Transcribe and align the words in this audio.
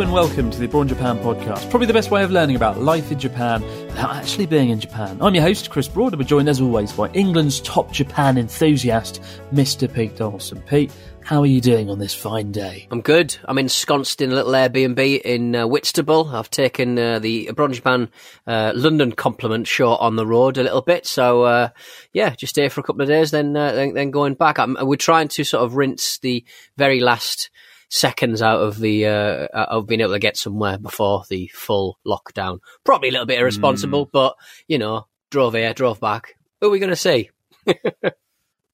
And 0.00 0.14
welcome 0.14 0.50
to 0.50 0.58
the 0.58 0.64
Abroad 0.64 0.88
Japan 0.88 1.18
podcast. 1.18 1.68
Probably 1.68 1.86
the 1.86 1.92
best 1.92 2.10
way 2.10 2.24
of 2.24 2.30
learning 2.30 2.56
about 2.56 2.80
life 2.80 3.12
in 3.12 3.18
Japan 3.18 3.60
without 3.60 4.16
actually 4.16 4.46
being 4.46 4.70
in 4.70 4.80
Japan. 4.80 5.18
I'm 5.20 5.34
your 5.34 5.44
host, 5.44 5.68
Chris 5.68 5.88
Broad, 5.88 6.14
and 6.14 6.18
we're 6.18 6.26
joined 6.26 6.48
as 6.48 6.58
always 6.58 6.90
by 6.90 7.10
England's 7.10 7.60
top 7.60 7.92
Japan 7.92 8.38
enthusiast, 8.38 9.20
Mr. 9.52 9.92
Pete 9.92 10.16
Dawson. 10.16 10.62
Pete, 10.62 10.90
how 11.22 11.40
are 11.40 11.46
you 11.46 11.60
doing 11.60 11.90
on 11.90 11.98
this 11.98 12.14
fine 12.14 12.50
day? 12.50 12.88
I'm 12.90 13.02
good. 13.02 13.36
I'm 13.44 13.58
ensconced 13.58 14.22
in 14.22 14.32
a 14.32 14.34
little 14.34 14.52
Airbnb 14.52 15.20
in 15.20 15.54
uh, 15.54 15.66
Whitstable. 15.66 16.28
I've 16.34 16.48
taken 16.48 16.98
uh, 16.98 17.18
the 17.18 17.48
Abroad 17.48 17.74
Japan 17.74 18.08
uh, 18.46 18.72
London 18.74 19.12
compliment 19.12 19.66
short 19.66 20.00
on 20.00 20.16
the 20.16 20.26
road 20.26 20.56
a 20.56 20.62
little 20.62 20.80
bit. 20.80 21.06
So, 21.06 21.42
uh, 21.42 21.68
yeah, 22.14 22.30
just 22.30 22.56
here 22.56 22.70
for 22.70 22.80
a 22.80 22.84
couple 22.84 23.02
of 23.02 23.08
days, 23.08 23.32
then, 23.32 23.54
uh, 23.54 23.72
then, 23.72 23.92
then 23.92 24.10
going 24.10 24.32
back. 24.32 24.58
I'm, 24.58 24.78
we're 24.80 24.96
trying 24.96 25.28
to 25.28 25.44
sort 25.44 25.62
of 25.62 25.76
rinse 25.76 26.16
the 26.16 26.42
very 26.78 27.00
last 27.00 27.50
seconds 27.90 28.40
out 28.40 28.60
of 28.62 28.78
the 28.78 29.04
uh, 29.06 29.46
of 29.52 29.86
being 29.86 30.00
able 30.00 30.12
to 30.14 30.18
get 30.18 30.36
somewhere 30.38 30.78
before 30.78 31.24
the 31.28 31.48
full 31.52 31.98
lockdown. 32.06 32.60
Probably 32.84 33.10
a 33.10 33.12
little 33.12 33.26
bit 33.26 33.38
irresponsible, 33.40 34.04
Hmm. 34.04 34.10
but 34.12 34.36
you 34.68 34.78
know, 34.78 35.06
drove 35.30 35.52
here, 35.54 35.74
drove 35.74 36.00
back. 36.00 36.36
Who 36.60 36.68
are 36.68 36.70
we 36.70 36.78
going 36.78 36.90
to 36.90 36.96
see? 36.96 37.30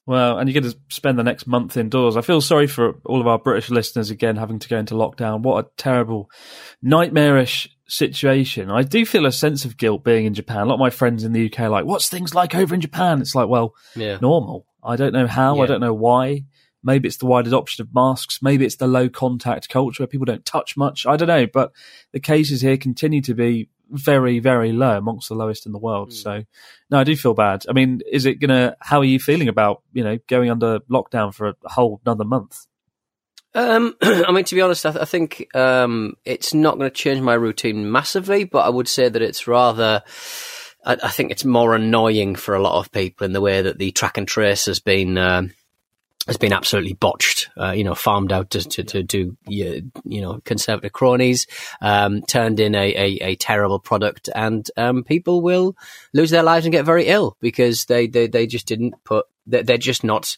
Well, 0.09 0.39
and 0.39 0.49
you're 0.49 0.61
going 0.63 0.73
to 0.73 0.79
spend 0.89 1.19
the 1.19 1.25
next 1.25 1.49
month 1.49 1.77
indoors. 1.77 2.17
I 2.17 2.21
feel 2.21 2.41
sorry 2.41 2.69
for 2.69 2.95
all 3.05 3.21
of 3.21 3.27
our 3.27 3.41
British 3.41 3.71
listeners 3.71 4.09
again 4.09 4.37
having 4.37 4.61
to 4.61 4.69
go 4.69 4.79
into 4.79 4.95
lockdown. 4.95 5.41
What 5.43 5.65
a 5.65 5.69
terrible, 5.77 6.31
nightmarish 6.81 7.69
situation. 7.89 8.71
I 8.71 8.85
do 8.85 9.05
feel 9.05 9.27
a 9.27 9.33
sense 9.33 9.65
of 9.65 9.77
guilt 9.77 10.05
being 10.05 10.25
in 10.25 10.33
Japan. 10.35 10.59
A 10.61 10.65
lot 10.67 10.75
of 10.75 10.79
my 10.81 10.91
friends 10.91 11.25
in 11.25 11.33
the 11.33 11.47
UK 11.47 11.59
are 11.63 11.71
like, 11.71 11.87
what's 11.87 12.09
things 12.09 12.37
like 12.37 12.55
over 12.55 12.73
in 12.73 12.81
Japan? 12.81 13.21
It's 13.21 13.35
like, 13.35 13.49
well, 13.49 13.75
Yeah. 13.97 14.19
normal. 14.23 14.65
I 14.81 14.95
don't 14.95 15.13
know 15.13 15.27
how. 15.27 15.59
I 15.61 15.67
don't 15.67 15.81
know 15.81 15.93
why. 15.95 16.45
Maybe 16.87 17.09
it's 17.09 17.17
the 17.17 17.27
wide 17.27 17.49
adoption 17.49 17.83
of 17.83 17.93
masks. 17.93 18.41
Maybe 18.41 18.65
it's 18.65 18.77
the 18.77 18.87
low 18.87 19.09
contact 19.09 19.69
culture 19.69 20.05
where 20.05 20.09
people 20.09 20.25
don't 20.25 20.45
touch 20.45 20.77
much. 20.77 21.05
I 21.05 21.17
don't 21.17 21.27
know. 21.27 21.47
But 21.47 21.73
the 22.13 22.21
cases 22.21 22.61
here 22.61 22.77
continue 22.77 23.21
to 23.23 23.35
be 23.35 23.69
very, 23.91 24.39
very 24.39 24.73
low, 24.73 24.97
amongst 24.97 25.29
the 25.29 25.35
lowest 25.35 25.67
in 25.67 25.73
the 25.73 25.79
world. 25.79 26.13
So, 26.13 26.45
no, 26.91 26.99
I 26.99 27.05
do 27.05 27.17
feel 27.17 27.35
bad. 27.35 27.65
I 27.69 27.73
mean, 27.73 28.03
is 28.11 28.25
it 28.25 28.37
gonna? 28.37 28.77
How 28.81 29.01
are 29.01 29.05
you 29.05 29.19
feeling 29.19 29.49
about 29.49 29.83
you 29.93 30.05
know 30.05 30.19
going 30.29 30.49
under 30.49 30.79
lockdown 30.91 31.35
for 31.35 31.49
a 31.49 31.55
whole 31.65 32.01
another 32.07 32.25
month? 32.25 32.67
Um, 33.55 33.97
I 34.03 34.31
mean, 34.31 34.45
to 34.45 34.55
be 34.55 34.61
honest, 34.61 34.87
I, 34.87 34.93
th- 34.93 35.03
I 35.03 35.07
think 35.07 35.49
um, 35.57 36.15
it's 36.25 36.55
not 36.55 36.79
going 36.79 36.91
to 36.91 36.95
change 36.95 37.21
my 37.21 37.35
routine 37.35 37.91
massively, 37.91 38.45
but 38.45 38.61
I 38.61 38.69
would 38.69 38.87
say 38.89 39.09
that 39.09 39.23
it's 39.23 39.49
rather. 39.49 40.03
I, 40.85 40.97
I 41.03 41.09
think 41.11 41.33
it's 41.33 41.45
more 41.45 41.75
annoying 41.75 42.37
for 42.37 42.55
a 42.55 42.63
lot 42.63 42.79
of 42.79 42.93
people 42.93 43.25
in 43.25 43.33
the 43.33 43.41
way 43.41 43.63
that 43.63 43.79
the 43.79 43.91
track 43.91 44.19
and 44.19 44.29
trace 44.29 44.67
has 44.67 44.79
been. 44.79 45.19
Um, 45.19 45.53
has 46.27 46.37
been 46.37 46.53
absolutely 46.53 46.95
botched, 46.95 47.51
uh, 47.57 47.71
you 47.71 47.85
know, 47.85 47.95
farmed 47.95 48.33
out 48.33 48.51
to, 48.51 48.63
to, 48.69 48.83
to 48.85 49.03
do, 49.03 49.37
you 49.47 49.91
know, 50.05 50.41
conservative 50.45 50.93
cronies, 50.93 51.47
um, 51.81 52.23
turned 52.23 52.59
in 52.59 52.75
a, 52.75 52.95
a, 52.95 53.19
a 53.23 53.37
terrible 53.37 53.79
product 53.79 54.29
and, 54.35 54.69
um, 54.77 55.05
people 55.05 55.41
will 55.41 55.77
lose 56.13 56.31
their 56.31 56.43
lives 56.43 56.67
and 56.67 56.73
get 56.73 56.85
very 56.85 57.07
ill 57.07 57.37
because 57.41 57.85
they, 57.85 58.07
they, 58.07 58.27
they 58.27 58.47
just 58.47 58.67
didn't 58.67 58.95
put, 59.05 59.27
they're, 59.47 59.63
they're 59.63 59.79
just 59.79 60.03
not 60.03 60.37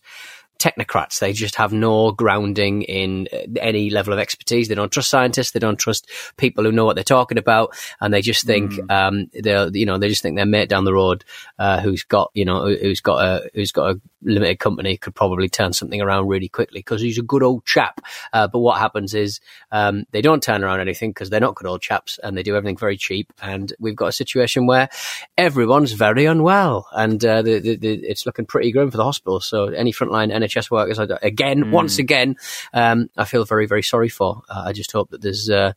technocrats. 0.58 1.18
They 1.20 1.32
just 1.32 1.54
have 1.56 1.72
no 1.72 2.10
grounding 2.12 2.82
in 2.82 3.28
uh, 3.32 3.38
any 3.60 3.90
level 3.90 4.12
of 4.12 4.18
expertise. 4.18 4.68
They 4.68 4.74
don't 4.74 4.90
trust 4.92 5.10
scientists. 5.10 5.52
They 5.52 5.60
don't 5.60 5.78
trust 5.78 6.08
people 6.36 6.64
who 6.64 6.72
know 6.72 6.84
what 6.84 6.94
they're 6.96 7.04
talking 7.04 7.38
about. 7.38 7.74
And 8.00 8.12
they 8.12 8.20
just 8.22 8.44
think, 8.44 8.78
um, 8.90 9.30
they're, 9.32 9.68
you 9.68 9.86
know, 9.86 9.98
they 9.98 10.08
just 10.08 10.22
think 10.22 10.36
their 10.36 10.46
mate 10.46 10.68
down 10.68 10.84
the 10.84 10.92
road, 10.94 11.24
uh, 11.58 11.80
who's 11.80 12.02
got, 12.02 12.30
you 12.34 12.44
know, 12.44 12.64
who- 12.66 12.76
who's 12.76 13.00
got 13.00 13.24
a, 13.24 13.50
who's 13.54 13.72
got 13.72 13.90
a 13.96 14.00
limited 14.22 14.58
company 14.58 14.96
could 14.96 15.14
probably 15.14 15.48
turn 15.48 15.72
something 15.72 16.00
around 16.02 16.26
really 16.26 16.48
quickly 16.48 16.80
because 16.80 17.00
he's 17.00 17.18
a 17.18 17.22
good 17.22 17.42
old 17.42 17.64
chap. 17.64 18.00
Uh, 18.32 18.48
but 18.48 18.58
what 18.58 18.78
happens 18.78 19.14
is, 19.14 19.38
um, 19.70 20.04
they 20.10 20.20
don't 20.22 20.42
turn 20.42 20.64
around 20.64 20.80
anything 20.80 21.10
because 21.10 21.30
they're 21.30 21.38
not 21.38 21.54
good 21.54 21.68
old 21.68 21.80
chaps 21.80 22.18
and 22.24 22.36
they 22.36 22.42
do 22.42 22.56
everything 22.56 22.76
very 22.76 22.96
cheap. 22.96 23.32
And 23.40 23.72
we've 23.78 23.94
got 23.94 24.06
a 24.06 24.12
situation 24.12 24.66
where 24.66 24.88
everyone's 25.36 25.92
very 25.92 26.24
unwell 26.24 26.88
and, 26.92 27.24
uh, 27.24 27.42
the, 27.42 27.60
the, 27.60 27.76
the, 27.76 27.94
it's 28.06 28.26
looking 28.26 28.44
pretty 28.46 28.72
grim 28.72 28.90
for 28.90 28.96
the 28.96 29.04
hospitals. 29.04 29.46
So 29.46 29.66
any 29.66 29.92
frontline 29.92 30.32
NHS 30.32 30.47
workers, 30.70 30.98
I 30.98 31.06
again, 31.22 31.70
once 31.70 31.98
again, 31.98 32.36
um, 32.72 33.08
I 33.16 33.24
feel 33.24 33.44
very, 33.44 33.66
very 33.66 33.82
sorry 33.82 34.08
for. 34.08 34.42
Uh, 34.48 34.64
I 34.66 34.72
just 34.72 34.92
hope 34.92 35.10
that 35.10 35.22
there's, 35.22 35.48
uh, 35.48 35.72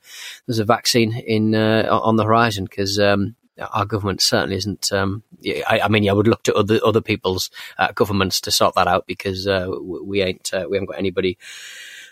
there's 0.47 0.59
a 0.59 0.65
vaccine 0.65 1.13
in, 1.13 1.55
uh, 1.55 1.87
on 1.89 2.15
the 2.15 2.25
horizon 2.25 2.65
because, 2.65 2.99
um, 2.99 3.35
our 3.59 3.85
government 3.85 4.21
certainly 4.21 4.55
isn't. 4.55 4.91
Um, 4.91 5.23
I, 5.45 5.81
I 5.83 5.87
mean, 5.87 6.09
I 6.09 6.13
would 6.13 6.27
look 6.27 6.43
to 6.43 6.53
other 6.55 6.79
other 6.83 7.01
people's 7.01 7.51
uh, 7.77 7.91
governments 7.91 8.41
to 8.41 8.51
sort 8.51 8.75
that 8.75 8.87
out 8.87 9.05
because 9.05 9.47
uh, 9.47 9.67
we 9.81 10.21
ain't 10.21 10.51
uh, 10.53 10.65
we 10.69 10.77
haven't 10.77 10.87
got 10.87 10.97
anybody 10.97 11.37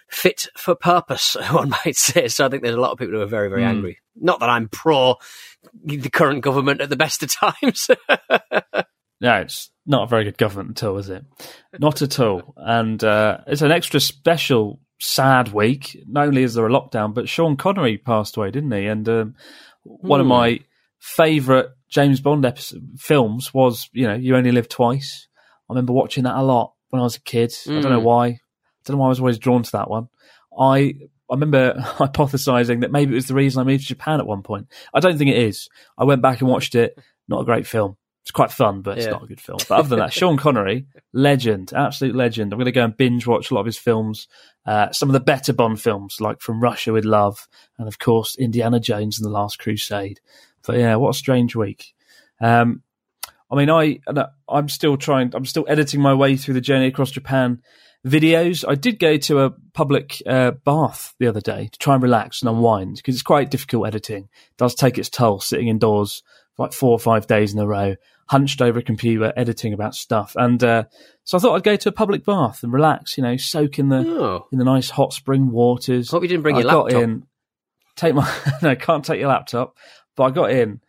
fit 0.09 0.47
for 0.55 0.75
purpose, 0.75 1.35
one 1.51 1.69
might 1.85 1.95
say. 1.95 2.27
So 2.27 2.45
I 2.45 2.49
think 2.49 2.61
there's 2.61 2.75
a 2.75 2.79
lot 2.79 2.91
of 2.91 2.99
people 2.99 3.15
who 3.15 3.21
are 3.21 3.27
very 3.27 3.49
very 3.49 3.63
angry. 3.63 3.99
Not 4.15 4.41
that 4.41 4.49
I'm 4.49 4.67
pro 4.69 5.15
the 5.83 6.09
current 6.09 6.41
government 6.41 6.81
at 6.81 6.89
the 6.89 6.95
best 6.95 7.23
of 7.23 7.31
times. 7.33 7.89
No, 9.21 9.41
it's 9.41 9.69
not 9.89 10.03
a 10.03 10.07
very 10.07 10.23
good 10.23 10.37
government 10.37 10.81
at 10.81 10.87
all, 10.87 10.97
is 10.97 11.09
it? 11.09 11.25
Not 11.79 12.01
at 12.01 12.19
all. 12.19 12.53
And 12.55 13.03
uh, 13.03 13.39
it's 13.47 13.61
an 13.61 13.71
extra 13.71 13.99
special 13.99 14.79
sad 14.99 15.51
week. 15.51 16.01
Not 16.07 16.27
only 16.27 16.43
is 16.43 16.53
there 16.53 16.65
a 16.67 16.69
lockdown, 16.71 17.13
but 17.13 17.27
Sean 17.27 17.57
Connery 17.57 17.97
passed 17.97 18.37
away, 18.37 18.51
didn't 18.51 18.71
he? 18.71 18.85
And 18.85 19.07
um, 19.09 19.35
one 19.83 20.19
of 20.21 20.25
Hmm. 20.25 20.29
my 20.33 20.59
favourite 20.99 21.67
James 21.89 22.21
Bond 22.21 22.45
episode, 22.45 22.87
films 22.97 23.53
was, 23.53 23.89
you 23.93 24.05
know, 24.07 24.13
You 24.13 24.35
Only 24.35 24.51
Live 24.51 24.69
Twice. 24.69 25.27
I 25.69 25.73
remember 25.73 25.93
watching 25.93 26.23
that 26.25 26.35
a 26.37 26.43
lot 26.43 26.73
when 26.89 26.99
I 26.99 27.03
was 27.03 27.15
a 27.15 27.21
kid. 27.21 27.53
I 27.67 27.71
don't 27.81 27.83
know 27.91 27.99
Mm. 27.99 28.03
why. 28.03 28.25
I 28.27 28.39
don't 28.85 28.95
know 28.97 29.01
why 29.01 29.07
I 29.07 29.09
was 29.09 29.19
always 29.19 29.39
drawn 29.39 29.63
to 29.63 29.71
that 29.73 29.89
one. 29.89 30.07
I 30.57 30.93
I 31.31 31.35
remember 31.35 31.73
hypothesizing 31.79 32.81
that 32.81 32.91
maybe 32.91 33.11
it 33.13 33.15
was 33.15 33.27
the 33.27 33.35
reason 33.35 33.61
I 33.61 33.63
moved 33.63 33.83
to 33.83 33.87
Japan 33.89 34.19
at 34.19 34.25
one 34.27 34.41
point. 34.41 34.67
I 34.93 34.99
don't 34.99 35.17
think 35.17 35.29
it 35.29 35.37
is. 35.37 35.69
I 35.97 36.03
went 36.03 36.21
back 36.23 36.41
and 36.41 36.49
watched 36.49 36.73
it. 36.75 36.97
Not 37.27 37.41
a 37.41 37.45
great 37.45 37.67
film. 37.67 37.97
It's 38.29 38.35
quite 38.35 38.51
fun, 38.51 38.83
but 38.83 38.97
it's 38.99 39.07
Yeah. 39.07 39.13
not 39.13 39.23
a 39.23 39.25
good 39.25 39.41
film. 39.41 39.57
But 39.67 39.79
other 39.79 39.89
than 39.89 39.97
that, 39.99 40.13
Sean 40.19 40.37
Connery, 40.37 40.85
legend, 41.13 41.73
absolute 41.75 42.13
legend. 42.15 42.53
I'm 42.53 42.59
going 42.59 42.65
to 42.65 42.71
go 42.71 42.83
and 42.83 42.95
binge 42.95 43.25
watch 43.25 43.49
a 43.49 43.55
lot 43.55 43.61
of 43.61 43.65
his 43.65 43.79
films. 43.79 44.27
Uh, 44.67 44.91
some 44.91 45.09
of 45.09 45.13
the 45.13 45.19
better 45.19 45.51
Bond 45.51 45.81
films, 45.81 46.17
like 46.21 46.39
From 46.39 46.61
Russia 46.61 46.93
with 46.93 47.05
Love, 47.05 47.47
and 47.79 47.87
of 47.87 47.97
course 47.97 48.35
Indiana 48.35 48.79
Jones 48.79 49.17
and 49.17 49.25
the 49.25 49.31
Last 49.31 49.57
Crusade. 49.57 50.19
But 50.63 50.77
yeah, 50.77 50.95
what 50.97 51.09
a 51.09 51.13
strange 51.17 51.55
week. 51.55 51.95
Um, 52.39 52.83
I 53.51 53.55
mean, 53.55 53.71
I- 53.71 53.99
I'm 54.47 54.69
still 54.69 54.95
trying. 54.95 55.31
I'm 55.33 55.45
still 55.45 55.65
editing 55.67 55.99
my 55.99 56.13
way 56.13 56.37
through 56.37 56.53
the 56.53 56.61
journey 56.61 56.85
across 56.85 57.09
Japan 57.09 57.63
videos. 58.05 58.63
I 58.67 58.75
did 58.75 58.99
go 58.99 59.17
to 59.17 59.39
a 59.39 59.49
public 59.73 60.21
uh, 60.27 60.51
bath 60.51 61.15
the 61.17 61.25
other 61.25 61.41
day 61.41 61.67
to 61.71 61.79
try 61.79 61.95
and 61.95 62.03
relax 62.03 62.43
and 62.43 62.49
unwind 62.49 62.97
because 62.97 63.15
it's 63.15 63.23
quite 63.23 63.49
difficult 63.49 63.87
editing. 63.87 64.25
It 64.51 64.57
does 64.57 64.75
take 64.75 64.99
its 64.99 65.09
toll 65.09 65.39
sitting 65.39 65.67
indoors 65.67 66.21
like 66.59 66.73
four 66.73 66.91
or 66.91 66.99
five 66.99 67.25
days 67.25 67.53
in 67.53 67.59
a 67.59 67.65
row, 67.65 67.95
hunched 68.27 68.61
over 68.61 68.77
a 68.79 68.83
computer, 68.83 69.33
editing 69.35 69.73
about 69.73 69.95
stuff. 69.95 70.35
And 70.35 70.63
uh, 70.63 70.83
so 71.23 71.37
I 71.37 71.41
thought 71.41 71.55
I'd 71.55 71.63
go 71.63 71.75
to 71.77 71.89
a 71.89 71.93
public 71.93 72.23
bath 72.25 72.61
and 72.61 72.71
relax, 72.71 73.17
you 73.17 73.23
know, 73.23 73.37
soak 73.37 73.79
in 73.79 73.89
the 73.89 73.97
Oh. 74.07 74.47
in 74.51 74.59
the 74.59 74.65
nice 74.65 74.91
hot 74.91 75.13
spring 75.13 75.51
waters. 75.51 76.11
Hope 76.11 76.21
you 76.21 76.27
didn't 76.29 76.43
bring 76.43 76.57
I 76.57 76.59
your 76.59 76.69
got 76.69 76.83
laptop. 76.85 77.01
in, 77.03 77.23
take 77.95 78.13
my 78.13 78.31
no, 78.61 78.75
can't 78.75 79.03
take 79.05 79.19
your 79.19 79.29
laptop. 79.29 79.75
But 80.15 80.23
I 80.25 80.29
got 80.31 80.51
in, 80.51 80.81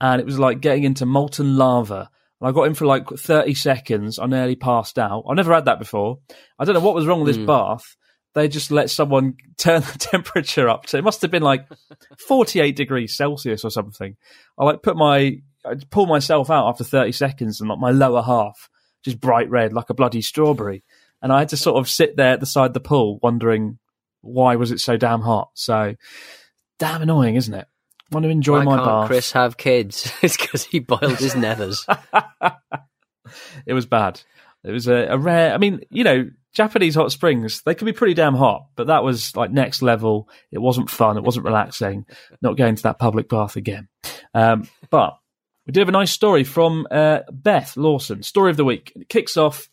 and 0.00 0.20
it 0.20 0.26
was 0.26 0.38
like 0.38 0.60
getting 0.60 0.82
into 0.84 1.06
molten 1.06 1.56
lava. 1.56 2.10
And 2.40 2.48
I 2.48 2.52
got 2.52 2.64
in 2.64 2.74
for 2.74 2.86
like 2.86 3.08
thirty 3.08 3.54
seconds. 3.54 4.18
I 4.18 4.26
nearly 4.26 4.56
passed 4.56 4.98
out. 4.98 5.24
I've 5.30 5.36
never 5.36 5.54
had 5.54 5.66
that 5.66 5.78
before. 5.78 6.18
I 6.58 6.64
don't 6.64 6.74
know 6.74 6.80
what 6.80 6.94
was 6.96 7.06
wrong 7.06 7.20
with 7.20 7.28
this 7.28 7.36
Hmm. 7.36 7.46
bath. 7.46 7.96
They 8.34 8.48
just 8.48 8.70
let 8.70 8.90
someone 8.90 9.34
turn 9.58 9.82
the 9.82 9.98
temperature 9.98 10.68
up 10.68 10.86
to. 10.86 10.98
It 10.98 11.04
must 11.04 11.22
have 11.22 11.30
been 11.30 11.42
like 11.42 11.66
forty-eight 12.26 12.76
degrees 12.76 13.16
Celsius 13.16 13.64
or 13.64 13.70
something. 13.70 14.16
I 14.58 14.64
like 14.64 14.82
put 14.82 14.96
my, 14.96 15.38
I 15.64 15.74
pull 15.90 16.06
myself 16.06 16.50
out 16.50 16.68
after 16.68 16.84
thirty 16.84 17.12
seconds, 17.12 17.60
and 17.60 17.68
like 17.68 17.78
my 17.78 17.90
lower 17.90 18.22
half 18.22 18.68
just 19.04 19.20
bright 19.20 19.50
red 19.50 19.72
like 19.72 19.90
a 19.90 19.94
bloody 19.94 20.22
strawberry. 20.22 20.84
And 21.20 21.32
I 21.32 21.40
had 21.40 21.50
to 21.50 21.56
sort 21.56 21.78
of 21.78 21.88
sit 21.88 22.16
there 22.16 22.32
at 22.32 22.40
the 22.40 22.46
side 22.46 22.66
of 22.66 22.74
the 22.74 22.80
pool, 22.80 23.18
wondering 23.22 23.78
why 24.22 24.56
was 24.56 24.70
it 24.70 24.80
so 24.80 24.96
damn 24.96 25.20
hot. 25.20 25.50
So 25.54 25.94
damn 26.78 27.02
annoying, 27.02 27.36
isn't 27.36 27.54
it? 27.54 27.66
Want 28.10 28.24
to 28.24 28.30
enjoy 28.30 28.58
Why 28.58 28.64
my 28.64 28.76
can't 28.76 28.86
bath. 28.86 29.06
Chris 29.06 29.32
have 29.32 29.56
kids? 29.56 30.12
it's 30.22 30.36
because 30.36 30.64
he 30.64 30.80
boiled 30.80 31.18
his 31.18 31.34
nethers. 31.34 31.86
it 33.66 33.72
was 33.72 33.86
bad. 33.86 34.20
It 34.64 34.70
was 34.70 34.86
a, 34.86 35.06
a 35.08 35.18
rare. 35.18 35.54
I 35.54 35.58
mean, 35.58 35.80
you 35.90 36.04
know, 36.04 36.28
Japanese 36.52 36.94
hot 36.94 37.10
springs 37.12 37.62
they 37.62 37.74
can 37.74 37.86
be 37.86 37.92
pretty 37.92 38.14
damn 38.14 38.34
hot, 38.34 38.66
but 38.76 38.88
that 38.88 39.04
was 39.04 39.34
like 39.36 39.50
next 39.50 39.82
level. 39.82 40.28
It 40.50 40.58
wasn't 40.58 40.90
fun. 40.90 41.16
It 41.16 41.24
wasn't 41.24 41.46
relaxing. 41.46 42.04
Not 42.40 42.56
going 42.56 42.76
to 42.76 42.82
that 42.84 42.98
public 42.98 43.28
bath 43.28 43.56
again. 43.56 43.88
Um, 44.34 44.68
but 44.90 45.18
we 45.66 45.72
do 45.72 45.80
have 45.80 45.88
a 45.88 45.92
nice 45.92 46.10
story 46.10 46.44
from 46.44 46.86
uh, 46.90 47.20
Beth 47.30 47.76
Lawson. 47.76 48.22
Story 48.22 48.50
of 48.50 48.56
the 48.56 48.64
week. 48.64 48.92
It 48.96 49.08
kicks 49.08 49.36
off. 49.36 49.68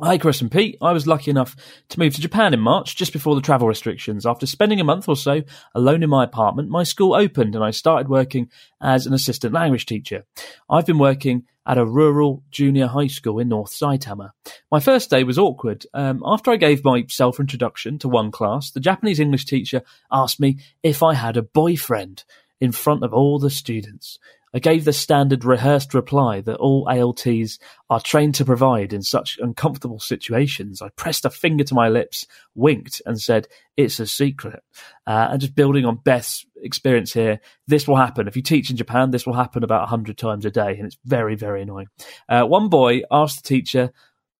Hi, 0.00 0.18
Chris 0.18 0.40
and 0.40 0.50
Pete. 0.50 0.78
I 0.82 0.92
was 0.92 1.06
lucky 1.06 1.30
enough 1.30 1.54
to 1.90 1.98
move 1.98 2.14
to 2.14 2.20
Japan 2.20 2.54
in 2.54 2.60
March, 2.60 2.96
just 2.96 3.12
before 3.12 3.34
the 3.34 3.42
travel 3.42 3.68
restrictions. 3.68 4.26
After 4.26 4.46
spending 4.46 4.80
a 4.80 4.84
month 4.84 5.08
or 5.08 5.16
so 5.16 5.42
alone 5.74 6.02
in 6.02 6.10
my 6.10 6.24
apartment, 6.24 6.70
my 6.70 6.82
school 6.82 7.14
opened 7.14 7.54
and 7.54 7.62
I 7.62 7.70
started 7.70 8.08
working 8.08 8.50
as 8.80 9.06
an 9.06 9.12
assistant 9.12 9.52
language 9.52 9.86
teacher. 9.86 10.24
I've 10.68 10.86
been 10.86 10.98
working 10.98 11.44
at 11.66 11.78
a 11.78 11.86
rural 11.86 12.42
junior 12.50 12.86
high 12.86 13.06
school 13.06 13.38
in 13.38 13.48
North 13.48 13.70
Saitama. 13.70 14.30
My 14.70 14.80
first 14.80 15.10
day 15.10 15.24
was 15.24 15.38
awkward. 15.38 15.86
Um, 15.94 16.22
after 16.26 16.50
I 16.50 16.56
gave 16.56 16.84
my 16.84 17.04
self 17.08 17.38
introduction 17.38 17.98
to 17.98 18.08
one 18.08 18.30
class, 18.30 18.70
the 18.70 18.80
Japanese 18.80 19.20
English 19.20 19.46
teacher 19.46 19.82
asked 20.10 20.40
me 20.40 20.58
if 20.82 21.02
I 21.02 21.14
had 21.14 21.36
a 21.36 21.42
boyfriend 21.42 22.24
in 22.60 22.72
front 22.72 23.02
of 23.02 23.12
all 23.12 23.38
the 23.38 23.50
students. 23.50 24.18
I 24.54 24.58
gave 24.58 24.84
the 24.84 24.92
standard 24.92 25.44
rehearsed 25.44 25.94
reply 25.94 26.42
that 26.42 26.56
all 26.56 26.86
ALTs 26.88 27.58
are 27.88 28.00
trained 28.00 28.34
to 28.36 28.44
provide 28.44 28.92
in 28.92 29.02
such 29.02 29.38
uncomfortable 29.40 29.98
situations. 29.98 30.82
I 30.82 30.90
pressed 30.90 31.24
a 31.24 31.30
finger 31.30 31.64
to 31.64 31.74
my 31.74 31.88
lips, 31.88 32.26
winked, 32.54 33.00
and 33.06 33.20
said, 33.20 33.48
It's 33.76 33.98
a 33.98 34.06
secret. 34.06 34.62
Uh, 35.06 35.28
and 35.30 35.40
just 35.40 35.54
building 35.54 35.86
on 35.86 36.00
Beth's 36.04 36.44
experience 36.62 37.12
here, 37.12 37.40
this 37.66 37.88
will 37.88 37.96
happen. 37.96 38.28
If 38.28 38.36
you 38.36 38.42
teach 38.42 38.70
in 38.70 38.76
Japan, 38.76 39.10
this 39.10 39.26
will 39.26 39.34
happen 39.34 39.64
about 39.64 39.82
100 39.82 40.18
times 40.18 40.44
a 40.44 40.50
day, 40.50 40.76
and 40.76 40.86
it's 40.86 40.98
very, 41.04 41.34
very 41.34 41.62
annoying. 41.62 41.88
Uh, 42.28 42.44
one 42.44 42.68
boy 42.68 43.02
asked 43.10 43.42
the 43.42 43.48
teacher, 43.48 43.92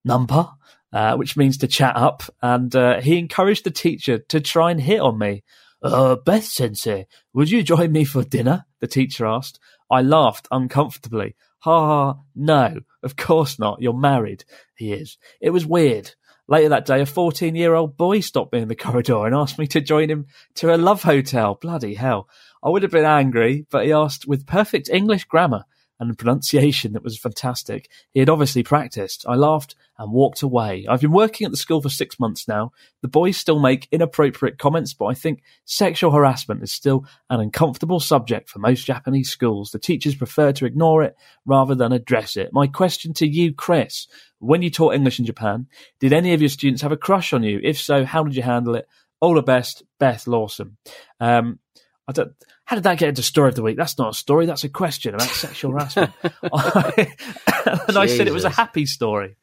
Nanpa? 0.07 0.55
Uh, 0.93 1.17
which 1.17 1.39
means 1.39 1.57
to 1.57 1.67
chat 1.67 1.97
up, 1.97 2.23
and 2.43 2.77
uh, 2.77 3.01
he 3.01 3.19
encouraged 3.19 3.65
the 3.65 3.71
teacher 3.71 4.19
to 4.19 4.43
try 4.43 4.71
and 4.71 4.79
hit 4.79 5.01
on 5.01 5.19
me. 5.19 5.43
Uh, 5.83 6.17
Beth 6.17 6.45
Sensei, 6.45 7.07
would 7.33 7.51
you 7.51 7.63
join 7.63 7.91
me 7.91 8.05
for 8.05 8.23
dinner? 8.23 8.67
The 8.81 8.87
teacher 8.87 9.25
asked. 9.25 9.59
I 9.93 10.01
laughed 10.01 10.49
uncomfortably. 10.51 11.37
Ha 11.61 11.87
ha, 11.87 12.21
no, 12.35 12.81
of 13.03 13.15
course 13.15 13.59
not. 13.59 13.83
You're 13.83 13.93
married. 13.93 14.43
He 14.75 14.95
is. 14.95 15.19
It 15.39 15.51
was 15.51 15.67
weird. 15.67 16.13
Later 16.49 16.71
that 16.71 16.87
day, 16.87 17.03
a 17.03 17.07
14 17.07 17.55
year 17.55 17.75
old 17.75 17.99
boy 17.99 18.21
stopped 18.21 18.55
me 18.55 18.61
in 18.61 18.69
the 18.69 18.75
corridor 18.75 19.27
and 19.27 19.35
asked 19.35 19.59
me 19.59 19.67
to 19.67 19.83
join 19.83 20.09
him 20.09 20.27
to 20.55 20.75
a 20.75 20.77
love 20.77 21.03
hotel. 21.03 21.59
Bloody 21.61 21.93
hell. 21.93 22.27
I 22.65 22.71
would 22.71 22.83
have 22.83 22.91
been 22.91 23.05
angry, 23.05 23.67
but 23.71 23.85
he 23.85 23.93
asked 23.93 24.27
with 24.27 24.47
perfect 24.47 24.89
English 24.89 25.27
grammar 25.27 25.67
and 26.09 26.19
pronunciation 26.19 26.93
that 26.93 27.05
was 27.05 27.17
fantastic. 27.17 27.89
He 28.13 28.19
had 28.21 28.29
obviously 28.29 28.65
practiced. 28.65 29.25
I 29.29 29.37
laughed 29.37 29.77
and 29.99 30.13
walked 30.13 30.43
away. 30.43 30.85
I've 30.89 31.01
been 31.01 31.13
working 31.13 31.45
at 31.45 31.53
the 31.53 31.57
school 31.57 31.81
for 31.81 31.89
six 31.89 32.19
months 32.19 32.49
now. 32.49 32.73
The 33.03 33.09
boys 33.09 33.37
still 33.37 33.61
make 33.61 33.87
inappropriate 33.93 34.59
comments, 34.59 34.95
but 34.95 35.07
I 35.07 35.15
think 35.15 35.43
sexual 35.65 36.11
harassment 36.11 36.63
is 36.63 36.73
still 36.73 37.07
an 37.31 37.41
uncomfortable 37.41 38.01
subject 38.01 38.51
for 38.51 38.59
most 38.59 38.85
Japanese 38.85 39.31
schools. 39.31 39.71
The 39.71 39.79
teachers 39.79 40.17
prefer 40.17 40.51
to 40.53 40.67
ignore 40.67 41.05
it 41.05 41.15
rather 41.47 41.77
than 41.77 41.93
address 41.93 42.37
it. 42.37 42.53
My 42.53 42.67
question 42.67 43.15
to 43.15 43.27
you, 43.27 43.55
Chris, 43.55 44.09
when 44.41 44.63
you 44.63 44.71
taught 44.71 44.95
English 44.95 45.21
in 45.21 45.25
Japan, 45.25 45.69
did 46.01 46.13
any 46.13 46.35
of 46.35 46.43
your 46.43 46.49
students 46.49 46.83
have 46.83 46.93
a 46.93 46.97
crush 46.97 47.33
on 47.33 47.45
you? 47.45 47.61
If 47.63 47.81
so, 47.81 48.05
how 48.05 48.25
did 48.25 48.35
you 48.35 48.43
handle 48.43 48.75
it? 48.75 48.89
All 49.21 49.35
the 49.35 49.43
best, 49.43 49.85
Beth 50.01 50.27
Lawson. 50.27 50.79
Um, 51.21 51.61
I 52.09 52.13
don't, 52.13 52.33
how 52.65 52.77
did 52.77 52.85
that 52.85 52.99
get 52.99 53.09
into 53.11 53.23
story 53.23 53.49
of 53.49 53.55
the 53.55 53.63
week? 53.63 53.77
That's 53.77 53.99
not 53.99 54.11
a 54.11 54.15
story. 54.15 54.47
That's 54.47 54.65
a 54.65 54.69
question 54.69 55.15
about 55.15 55.29
sexual 55.29 55.71
harassment. 55.73 56.13
and 56.23 57.97
I 57.97 58.07
said 58.07 58.27
it 58.27 58.33
was 58.33 58.45
a 58.45 58.51
happy 58.51 58.87
story. 58.87 59.37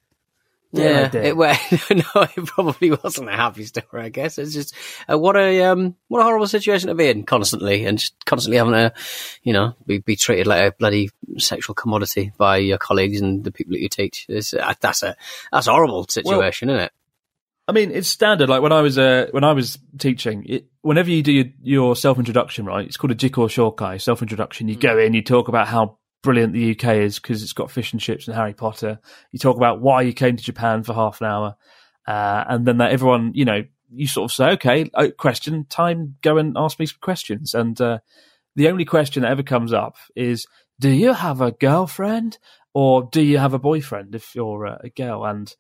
Yeah, 0.72 1.10
Yeah, 1.12 1.22
it, 1.22 1.38
well, 1.38 1.58
no, 1.92 2.22
it 2.22 2.46
probably 2.46 2.92
wasn't 2.92 3.30
a 3.30 3.36
happy 3.36 3.64
story. 3.66 4.04
I 4.04 4.10
guess 4.10 4.38
it's 4.38 4.54
just 4.54 4.76
uh, 5.12 5.18
what 5.18 5.36
a 5.36 5.64
um, 5.64 5.96
what 6.10 6.20
a 6.20 6.24
horrible 6.24 6.48
situation 6.48 6.90
to 6.90 6.96
be 6.96 7.10
in 7.10 7.24
constantly, 7.24 7.86
and 7.86 7.98
just 7.98 8.14
constantly 8.26 8.58
having 8.58 8.74
to, 8.74 8.94
you 9.42 9.54
know, 9.54 9.74
be, 9.88 9.98
be 9.98 10.16
treated 10.16 10.46
like 10.46 10.62
a 10.62 10.76
bloody 10.78 11.10
sexual 11.38 11.74
commodity 11.74 12.34
by 12.38 12.58
your 12.58 12.78
colleagues 12.78 13.20
and 13.20 13.44
the 13.44 13.52
people 13.52 13.72
that 13.72 13.82
you 13.82 13.90
teach. 13.90 14.28
It's, 14.30 14.54
uh, 14.54 14.76
that's 14.80 15.02
a 15.02 15.16
that's 15.52 15.66
a 15.66 15.72
horrible 15.72 16.06
situation, 16.08 16.70
isn't 16.70 16.82
it? 16.84 16.92
I 17.70 17.72
mean, 17.72 17.92
it's 17.92 18.08
standard. 18.08 18.50
Like 18.50 18.64
when 18.64 18.72
I 18.72 18.82
was 18.82 18.98
uh, 18.98 19.28
when 19.30 19.44
I 19.44 19.54
was 19.54 19.78
teaching, 20.00 20.44
it, 20.48 20.66
whenever 20.82 21.12
you 21.12 21.22
do 21.22 21.32
your, 21.32 21.46
your 21.62 21.96
self 21.96 22.18
introduction, 22.18 22.66
right? 22.66 22.88
It's 22.88 22.98
called 22.98 23.12
a 23.12 23.16
Jiko 23.16 23.48
Shokai 23.48 24.02
self 24.02 24.24
introduction. 24.24 24.68
You 24.68 24.76
go 24.76 24.98
in, 24.98 25.14
you 25.14 25.22
talk 25.22 25.50
about 25.50 25.68
how 25.68 26.00
brilliant 26.24 26.54
the 26.54 26.72
UK 26.72 26.96
is 26.96 27.20
because 27.20 27.44
it's 27.44 27.54
got 27.54 27.70
fish 27.70 27.94
and 27.94 28.02
chips 28.02 28.28
and 28.28 28.36
Harry 28.36 28.56
Potter. 28.56 29.00
You 29.32 29.38
talk 29.38 29.56
about 29.56 29.82
why 29.82 30.02
you 30.02 30.14
came 30.14 30.36
to 30.36 30.44
Japan 30.44 30.82
for 30.82 30.96
half 30.96 31.22
an 31.22 31.28
hour, 31.28 31.56
uh, 32.08 32.44
and 32.48 32.66
then 32.66 32.78
that 32.78 32.92
everyone, 32.92 33.34
you 33.36 33.46
know, 33.46 33.64
you 33.92 34.08
sort 34.08 34.32
of 34.32 34.36
say, 34.36 34.46
okay, 34.54 34.90
question 35.20 35.66
time, 35.70 36.16
go 36.24 36.40
and 36.40 36.58
ask 36.58 36.80
me 36.80 36.88
some 36.88 36.98
questions. 37.02 37.54
And 37.54 37.80
uh, 37.80 38.00
the 38.56 38.70
only 38.70 38.86
question 38.86 39.22
that 39.22 39.32
ever 39.32 39.44
comes 39.44 39.74
up 39.74 39.96
is, 40.16 40.48
do 40.80 40.90
you 40.90 41.14
have 41.14 41.40
a 41.40 41.52
girlfriend 41.52 42.40
or 42.74 43.08
do 43.12 43.22
you 43.22 43.38
have 43.38 43.54
a 43.54 43.60
boyfriend 43.60 44.16
if 44.16 44.34
you're 44.34 44.66
uh, 44.66 44.78
a 44.84 44.90
girl? 44.90 45.24
And 45.24 45.54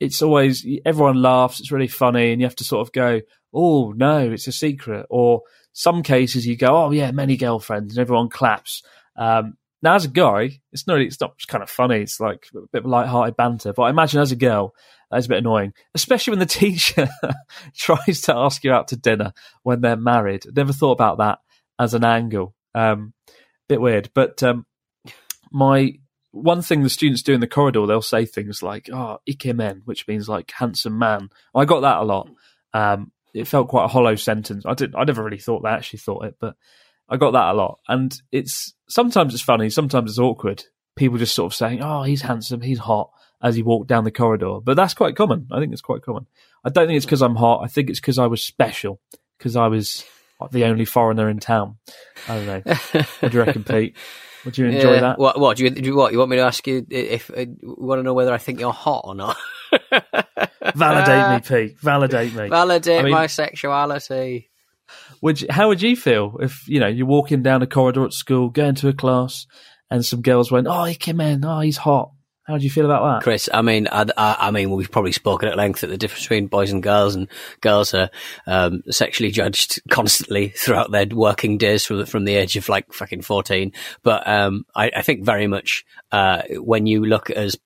it's 0.00 0.22
always 0.22 0.66
everyone 0.84 1.20
laughs. 1.22 1.60
It's 1.60 1.72
really 1.72 1.88
funny, 1.88 2.32
and 2.32 2.40
you 2.40 2.46
have 2.46 2.56
to 2.56 2.64
sort 2.64 2.86
of 2.86 2.92
go, 2.92 3.20
"Oh 3.52 3.92
no, 3.92 4.30
it's 4.30 4.46
a 4.46 4.52
secret." 4.52 5.06
Or 5.10 5.42
some 5.72 6.02
cases 6.02 6.46
you 6.46 6.56
go, 6.56 6.84
"Oh 6.84 6.90
yeah, 6.90 7.10
many 7.12 7.36
girlfriends," 7.36 7.96
and 7.96 8.00
everyone 8.00 8.28
claps. 8.28 8.82
Um, 9.16 9.56
now, 9.82 9.94
as 9.94 10.04
a 10.04 10.08
guy, 10.08 10.60
it's 10.72 10.86
not 10.86 11.00
it's 11.00 11.20
not 11.20 11.34
kind 11.46 11.62
of 11.62 11.70
funny. 11.70 12.00
It's 12.00 12.20
like 12.20 12.48
a 12.54 12.60
bit 12.72 12.84
of 12.84 12.90
light-hearted 12.90 13.36
banter. 13.36 13.72
But 13.72 13.82
I 13.82 13.90
imagine 13.90 14.20
as 14.20 14.32
a 14.32 14.36
girl, 14.36 14.74
that's 15.10 15.26
a 15.26 15.28
bit 15.28 15.38
annoying, 15.38 15.72
especially 15.94 16.32
when 16.32 16.40
the 16.40 16.46
teacher 16.46 17.08
tries 17.76 18.22
to 18.22 18.36
ask 18.36 18.64
you 18.64 18.72
out 18.72 18.88
to 18.88 18.96
dinner 18.96 19.32
when 19.62 19.80
they're 19.80 19.96
married. 19.96 20.44
Never 20.54 20.72
thought 20.72 20.92
about 20.92 21.18
that 21.18 21.38
as 21.78 21.94
an 21.94 22.04
angle. 22.04 22.54
Um, 22.74 23.12
bit 23.68 23.80
weird, 23.80 24.10
but 24.14 24.42
um, 24.42 24.66
my 25.50 25.94
one 26.36 26.62
thing 26.62 26.82
the 26.82 26.90
students 26.90 27.22
do 27.22 27.32
in 27.32 27.40
the 27.40 27.46
corridor, 27.46 27.86
they'll 27.86 28.02
say 28.02 28.26
things 28.26 28.62
like, 28.62 28.88
oh, 28.92 29.18
ikemen, 29.28 29.82
which 29.84 30.06
means 30.06 30.28
like 30.28 30.50
handsome 30.50 30.98
man. 30.98 31.30
I 31.54 31.64
got 31.64 31.80
that 31.80 31.98
a 31.98 32.04
lot. 32.04 32.28
Um, 32.74 33.10
it 33.34 33.48
felt 33.48 33.68
quite 33.68 33.84
a 33.84 33.88
hollow 33.88 34.14
sentence. 34.16 34.64
I 34.66 34.74
didn't. 34.74 34.96
I 34.96 35.04
never 35.04 35.22
really 35.22 35.38
thought 35.38 35.62
that, 35.62 35.72
I 35.72 35.76
actually 35.76 36.00
thought 36.00 36.24
it, 36.24 36.36
but 36.38 36.56
I 37.08 37.16
got 37.16 37.32
that 37.32 37.50
a 37.50 37.54
lot. 37.54 37.78
And 37.88 38.14
it's 38.32 38.74
sometimes 38.88 39.34
it's 39.34 39.42
funny, 39.42 39.70
sometimes 39.70 40.10
it's 40.10 40.18
awkward. 40.18 40.64
People 40.94 41.18
just 41.18 41.34
sort 41.34 41.52
of 41.52 41.56
saying, 41.56 41.82
oh, 41.82 42.02
he's 42.02 42.22
handsome, 42.22 42.60
he's 42.60 42.78
hot 42.78 43.10
as 43.42 43.54
he 43.54 43.62
walked 43.62 43.88
down 43.88 44.04
the 44.04 44.10
corridor. 44.10 44.58
But 44.62 44.76
that's 44.76 44.94
quite 44.94 45.16
common. 45.16 45.48
I 45.50 45.60
think 45.60 45.72
it's 45.72 45.82
quite 45.82 46.02
common. 46.02 46.26
I 46.64 46.70
don't 46.70 46.86
think 46.86 46.96
it's 46.96 47.06
because 47.06 47.22
I'm 47.22 47.36
hot. 47.36 47.62
I 47.62 47.68
think 47.68 47.90
it's 47.90 48.00
because 48.00 48.18
I 48.18 48.26
was 48.26 48.42
special, 48.42 49.00
because 49.38 49.56
I 49.56 49.68
was 49.68 50.04
the 50.50 50.64
only 50.64 50.84
foreigner 50.84 51.28
in 51.28 51.38
town. 51.40 51.76
I 52.28 52.36
don't 52.36 52.46
know. 52.46 52.74
what 53.20 53.32
do 53.32 53.38
you 53.38 53.44
reckon, 53.44 53.64
Pete? 53.68 53.96
Would 54.44 54.56
you 54.58 54.66
enjoy 54.66 54.94
Yeah. 54.94 55.00
that? 55.00 55.18
What? 55.18 55.40
What? 55.40 55.56
Do 55.56 55.64
you, 55.64 55.70
do 55.70 55.82
you 55.82 55.96
what? 55.96 56.12
You 56.12 56.18
want 56.18 56.30
me 56.30 56.36
to 56.36 56.42
ask 56.42 56.66
you 56.66 56.86
if 56.88 57.30
uh, 57.30 57.40
you 57.40 57.56
want 57.62 57.98
to 57.98 58.02
know 58.04 58.14
whether 58.14 58.32
I 58.32 58.38
think 58.38 58.60
you're 58.60 58.72
hot 58.72 59.02
or 59.04 59.14
not? 59.14 59.36
Validate 60.74 61.30
me, 61.30 61.40
Pete. 61.68 61.80
Validate 61.80 62.34
me. 62.34 62.48
Validate 62.48 63.00
I 63.00 63.02
mean- 63.02 63.12
my 63.12 63.26
sexuality. 63.26 64.50
Would 65.20 65.40
you, 65.40 65.48
how 65.50 65.66
would 65.68 65.82
you 65.82 65.96
feel 65.96 66.36
if 66.40 66.68
you 66.68 66.78
know 66.78 66.86
you're 66.86 67.06
walking 67.06 67.42
down 67.42 67.60
a 67.62 67.66
corridor 67.66 68.04
at 68.04 68.12
school, 68.12 68.50
going 68.50 68.76
to 68.76 68.88
a 68.88 68.92
class, 68.92 69.46
and 69.90 70.04
some 70.04 70.22
girls 70.22 70.52
went, 70.52 70.68
"Oh, 70.68 70.84
he 70.84 70.94
came 70.94 71.20
in. 71.20 71.44
Oh, 71.44 71.58
he's 71.60 71.76
hot." 71.76 72.12
How 72.46 72.58
do 72.58 72.64
you 72.64 72.70
feel 72.70 72.84
about 72.84 73.02
that? 73.02 73.24
Chris, 73.24 73.48
I 73.52 73.60
mean, 73.62 73.88
I, 73.90 74.06
I, 74.16 74.36
I, 74.38 74.50
mean, 74.52 74.70
we've 74.70 74.90
probably 74.90 75.10
spoken 75.10 75.48
at 75.48 75.56
length 75.56 75.82
at 75.82 75.90
the 75.90 75.96
difference 75.96 76.22
between 76.22 76.46
boys 76.46 76.70
and 76.70 76.80
girls, 76.80 77.16
and 77.16 77.28
girls 77.60 77.92
are 77.92 78.08
um, 78.46 78.82
sexually 78.88 79.32
judged 79.32 79.80
constantly 79.90 80.50
throughout 80.50 80.92
their 80.92 81.06
working 81.06 81.58
days 81.58 81.84
from 81.84 81.98
the, 81.98 82.06
from 82.06 82.24
the 82.24 82.36
age 82.36 82.56
of 82.56 82.68
like 82.68 82.92
fucking 82.92 83.22
fourteen. 83.22 83.72
But 84.04 84.28
um, 84.28 84.64
I, 84.76 84.92
I, 84.96 85.02
think 85.02 85.24
very 85.24 85.48
much 85.48 85.84
uh, 86.12 86.42
when 86.50 86.86
you 86.86 87.04
look 87.04 87.30
as 87.30 87.56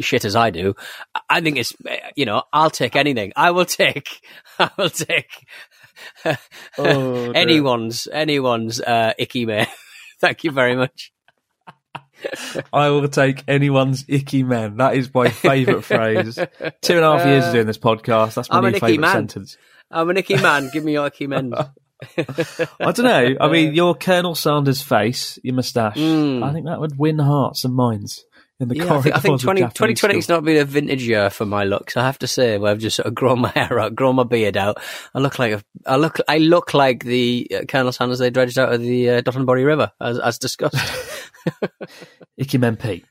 shit 0.00 0.24
as 0.24 0.34
I 0.34 0.50
do, 0.50 0.74
I 1.30 1.40
think 1.40 1.58
it's 1.58 1.72
you 2.16 2.26
know 2.26 2.42
I'll 2.52 2.70
take 2.70 2.96
anything. 2.96 3.32
I 3.36 3.52
will 3.52 3.64
take. 3.64 4.08
I 4.58 4.70
will 4.76 4.90
take. 4.90 5.46
oh, 6.78 7.30
anyone's 7.34 8.08
anyone's 8.10 8.80
uh, 8.80 9.12
icky 9.18 9.46
man. 9.46 9.68
Thank 10.20 10.42
you 10.42 10.50
very 10.50 10.74
much. 10.74 11.12
I 12.72 12.90
will 12.90 13.08
take 13.08 13.44
anyone's 13.48 14.04
icky 14.08 14.42
men. 14.42 14.78
That 14.78 14.96
is 14.96 15.12
my 15.12 15.28
favourite 15.28 15.84
phrase. 15.84 16.36
Two 16.82 16.96
and 16.96 17.04
a 17.04 17.18
half 17.18 17.26
years 17.26 17.46
of 17.46 17.52
doing 17.52 17.66
this 17.66 17.78
podcast. 17.78 18.34
That's 18.34 18.50
my 18.50 18.58
I'm 18.58 18.64
new 18.64 18.78
favourite 18.78 19.12
sentence. 19.12 19.56
I'm 19.90 20.10
an 20.10 20.16
icky 20.16 20.36
man. 20.36 20.70
Give 20.72 20.84
me 20.84 20.92
your 20.92 21.06
icky 21.06 21.26
men. 21.26 21.52
I 22.18 22.92
don't 22.92 23.04
know. 23.04 23.36
I 23.40 23.48
mean, 23.48 23.74
your 23.74 23.94
Colonel 23.94 24.34
Sanders 24.34 24.82
face, 24.82 25.38
your 25.42 25.54
moustache, 25.54 25.96
mm. 25.96 26.42
I 26.42 26.52
think 26.52 26.66
that 26.66 26.80
would 26.80 26.98
win 26.98 27.18
hearts 27.18 27.64
and 27.64 27.74
minds 27.74 28.24
in 28.58 28.68
the 28.68 28.76
yeah, 28.76 28.94
I 28.94 29.00
think, 29.02 29.16
I 29.16 29.18
think 29.18 29.40
20, 29.40 29.60
2020 29.60 30.14
has 30.14 30.28
not 30.28 30.44
been 30.44 30.56
a 30.56 30.64
vintage 30.64 31.06
year 31.06 31.28
for 31.28 31.44
my 31.44 31.64
looks. 31.64 31.96
I 31.96 32.04
have 32.04 32.18
to 32.20 32.26
say, 32.26 32.56
where 32.56 32.72
I've 32.72 32.78
just 32.78 32.96
sort 32.96 33.06
of 33.06 33.14
grown 33.14 33.40
my 33.42 33.50
hair 33.50 33.78
out, 33.78 33.94
grown 33.94 34.16
my 34.16 34.24
beard 34.24 34.56
out. 34.56 34.78
I 35.14 35.18
look 35.18 35.38
like 35.38 35.52
a, 35.52 35.62
I 35.86 35.96
look, 35.96 36.18
I 36.26 36.38
look 36.38 36.72
like 36.72 37.04
the 37.04 37.50
uh, 37.54 37.64
Colonel 37.68 37.92
Sanders 37.92 38.18
they 38.18 38.30
dredged 38.30 38.58
out 38.58 38.72
of 38.72 38.80
the 38.80 39.10
uh, 39.10 39.22
Dotonbori 39.22 39.64
River, 39.64 39.92
as, 40.00 40.18
as 40.18 40.38
discussed. 40.38 40.76
Icky 42.36 42.58
MP. 42.58 43.04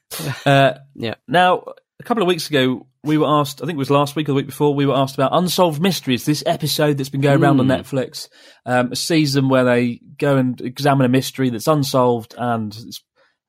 Uh, 0.45 0.73
yeah. 0.95 1.15
Now, 1.27 1.63
a 1.99 2.03
couple 2.03 2.23
of 2.23 2.27
weeks 2.27 2.49
ago, 2.49 2.87
we 3.03 3.17
were 3.17 3.27
asked, 3.27 3.61
I 3.61 3.65
think 3.65 3.75
it 3.75 3.79
was 3.79 3.91
last 3.91 4.15
week 4.15 4.27
or 4.27 4.31
the 4.31 4.35
week 4.35 4.47
before, 4.47 4.73
we 4.73 4.85
were 4.85 4.95
asked 4.95 5.15
about 5.15 5.29
Unsolved 5.33 5.81
Mysteries, 5.81 6.25
this 6.25 6.43
episode 6.45 6.97
that's 6.97 7.09
been 7.09 7.21
going 7.21 7.41
around 7.41 7.57
mm. 7.57 7.61
on 7.61 7.65
hmm. 7.67 7.71
Netflix, 7.71 8.29
um, 8.65 8.91
a 8.91 8.95
season 8.95 9.47
where 9.47 9.63
they 9.63 10.01
go 10.17 10.37
and 10.37 10.59
examine 10.59 11.05
a 11.05 11.09
mystery 11.09 11.49
that's 11.49 11.67
unsolved 11.67 12.33
and 12.37 12.75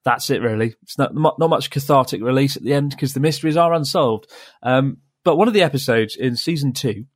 that's 0.07 0.31
it 0.31 0.41
really. 0.41 0.77
It's 0.83 0.97
not, 0.97 1.15
not 1.15 1.51
much 1.51 1.69
cathartic 1.69 2.23
release 2.23 2.57
at 2.57 2.63
the 2.63 2.73
end 2.73 2.91
because 2.91 3.13
the 3.13 3.21
mysteries 3.21 3.57
are 3.57 3.75
unsolved. 3.75 4.31
Um, 4.63 4.99
but 5.25 5.37
one 5.37 5.49
of 5.49 5.55
the 5.55 5.65
episodes 5.65 6.15
in 6.15 6.37
season 6.37 6.73
two 6.73 7.07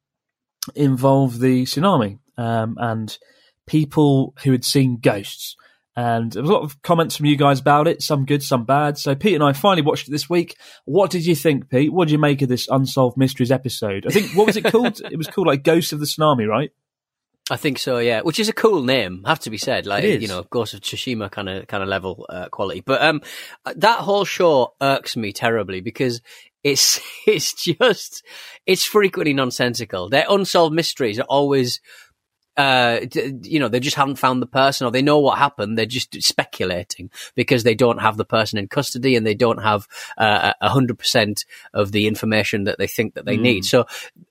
involved 0.75 1.41
the 1.41 1.63
tsunami 1.63 2.19
um, 2.37 2.77
and 2.79 3.17
people 3.69 4.35
who 4.43 4.51
had 4.51 4.65
seen 4.65 4.99
ghosts. 5.01 5.55
And 5.95 6.33
there 6.33 6.43
was 6.43 6.51
a 6.51 6.55
lot 6.55 6.65
of 6.65 6.83
comments 6.83 7.17
from 7.17 7.27
you 7.27 7.37
guys 7.37 7.61
about 7.61 7.87
it, 7.87 8.03
some 8.03 8.27
good, 8.27 8.43
some 8.43 8.65
bad. 8.65 8.99
So 8.99 9.15
Pete 9.15 9.35
and 9.35 9.45
I 9.45 9.53
finally 9.53 9.83
watched 9.83 10.09
it 10.09 10.11
this 10.11 10.29
week. 10.29 10.57
What 10.85 11.13
did 11.13 11.25
you 11.25 11.37
think, 11.37 11.71
Pete? 11.71 11.93
What 11.93 12.09
did 12.09 12.13
you 12.13 12.19
make 12.19 12.43
of 12.43 12.49
this 12.49 12.67
Unsolved 12.69 13.17
Mysteries 13.17 13.53
episode? 13.53 14.05
I 14.05 14.11
think, 14.11 14.35
what 14.35 14.47
was 14.47 14.57
it 14.57 14.65
called? 14.65 15.01
it 15.11 15.17
was 15.17 15.29
called 15.29 15.47
like 15.47 15.63
Ghosts 15.63 15.93
of 15.93 16.01
the 16.01 16.07
Tsunami, 16.07 16.49
right? 16.49 16.73
I 17.49 17.57
think 17.57 17.79
so, 17.79 17.99
yeah. 17.99 18.21
Which 18.21 18.39
is 18.39 18.49
a 18.49 18.53
cool 18.53 18.83
name, 18.83 19.25
have 19.27 19.41
to 19.41 19.51
be 19.51 19.59
said. 19.59 19.87
Like 19.87 20.05
you 20.05 20.29
know, 20.29 20.45
Ghost 20.51 20.75
of 20.75 20.81
Tsushima 20.81 21.31
kind 21.31 21.49
of 21.49 21.67
kind 21.67 21.83
of 21.83 21.89
level 21.89 22.27
uh, 22.29 22.49
quality. 22.49 22.81
But 22.81 23.03
um, 23.03 23.23
that 23.77 24.01
whole 24.01 24.25
show 24.25 24.75
irks 24.81 25.17
me 25.17 25.33
terribly 25.33 25.81
because 25.81 26.21
it's 26.63 27.01
it's 27.27 27.55
just 27.55 28.25
it's 28.67 28.85
frequently 28.85 29.33
nonsensical. 29.33 30.09
Their 30.09 30.27
unsolved 30.29 30.75
mysteries 30.75 31.19
are 31.19 31.27
always 31.29 31.81
uh, 32.57 33.07
you 33.43 33.59
know, 33.59 33.69
they 33.69 33.81
just 33.81 33.97
haven't 33.97 34.17
found 34.17 34.43
the 34.43 34.47
person 34.47 34.87
or 34.87 34.91
they 34.91 35.01
know 35.01 35.19
what 35.19 35.39
happened. 35.39 35.79
They're 35.79 35.87
just 35.87 36.21
speculating 36.23 37.11
because 37.35 37.63
they 37.63 37.75
don't 37.75 38.01
have 38.03 38.19
the 38.19 38.25
person 38.25 38.59
in 38.59 38.69
custody 38.69 39.17
and 39.17 39.27
they 39.27 39.35
don't 39.35 39.63
have 39.63 39.89
uh, 40.19 40.53
a 40.61 40.69
hundred 40.69 40.99
percent 40.99 41.47
of 41.73 41.93
the 41.93 42.07
information 42.07 42.65
that 42.65 42.77
they 42.77 42.87
think 42.87 43.15
that 43.15 43.25
they 43.25 43.39
mm. 43.39 43.43
need. 43.43 43.65
So 43.65 43.87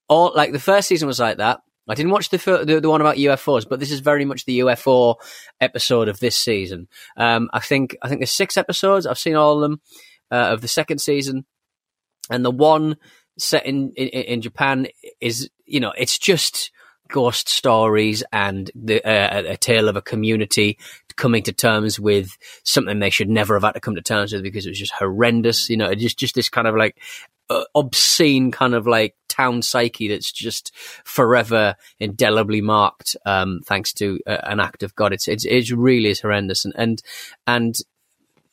all 0.08 0.32
like 0.36 0.52
the 0.52 0.60
first 0.60 0.88
season 0.88 1.08
was 1.08 1.20
like 1.20 1.38
that. 1.38 1.62
I 1.90 1.96
didn't 1.96 2.12
watch 2.12 2.30
the, 2.30 2.38
the, 2.66 2.80
the 2.80 2.90
one 2.90 3.02
about 3.02 3.18
UFOs, 3.18 3.68
but 3.68 3.80
this 3.80 3.92
is 3.92 4.00
very 4.00 4.24
much 4.24 4.46
the 4.46 4.60
UFO 4.60 5.16
episode 5.60 6.08
of 6.08 6.20
this 6.20 6.38
season. 6.38 6.88
Um, 7.18 7.50
I 7.52 7.60
think 7.60 7.98
I 8.02 8.08
think 8.08 8.22
there's 8.22 8.32
six 8.32 8.58
episodes. 8.58 9.06
I've 9.06 9.18
seen 9.18 9.36
all 9.36 9.56
of 9.56 9.62
them 9.62 9.82
uh, 10.32 10.54
of 10.54 10.62
the 10.62 10.68
second 10.68 11.00
season, 11.00 11.46
and 12.30 12.46
the 12.46 12.52
one 12.52 12.98
set 13.38 13.66
in, 13.66 13.92
in, 13.96 14.08
in 14.08 14.42
Japan 14.42 14.88
is 15.20 15.50
you 15.66 15.80
know 15.80 15.94
it's 15.98 16.20
just 16.20 16.72
ghost 17.10 17.50
stories 17.50 18.24
and 18.32 18.70
the, 18.76 19.04
uh, 19.04 19.54
a 19.54 19.58
tale 19.58 19.90
of 19.90 19.96
a 19.96 20.02
community 20.02 20.78
coming 21.16 21.44
to 21.44 21.54
terms 21.54 22.00
with 22.00 22.38
something 22.64 23.00
they 23.00 23.10
should 23.10 23.30
never 23.30 23.56
have 23.56 23.64
had 23.64 23.74
to 23.74 23.80
come 23.80 23.96
to 23.96 24.02
terms 24.02 24.34
with 24.34 24.44
because 24.44 24.66
it 24.66 24.70
was 24.70 24.80
just 24.80 24.94
horrendous. 24.94 25.70
You 25.70 25.78
know, 25.78 25.94
just 25.96 26.20
just 26.20 26.36
this 26.36 26.50
kind 26.50 26.68
of 26.68 26.76
like 26.76 26.98
uh, 27.50 27.64
obscene 27.76 28.52
kind 28.52 28.76
of 28.76 28.88
like 28.88 29.16
town 29.28 29.62
psyche 29.62 30.08
that's 30.08 30.32
just 30.32 30.72
forever 31.04 31.76
indelibly 32.00 32.62
marked 32.62 33.16
um, 33.26 33.62
thanks 33.66 33.94
to 33.94 34.20
uh, 34.28 34.38
an 34.44 34.60
act 34.60 34.84
of 34.84 34.96
God. 34.96 35.14
It's, 35.14 35.28
it's 35.28 35.46
it 35.46 35.72
really 35.72 36.10
is 36.10 36.22
horrendous, 36.22 36.66
and 36.66 36.74
and 36.78 37.02
and 37.48 37.76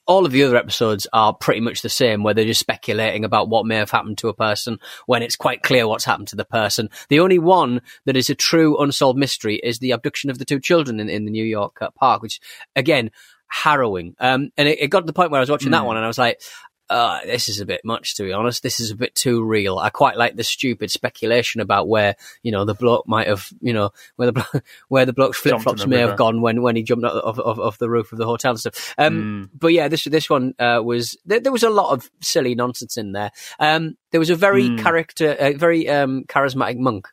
all 0.06 0.24
of 0.24 0.32
the 0.32 0.42
other 0.42 0.56
episodes 0.56 1.06
are 1.12 1.34
pretty 1.34 1.60
much 1.60 1.82
the 1.82 1.88
same, 1.88 2.22
where 2.22 2.34
they're 2.34 2.44
just 2.44 2.60
speculating 2.60 3.24
about 3.24 3.48
what 3.48 3.66
may 3.66 3.76
have 3.76 3.90
happened 3.90 4.18
to 4.18 4.28
a 4.28 4.34
person 4.34 4.78
when 5.06 5.22
it's 5.22 5.36
quite 5.36 5.62
clear 5.62 5.86
what's 5.86 6.04
happened 6.04 6.28
to 6.28 6.36
the 6.36 6.44
person. 6.44 6.88
The 7.08 7.20
only 7.20 7.38
one 7.38 7.82
that 8.04 8.16
is 8.16 8.30
a 8.30 8.34
true 8.34 8.78
unsolved 8.78 9.18
mystery 9.18 9.56
is 9.56 9.78
the 9.78 9.90
abduction 9.90 10.30
of 10.30 10.38
the 10.38 10.44
two 10.44 10.60
children 10.60 11.00
in, 11.00 11.08
in 11.08 11.24
the 11.24 11.30
New 11.30 11.44
York 11.44 11.80
uh, 11.80 11.90
park, 11.90 12.22
which 12.22 12.40
again 12.74 13.10
harrowing. 13.48 14.14
Um, 14.18 14.50
and 14.56 14.68
it, 14.68 14.80
it, 14.80 14.88
got 14.88 15.00
to 15.00 15.06
the 15.06 15.12
point 15.12 15.30
where 15.30 15.38
I 15.38 15.42
was 15.42 15.50
watching 15.50 15.68
mm. 15.68 15.72
that 15.72 15.80
hmm. 15.80 15.86
one 15.86 15.96
and 15.96 16.04
I 16.04 16.08
was 16.08 16.18
like, 16.18 16.40
uh, 16.88 17.20
this 17.24 17.48
is 17.48 17.60
a 17.60 17.66
bit 17.66 17.84
much 17.84 18.14
to 18.16 18.22
be 18.22 18.32
honest. 18.32 18.62
This 18.62 18.80
is 18.80 18.90
a 18.90 18.96
bit 18.96 19.14
too 19.14 19.42
real. 19.42 19.78
I 19.78 19.90
quite 19.90 20.16
like 20.16 20.36
the 20.36 20.44
stupid 20.44 20.90
speculation 20.90 21.60
about 21.60 21.88
where 21.88 22.16
you 22.42 22.52
know 22.52 22.64
the 22.64 22.74
bloke 22.74 23.06
might 23.08 23.26
have, 23.26 23.48
you 23.60 23.72
know, 23.72 23.90
where 24.16 24.30
the 24.30 24.62
where 24.88 25.06
the 25.06 25.12
bloke's 25.12 25.38
flip 25.38 25.60
flops 25.60 25.86
may 25.86 25.96
river. 25.96 26.10
have 26.10 26.18
gone 26.18 26.40
when 26.40 26.62
when 26.62 26.76
he 26.76 26.82
jumped 26.82 27.04
off, 27.04 27.38
off, 27.38 27.58
off, 27.58 27.78
the 27.78 27.90
roof 27.90 28.12
of 28.12 28.18
the 28.18 28.26
hotel 28.26 28.52
and 28.52 28.60
stuff. 28.60 28.94
Um, 28.98 29.48
mm. 29.52 29.58
But 29.58 29.68
yeah, 29.68 29.88
this 29.88 30.04
this 30.04 30.30
one 30.30 30.54
uh, 30.58 30.80
was 30.84 31.16
there, 31.26 31.40
there, 31.40 31.52
was 31.52 31.64
a 31.64 31.70
lot 31.70 31.92
of 31.92 32.10
silly 32.20 32.54
nonsense 32.54 32.96
in 32.96 33.12
there. 33.12 33.32
Um, 33.58 33.96
there 34.12 34.20
was 34.20 34.30
a 34.30 34.36
very 34.36 34.68
mm. 34.68 34.78
character, 34.78 35.36
a 35.38 35.54
very 35.54 35.88
um, 35.88 36.24
charismatic 36.24 36.78
monk 36.78 37.08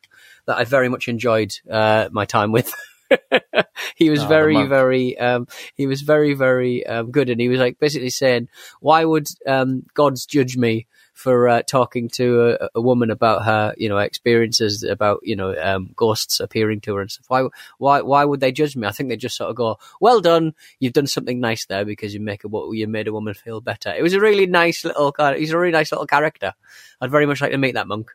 that 0.46 0.58
I 0.58 0.66
very 0.66 0.90
much 0.90 1.08
enjoyed 1.08 1.54
uh, 1.70 2.10
my 2.12 2.26
time 2.26 2.52
with. 2.52 2.74
he 3.96 4.10
was 4.10 4.24
oh, 4.24 4.28
very, 4.28 4.66
very, 4.66 5.18
um, 5.18 5.48
he 5.76 5.88
was 5.88 6.02
very, 6.02 6.34
very 6.34 6.86
um, 6.86 7.12
good, 7.12 7.30
and 7.30 7.40
he 7.40 7.50
was 7.50 7.60
like 7.60 7.80
basically 7.80 8.10
saying, 8.10 8.50
"Why 8.80 9.06
would 9.06 9.28
um, 9.46 9.84
gods 9.94 10.26
judge 10.26 10.58
me 10.58 10.88
for 11.14 11.48
uh, 11.48 11.62
talking 11.62 12.10
to 12.10 12.58
a, 12.60 12.70
a, 12.76 12.82
woman 12.82 13.12
about 13.12 13.46
her, 13.46 13.74
you 13.78 13.88
know, 13.88 14.00
experiences 14.00 14.84
about 14.84 15.20
you 15.24 15.36
know 15.36 15.56
um, 15.62 15.92
ghosts 15.96 16.40
appearing 16.40 16.82
to 16.82 16.96
her 16.96 17.02
and 17.02 17.12
stuff? 17.12 17.26
Why, 17.28 17.48
why, 17.78 18.02
why 18.02 18.26
would 18.26 18.40
they 18.40 18.52
judge 18.52 18.76
me? 18.76 18.88
I 18.88 18.92
think 18.92 19.10
they 19.10 19.18
just 19.18 19.38
sort 19.38 19.50
of 19.50 19.56
go, 19.56 19.78
"Well 20.02 20.22
done, 20.22 20.54
you've 20.80 20.94
done 20.94 21.08
something 21.08 21.40
nice 21.40 21.66
there 21.66 21.86
because 21.86 22.14
you 22.14 22.20
make 22.20 22.44
a 22.44 22.50
you 22.72 22.88
made 22.88 23.08
a 23.08 23.14
woman 23.14 23.34
feel 23.34 23.62
better." 23.62 23.94
It 23.94 24.04
was 24.04 24.14
a 24.14 24.20
really 24.20 24.46
nice 24.46 24.84
little, 24.84 25.14
he's 25.36 25.52
a 25.52 25.58
really 25.58 25.72
nice 25.72 25.92
little 25.92 26.08
character. 26.08 26.54
I'd 27.00 27.12
very 27.12 27.26
much 27.26 27.42
like 27.42 27.52
to 27.52 27.58
meet 27.58 27.76
that 27.76 27.88
monk. 27.88 28.12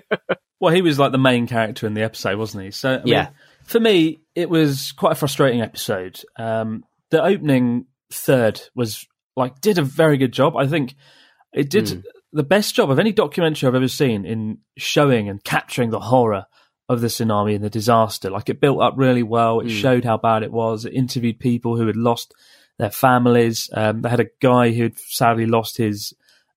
well, 0.60 0.74
he 0.74 0.82
was 0.82 0.98
like 0.98 1.12
the 1.12 1.18
main 1.18 1.46
character 1.46 1.86
in 1.86 1.94
the 1.94 2.02
episode, 2.02 2.38
wasn't 2.38 2.64
he? 2.64 2.70
So 2.70 2.94
I 2.94 3.02
yeah. 3.04 3.24
Mean, 3.24 3.32
for 3.64 3.80
me, 3.80 4.20
it 4.34 4.48
was 4.48 4.92
quite 4.92 5.12
a 5.12 5.16
frustrating 5.16 5.60
episode. 5.60 6.20
Um, 6.38 6.84
the 7.10 7.22
opening 7.22 7.86
third 8.10 8.60
was 8.74 9.06
like 9.36 9.60
did 9.60 9.78
a 9.78 9.82
very 9.82 10.16
good 10.16 10.32
job. 10.32 10.56
I 10.56 10.66
think 10.66 10.94
it 11.52 11.70
did 11.70 11.86
mm. 11.86 12.02
the 12.32 12.42
best 12.42 12.74
job 12.74 12.90
of 12.90 12.98
any 12.98 13.12
documentary 13.12 13.66
I've 13.66 13.74
ever 13.74 13.88
seen 13.88 14.24
in 14.24 14.58
showing 14.76 15.28
and 15.28 15.42
capturing 15.42 15.90
the 15.90 16.00
horror 16.00 16.46
of 16.88 17.00
the 17.00 17.06
tsunami 17.08 17.54
and 17.54 17.64
the 17.64 17.70
disaster. 17.70 18.30
Like 18.30 18.48
it 18.48 18.60
built 18.60 18.82
up 18.82 18.94
really 18.96 19.22
well. 19.22 19.60
It 19.60 19.66
mm. 19.66 19.80
showed 19.80 20.04
how 20.04 20.18
bad 20.18 20.42
it 20.42 20.52
was. 20.52 20.84
It 20.84 20.94
interviewed 20.94 21.38
people 21.38 21.76
who 21.76 21.86
had 21.86 21.96
lost 21.96 22.34
their 22.78 22.90
families. 22.90 23.70
Um, 23.72 24.02
they 24.02 24.08
had 24.08 24.20
a 24.20 24.30
guy 24.40 24.72
who 24.72 24.84
had 24.84 24.98
sadly 24.98 25.46
lost 25.46 25.76
his 25.76 26.12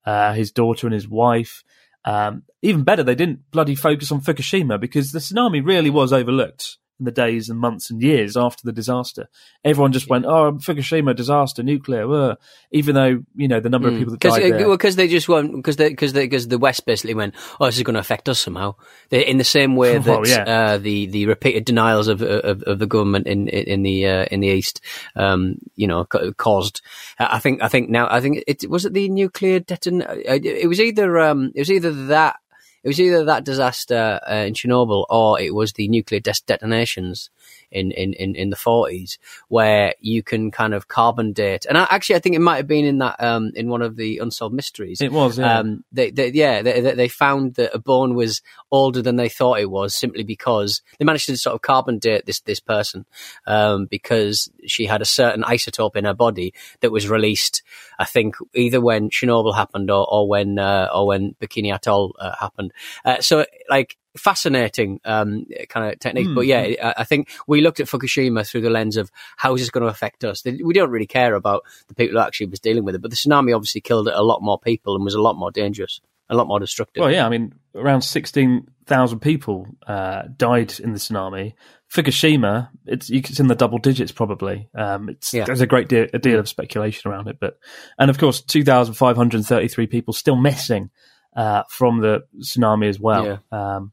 uh, 0.06 0.34
his 0.34 0.52
daughter 0.52 0.88
and 0.88 0.94
his 0.94 1.08
wife. 1.08 1.64
Um, 2.04 2.44
even 2.62 2.84
better, 2.84 3.04
they 3.04 3.16
didn't 3.16 3.50
bloody 3.52 3.74
focus 3.74 4.12
on 4.12 4.22
Fukushima 4.22 4.80
because 4.80 5.12
the 5.12 5.20
tsunami 5.20 5.66
really 5.66 5.90
was 5.90 6.14
overlooked 6.14 6.78
in 7.00 7.06
the 7.06 7.12
days 7.12 7.50
and 7.50 7.60
months 7.60 7.90
and 7.90 8.02
years 8.02 8.38
after 8.38 8.62
the 8.64 8.72
disaster. 8.72 9.28
Everyone 9.64 9.92
just 9.92 10.10
went, 10.10 10.26
"Oh, 10.26 10.54
Fukushima 10.54 11.16
disaster, 11.16 11.62
nuclear," 11.62 12.12
uh, 12.12 12.36
even 12.72 12.96
though 12.96 13.24
you 13.36 13.48
know 13.48 13.60
the 13.60 13.70
number 13.70 13.90
mm. 13.90 13.94
of 13.94 14.00
people 14.00 14.12
that 14.12 14.22
died 14.22 14.54
there. 14.54 14.70
Because 14.70 14.96
they 14.96 15.08
just 15.08 15.28
went 15.28 15.54
because 15.54 15.76
because 15.76 16.14
because 16.14 16.48
the 16.48 16.58
West 16.58 16.86
basically 16.86 17.14
went, 17.14 17.36
"Oh, 17.60 17.66
this 17.66 17.78
is 17.78 17.84
going 17.84 17.96
to 17.96 18.00
affect 18.00 18.30
us 18.30 18.40
somehow." 18.40 18.76
They, 19.10 19.26
in 19.26 19.38
the 19.38 19.44
same 19.44 19.76
way 19.76 19.98
that 20.00 20.08
well, 20.08 20.28
yeah. 20.28 20.44
uh, 20.44 20.78
the 20.78 21.08
the 21.08 21.26
repeated 21.26 21.66
denials 21.66 22.08
of 22.08 22.22
of, 22.22 22.64
of 22.64 22.80
the 22.80 22.88
government 22.88 23.28
in 23.28 23.48
in 23.48 23.84
the 23.84 24.08
uh, 24.08 24.26
in 24.32 24.40
the 24.40 24.48
East, 24.48 24.82
um, 25.16 25.58
you 25.76 25.88
know, 25.88 26.06
caused. 26.06 26.82
I 27.20 27.40
think 27.40 27.62
I 27.62 27.68
think 27.68 27.90
now 27.90 28.08
I 28.10 28.22
think 28.22 28.44
it 28.48 28.70
was 28.70 28.86
it 28.86 28.94
the 28.94 29.10
nuclear 29.10 29.60
deton. 29.60 30.02
Uh, 30.02 30.40
it 30.42 30.68
was 30.68 30.80
either 30.80 31.20
um, 31.20 31.52
it 31.56 31.60
was 31.60 31.72
either 31.72 31.92
that 32.08 32.38
it 32.86 32.90
was 32.90 33.02
either 33.02 33.26
that 33.26 33.44
disaster 33.44 34.20
uh, 34.30 34.46
in 34.46 34.54
Chernobyl 34.54 35.08
or 35.10 35.42
it 35.42 35.56
was 35.56 35.74
the 35.74 35.88
nuclear 35.88 36.20
des- 36.20 36.46
detonations 36.46 37.32
in, 37.72 37.92
in, 37.92 38.14
in, 38.14 38.36
in 38.36 38.52
the 38.52 38.56
40s 38.56 39.18
where 39.48 39.96
you 40.00 40.22
can 40.22 40.52
kind 40.52 40.76
of 40.76 40.88
carbon 40.88 41.34
date. 41.34 41.66
And 41.68 41.80
I, 41.80 41.88
actually, 41.90 42.18
I 42.18 42.20
think 42.20 42.36
it 42.36 42.42
might 42.42 42.58
have 42.58 42.68
been 42.68 42.86
in 42.86 43.00
that, 43.00 43.16
um, 43.20 43.52
in 43.56 43.70
one 43.70 43.82
of 43.82 43.96
the 43.96 44.20
unsolved 44.20 44.54
mysteries. 44.54 45.02
It 45.02 45.12
was, 45.12 45.40
yeah. 45.40 45.58
Um, 45.58 45.84
they, 45.92 46.12
they, 46.12 46.32
yeah, 46.32 46.62
they, 46.62 46.80
they 46.80 47.08
found 47.08 47.56
that 47.56 47.74
a 47.74 47.80
bone 47.80 48.14
was 48.14 48.44
older 48.70 49.02
than 49.02 49.16
they 49.16 49.30
thought 49.30 49.60
it 49.60 49.72
was 49.72 49.96
simply 49.96 50.24
because 50.24 50.84
they 51.00 51.06
managed 51.06 51.26
to 51.26 51.38
sort 51.38 51.56
of 51.56 51.64
carbon 51.64 51.98
date 51.98 52.28
this, 52.28 52.42
this 52.42 52.60
person, 52.60 53.08
um, 53.48 53.88
because 53.88 54.52
she 54.68 54.86
had 54.86 55.02
a 55.02 55.06
certain 55.06 55.42
isotope 55.42 55.96
in 55.96 56.06
her 56.06 56.14
body 56.14 56.54
that 56.82 56.92
was 56.92 57.10
released, 57.10 57.64
I 58.00 58.06
think, 58.06 58.36
either 58.54 58.82
when 58.82 59.10
Chernobyl 59.10 59.56
happened 59.56 59.90
or, 59.90 60.06
or 60.10 60.28
when, 60.28 60.60
uh, 60.60 60.90
or 60.94 61.08
when 61.08 61.36
Bikini 61.42 61.74
Atoll 61.74 62.16
uh, 62.20 62.36
happened. 62.40 62.74
Uh, 63.04 63.22
so, 63.22 63.46
like, 63.70 63.98
fascinating 64.18 65.02
um, 65.04 65.46
kind 65.68 65.92
of 65.92 66.00
technique. 66.00 66.28
Mm. 66.28 66.36
But 66.36 66.46
yeah, 66.46 66.62
I, 66.82 66.94
I 67.00 67.04
think 67.04 67.30
we 67.48 67.60
looked 67.60 67.82
at 67.82 67.88
Fukushima 67.88 68.48
through 68.48 68.62
the 68.62 68.70
lens 68.70 68.96
of 68.96 69.12
how 69.36 69.54
is 69.56 69.62
this 69.62 69.70
going 69.70 69.84
to 69.84 69.92
affect 69.92 70.24
us. 70.24 70.44
We 70.46 70.74
don't 70.74 70.90
really 70.90 71.06
care 71.06 71.36
about 71.36 71.64
the 71.88 71.96
people 71.96 72.18
who 72.18 72.26
actually 72.26 72.48
was 72.48 72.62
dealing 72.62 72.86
with 72.86 72.96
it, 72.96 73.02
but 73.02 73.12
the 73.12 73.18
tsunami 73.18 73.54
obviously 73.54 73.82
killed 73.82 74.08
a 74.08 74.24
lot 74.24 74.42
more 74.42 74.58
people 74.58 74.96
and 74.96 75.04
was 75.04 75.16
a 75.16 75.22
lot 75.22 75.36
more 75.36 75.52
dangerous, 75.52 76.00
a 76.30 76.36
lot 76.36 76.48
more 76.48 76.60
destructive. 76.60 77.02
Well, 77.02 77.12
yeah, 77.12 77.26
I 77.26 77.30
mean, 77.30 77.54
around 77.74 78.02
sixteen 78.02 78.68
thousand 78.86 79.20
people 79.20 79.68
uh, 79.86 80.24
died 80.36 80.80
in 80.80 80.94
the 80.94 81.00
tsunami. 81.00 81.54
Fukushima, 81.92 82.70
it's 82.86 83.10
it's 83.10 83.40
in 83.40 83.48
the 83.48 83.56
double 83.56 83.78
digits 83.78 84.12
probably. 84.12 84.68
Um, 84.76 85.10
it's 85.10 85.34
yeah. 85.34 85.46
there's 85.46 85.62
a 85.62 85.68
great 85.68 85.88
deal, 85.88 86.08
a 86.14 86.20
deal 86.20 86.40
of 86.40 86.50
speculation 86.50 87.12
around 87.12 87.28
it, 87.28 87.38
but 87.40 87.58
and 88.00 88.10
of 88.10 88.18
course, 88.18 88.42
two 88.42 88.64
thousand 88.64 88.96
five 88.96 89.16
hundred 89.16 89.46
thirty 89.46 89.68
three 89.68 89.88
people 89.88 90.14
still 90.14 90.36
missing 90.36 90.90
uh, 91.36 91.64
from 91.70 92.02
the 92.02 92.24
tsunami 92.40 92.90
as 92.90 93.00
well. 93.00 93.26
Yeah. 93.26 93.76
Um, 93.76 93.92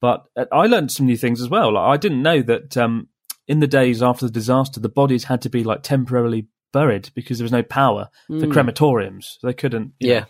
but 0.00 0.24
uh, 0.36 0.46
I 0.52 0.66
learned 0.66 0.92
some 0.92 1.06
new 1.06 1.16
things 1.16 1.42
as 1.42 1.48
well. 1.48 1.74
Like, 1.74 1.88
I 1.88 1.96
didn't 1.96 2.22
know 2.22 2.40
that 2.42 2.76
um, 2.76 3.08
in 3.46 3.60
the 3.60 3.66
days 3.66 4.02
after 4.02 4.26
the 4.26 4.32
disaster, 4.32 4.80
the 4.80 4.88
bodies 4.88 5.24
had 5.24 5.42
to 5.42 5.50
be 5.50 5.64
like 5.64 5.82
temporarily 5.82 6.46
buried 6.72 7.10
because 7.14 7.38
there 7.38 7.44
was 7.44 7.52
no 7.52 7.62
power 7.62 8.08
mm. 8.30 8.40
for 8.40 8.46
crematoriums. 8.46 9.38
They 9.42 9.54
couldn't 9.54 9.92
yeah. 9.98 10.20
Know, 10.20 10.26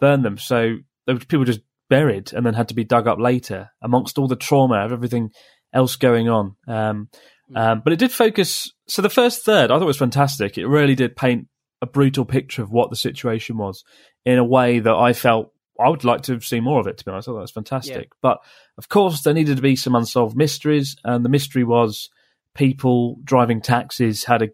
burn 0.00 0.22
them. 0.22 0.38
So 0.38 0.76
there 1.06 1.14
was 1.14 1.24
people 1.24 1.44
just 1.44 1.60
buried 1.88 2.32
and 2.32 2.46
then 2.46 2.54
had 2.54 2.68
to 2.68 2.74
be 2.74 2.84
dug 2.84 3.06
up 3.06 3.18
later 3.18 3.70
amongst 3.82 4.18
all 4.18 4.28
the 4.28 4.36
trauma 4.36 4.84
of 4.84 4.92
everything 4.92 5.30
else 5.72 5.96
going 5.96 6.28
on. 6.28 6.56
Um, 6.66 7.08
hmm. 7.48 7.56
um, 7.56 7.82
but 7.84 7.92
it 7.92 7.98
did 7.98 8.12
focus. 8.12 8.72
So 8.88 9.02
the 9.02 9.10
first 9.10 9.44
third, 9.44 9.70
I 9.70 9.78
thought 9.78 9.86
was 9.86 9.98
fantastic. 9.98 10.58
It 10.58 10.66
really 10.66 10.94
did 10.94 11.16
paint 11.16 11.48
a 11.82 11.86
brutal 11.86 12.24
picture 12.24 12.62
of 12.62 12.70
what 12.70 12.90
the 12.90 12.96
situation 12.96 13.56
was 13.56 13.84
in 14.24 14.38
a 14.38 14.44
way 14.44 14.80
that 14.80 14.94
I 14.94 15.12
felt 15.12 15.52
I 15.80 15.88
would 15.88 16.04
like 16.04 16.22
to 16.22 16.40
see 16.40 16.60
more 16.60 16.80
of 16.80 16.86
it. 16.86 16.98
To 16.98 17.04
be 17.04 17.10
honest, 17.10 17.26
I 17.26 17.30
thought 17.30 17.36
that 17.36 17.42
was 17.42 17.50
fantastic. 17.50 17.96
Yeah. 17.96 18.18
But 18.20 18.38
of 18.76 18.88
course, 18.88 19.22
there 19.22 19.34
needed 19.34 19.56
to 19.56 19.62
be 19.62 19.76
some 19.76 19.94
unsolved 19.94 20.36
mysteries, 20.36 20.96
and 21.04 21.24
the 21.24 21.30
mystery 21.30 21.64
was 21.64 22.10
people 22.54 23.16
driving 23.24 23.60
taxis 23.60 24.24
had 24.24 24.42
a 24.42 24.48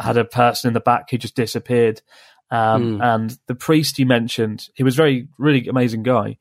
had 0.00 0.16
a 0.16 0.24
person 0.24 0.68
in 0.68 0.74
the 0.74 0.80
back 0.80 1.10
who 1.10 1.18
just 1.18 1.36
disappeared. 1.36 2.02
Um, 2.50 2.98
mm. 2.98 3.04
And 3.04 3.38
the 3.46 3.54
priest 3.54 3.98
you 3.98 4.06
mentioned, 4.06 4.68
he 4.74 4.82
was 4.82 4.96
very 4.96 5.28
really 5.38 5.66
amazing 5.68 6.02
guy. 6.02 6.38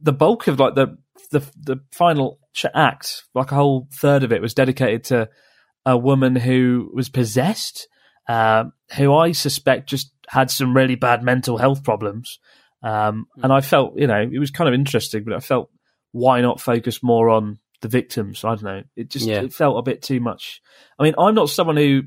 The 0.00 0.12
bulk 0.12 0.46
of 0.46 0.60
like 0.60 0.74
the 0.74 0.96
the 1.30 1.40
the 1.56 1.80
final 1.92 2.38
act, 2.74 3.24
like 3.34 3.52
a 3.52 3.56
whole 3.56 3.88
third 3.92 4.22
of 4.22 4.32
it, 4.32 4.40
was 4.40 4.54
dedicated 4.54 5.04
to 5.04 5.28
a 5.84 5.96
woman 5.96 6.36
who 6.36 6.90
was 6.94 7.08
possessed, 7.08 7.88
uh, 8.28 8.64
who 8.96 9.14
I 9.14 9.32
suspect 9.32 9.88
just 9.88 10.12
had 10.28 10.50
some 10.50 10.76
really 10.76 10.94
bad 10.94 11.22
mental 11.22 11.58
health 11.58 11.82
problems. 11.82 12.38
Um, 12.82 13.26
hmm. 13.34 13.44
and 13.44 13.52
I 13.52 13.60
felt, 13.60 13.98
you 13.98 14.06
know, 14.06 14.20
it 14.20 14.38
was 14.38 14.50
kind 14.50 14.68
of 14.68 14.74
interesting, 14.74 15.24
but 15.24 15.34
I 15.34 15.40
felt 15.40 15.70
why 16.12 16.40
not 16.40 16.60
focus 16.60 17.02
more 17.02 17.28
on 17.28 17.58
the 17.80 17.88
victims? 17.88 18.44
I 18.44 18.50
don't 18.50 18.62
know. 18.62 18.82
It 18.96 19.10
just 19.10 19.26
yeah. 19.26 19.40
it 19.42 19.52
felt 19.52 19.78
a 19.78 19.82
bit 19.82 20.02
too 20.02 20.20
much. 20.20 20.60
I 20.98 21.04
mean, 21.04 21.14
I'm 21.18 21.34
not 21.34 21.50
someone 21.50 21.76
who 21.76 22.02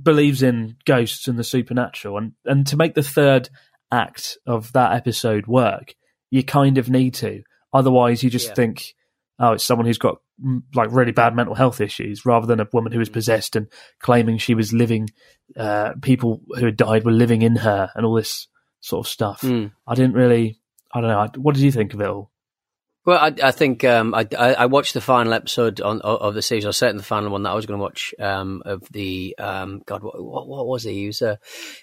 believes 0.00 0.42
in 0.42 0.76
ghosts 0.84 1.28
and 1.28 1.38
the 1.38 1.44
supernatural, 1.44 2.18
and 2.18 2.32
and 2.44 2.66
to 2.68 2.76
make 2.76 2.94
the 2.94 3.02
third 3.02 3.48
act 3.90 4.38
of 4.46 4.72
that 4.72 4.92
episode 4.92 5.46
work, 5.46 5.94
you 6.30 6.42
kind 6.42 6.78
of 6.78 6.90
need 6.90 7.14
to. 7.14 7.42
Otherwise, 7.72 8.22
you 8.22 8.30
just 8.30 8.48
yeah. 8.48 8.54
think, 8.54 8.94
oh, 9.38 9.52
it's 9.52 9.64
someone 9.64 9.86
who's 9.86 9.98
got 9.98 10.18
mm, 10.44 10.62
like 10.74 10.90
really 10.92 11.12
bad 11.12 11.34
mental 11.34 11.54
health 11.54 11.80
issues, 11.80 12.24
rather 12.24 12.46
than 12.46 12.60
a 12.60 12.68
woman 12.72 12.92
who 12.92 12.98
was 12.98 13.08
hmm. 13.08 13.14
possessed 13.14 13.56
and 13.56 13.68
claiming 14.00 14.38
she 14.38 14.54
was 14.54 14.72
living. 14.72 15.08
Uh, 15.56 15.92
people 16.02 16.42
who 16.56 16.66
had 16.66 16.76
died 16.76 17.04
were 17.04 17.12
living 17.12 17.42
in 17.42 17.56
her, 17.56 17.90
and 17.94 18.06
all 18.06 18.14
this 18.14 18.48
sort 18.80 19.06
of 19.06 19.10
stuff. 19.10 19.42
Mm. 19.42 19.72
I 19.86 19.94
didn't 19.94 20.14
really. 20.14 20.58
I 20.92 21.00
don't 21.00 21.10
know. 21.10 21.42
What 21.42 21.54
did 21.54 21.64
you 21.64 21.72
think 21.72 21.92
of 21.92 22.00
it 22.00 22.08
all? 22.08 22.30
Well, 23.08 23.18
I, 23.18 23.32
I 23.42 23.52
think 23.52 23.84
um, 23.84 24.14
I, 24.14 24.26
I, 24.36 24.66
watched 24.66 24.92
the 24.92 25.00
final 25.00 25.32
episode 25.32 25.80
on, 25.80 26.02
of 26.02 26.34
the 26.34 26.42
series. 26.42 26.66
I 26.66 26.68
was 26.68 26.76
certain 26.76 26.98
the 26.98 27.02
final 27.02 27.30
one 27.30 27.42
that 27.44 27.52
I 27.52 27.54
was 27.54 27.64
going 27.64 27.78
to 27.78 27.82
watch 27.82 28.14
um, 28.18 28.62
of 28.66 28.86
the 28.90 29.34
um, 29.38 29.80
God. 29.86 30.02
What, 30.02 30.22
what, 30.22 30.46
what, 30.46 30.66
was 30.66 30.82
he? 30.82 30.92
He 30.92 31.06
was 31.06 31.22
uh, 31.22 31.36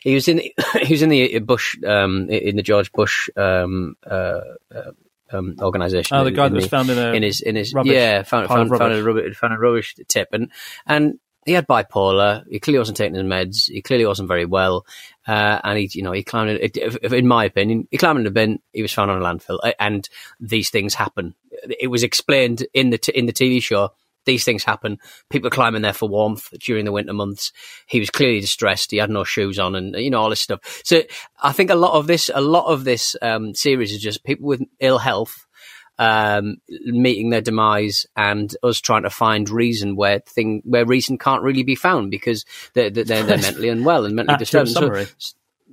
he 0.04 0.14
was 0.14 0.28
in 0.28 0.38
the, 0.38 0.54
he 0.84 0.94
was 0.94 1.02
in 1.02 1.10
the 1.10 1.40
Bush 1.40 1.78
um, 1.84 2.30
in 2.30 2.58
the 2.58 2.62
George 2.62 2.92
Bush 2.92 3.28
um, 3.36 3.96
uh, 4.06 4.42
uh, 4.72 4.92
um, 5.32 5.56
organization. 5.62 6.16
Oh, 6.16 6.24
the 6.24 6.30
guy 6.30 6.48
that 6.48 6.56
was 6.56 6.68
found 6.68 6.92
in 6.92 7.00
a 7.00 7.14
in 7.14 7.24
his 7.24 7.42
in 7.42 7.56
his 7.56 7.74
rubbish, 7.74 7.94
yeah 7.94 8.22
found 8.22 8.48
found, 8.48 8.70
found, 8.70 8.94
a 8.94 9.04
rubbish, 9.04 9.36
found 9.36 9.56
a 9.56 9.58
rubbish 9.58 9.96
tip 10.08 10.30
and 10.32 10.52
and 10.86 11.18
he 11.46 11.54
had 11.54 11.68
bipolar. 11.68 12.44
He 12.50 12.60
clearly 12.60 12.80
wasn't 12.80 12.98
taking 12.98 13.16
his 13.16 13.24
meds. 13.24 13.70
He 13.72 13.82
clearly 13.82 14.06
wasn't 14.06 14.28
very 14.28 14.46
well. 14.46 14.86
Uh, 15.28 15.60
and 15.64 15.78
he, 15.78 15.90
you 15.94 16.02
know, 16.02 16.12
he 16.12 16.24
climbed, 16.24 16.50
in 16.60 17.28
my 17.28 17.46
opinion, 17.46 17.88
he 17.92 17.98
climbed 17.98 18.20
in 18.20 18.28
a 18.28 18.32
bin. 18.32 18.60
He 18.74 18.82
was 18.82 18.92
found 18.92 19.12
on 19.12 19.22
a 19.22 19.26
landfill 19.26 19.60
and 19.80 20.10
these 20.40 20.72
things 20.72 20.96
happen. 20.96 21.36
It 21.80 21.88
was 21.88 22.04
explained 22.04 22.66
in 22.74 22.90
the, 22.90 22.98
t- 22.98 23.12
in 23.14 23.28
the 23.28 23.34
TV 23.34 23.62
show. 23.62 23.92
These 24.26 24.44
things 24.44 24.64
happen. 24.64 24.98
People 25.30 25.52
climbing 25.52 25.84
there 25.84 25.94
for 25.94 26.10
warmth 26.10 26.50
during 26.60 26.84
the 26.84 26.92
winter 26.92 27.14
months. 27.14 27.52
He 27.86 28.00
was 28.00 28.10
clearly 28.10 28.42
distressed. 28.42 28.90
He 28.90 28.98
had 28.98 29.12
no 29.12 29.24
shoes 29.24 29.60
on 29.60 29.76
and, 29.76 29.96
you 29.96 30.10
know, 30.10 30.20
all 30.20 30.32
this 30.32 30.42
stuff. 30.42 30.82
So 30.84 31.04
I 31.44 31.52
think 31.52 31.70
a 31.70 31.76
lot 31.76 31.94
of 31.94 32.08
this, 32.08 32.32
a 32.34 32.42
lot 32.42 32.66
of 32.66 32.86
this, 32.86 33.16
um, 33.22 33.54
series 33.54 33.92
is 33.92 34.02
just 34.02 34.24
people 34.24 34.48
with 34.48 34.64
ill 34.80 34.98
health 34.98 35.46
um, 35.98 36.58
meeting 36.86 37.30
their 37.30 37.42
demise 37.42 38.06
and 38.16 38.56
us 38.64 38.80
trying 38.80 39.04
to 39.04 39.10
find 39.10 39.50
reason 39.50 39.96
where 39.96 40.20
thing 40.20 40.62
where 40.66 40.86
reason 40.86 41.18
can't 41.18 41.44
really 41.44 41.64
be 41.64 41.76
found 41.76 42.12
because 42.12 42.46
they're 42.74 42.90
they're, 42.90 43.04
they're 43.04 43.38
mentally 43.38 43.70
unwell 43.70 44.06
and 44.06 44.16
mentally 44.16 44.38
disturbed. 44.40 44.70
So, 44.70 45.06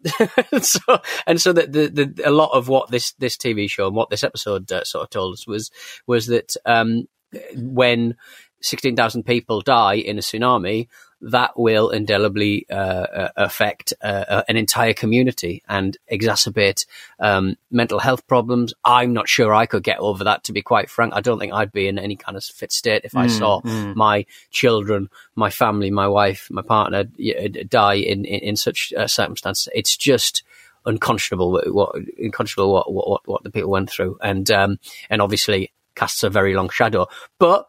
so, 0.61 1.01
and 1.27 1.41
so 1.41 1.53
that 1.53 1.73
the, 1.73 1.89
the, 1.89 2.29
a 2.29 2.31
lot 2.31 2.51
of 2.53 2.69
what 2.69 2.91
this 2.91 3.13
this 3.13 3.37
TV 3.37 3.71
show 3.71 3.87
and 3.87 3.97
what 3.97 4.11
this 4.11 4.25
episode 4.25 4.71
uh, 4.71 4.85
sort 4.85 5.05
of 5.05 5.11
told 5.11 5.35
us 5.35 5.47
was 5.47 5.71
was 6.07 6.27
that 6.27 6.57
um, 6.67 7.09
when 7.55 8.17
sixteen 8.61 8.97
thousand 8.97 9.25
people 9.25 9.61
die 9.61 9.95
in 9.95 10.19
a 10.19 10.23
tsunami, 10.23 10.89
that 11.23 11.59
will 11.59 11.91
indelibly 11.91 12.67
uh, 12.69 12.75
uh, 12.75 13.29
affect 13.37 13.95
uh, 14.03 14.25
uh, 14.29 14.43
an 14.49 14.57
entire 14.57 14.93
community 14.93 15.63
and 15.69 15.97
exacerbate 16.11 16.85
um, 17.21 17.57
mental 17.71 18.01
health 18.01 18.27
problems. 18.27 18.75
I'm 18.85 19.13
not 19.13 19.29
sure 19.29 19.55
I 19.55 19.67
could 19.67 19.85
get 19.85 19.99
over 20.01 20.25
that, 20.25 20.45
to 20.45 20.53
be 20.53 20.63
quite 20.63 20.91
frank. 20.91 21.15
I 21.15 21.21
don't 21.21 21.39
think 21.39 21.53
I'd 21.53 21.73
be 21.73 21.87
in 21.87 21.99
any 21.99 22.17
kind 22.17 22.37
of 22.37 22.45
fit 22.45 22.73
state 22.73 23.03
if 23.05 23.17
I 23.17 23.27
mm, 23.27 23.39
saw 23.39 23.61
mm. 23.61 23.95
my 23.95 24.27
children, 24.51 25.09
my 25.37 25.51
family, 25.51 25.91
my 25.91 26.09
wife, 26.09 26.49
my 26.51 26.63
partner 26.63 27.05
die 27.05 27.95
in, 27.95 28.25
in, 28.25 28.41
in 28.41 28.57
such 28.57 28.93
uh, 28.93 29.07
circumstances. 29.07 29.69
It's 29.75 29.97
just 29.97 30.43
unconscionable 30.85 31.61
what, 31.67 31.95
unconscionable 32.21 32.73
what, 32.73 32.93
what, 32.93 33.29
what 33.29 33.43
the 33.45 33.51
people 33.51 33.71
went 33.71 33.91
through. 33.91 34.19
And, 34.21 34.51
um, 34.51 34.81
and 35.09 35.23
obviously 35.23 35.73
casts 35.95 36.25
a 36.25 36.31
very 36.31 36.55
long 36.55 36.69
shadow. 36.69 37.07
But 37.39 37.67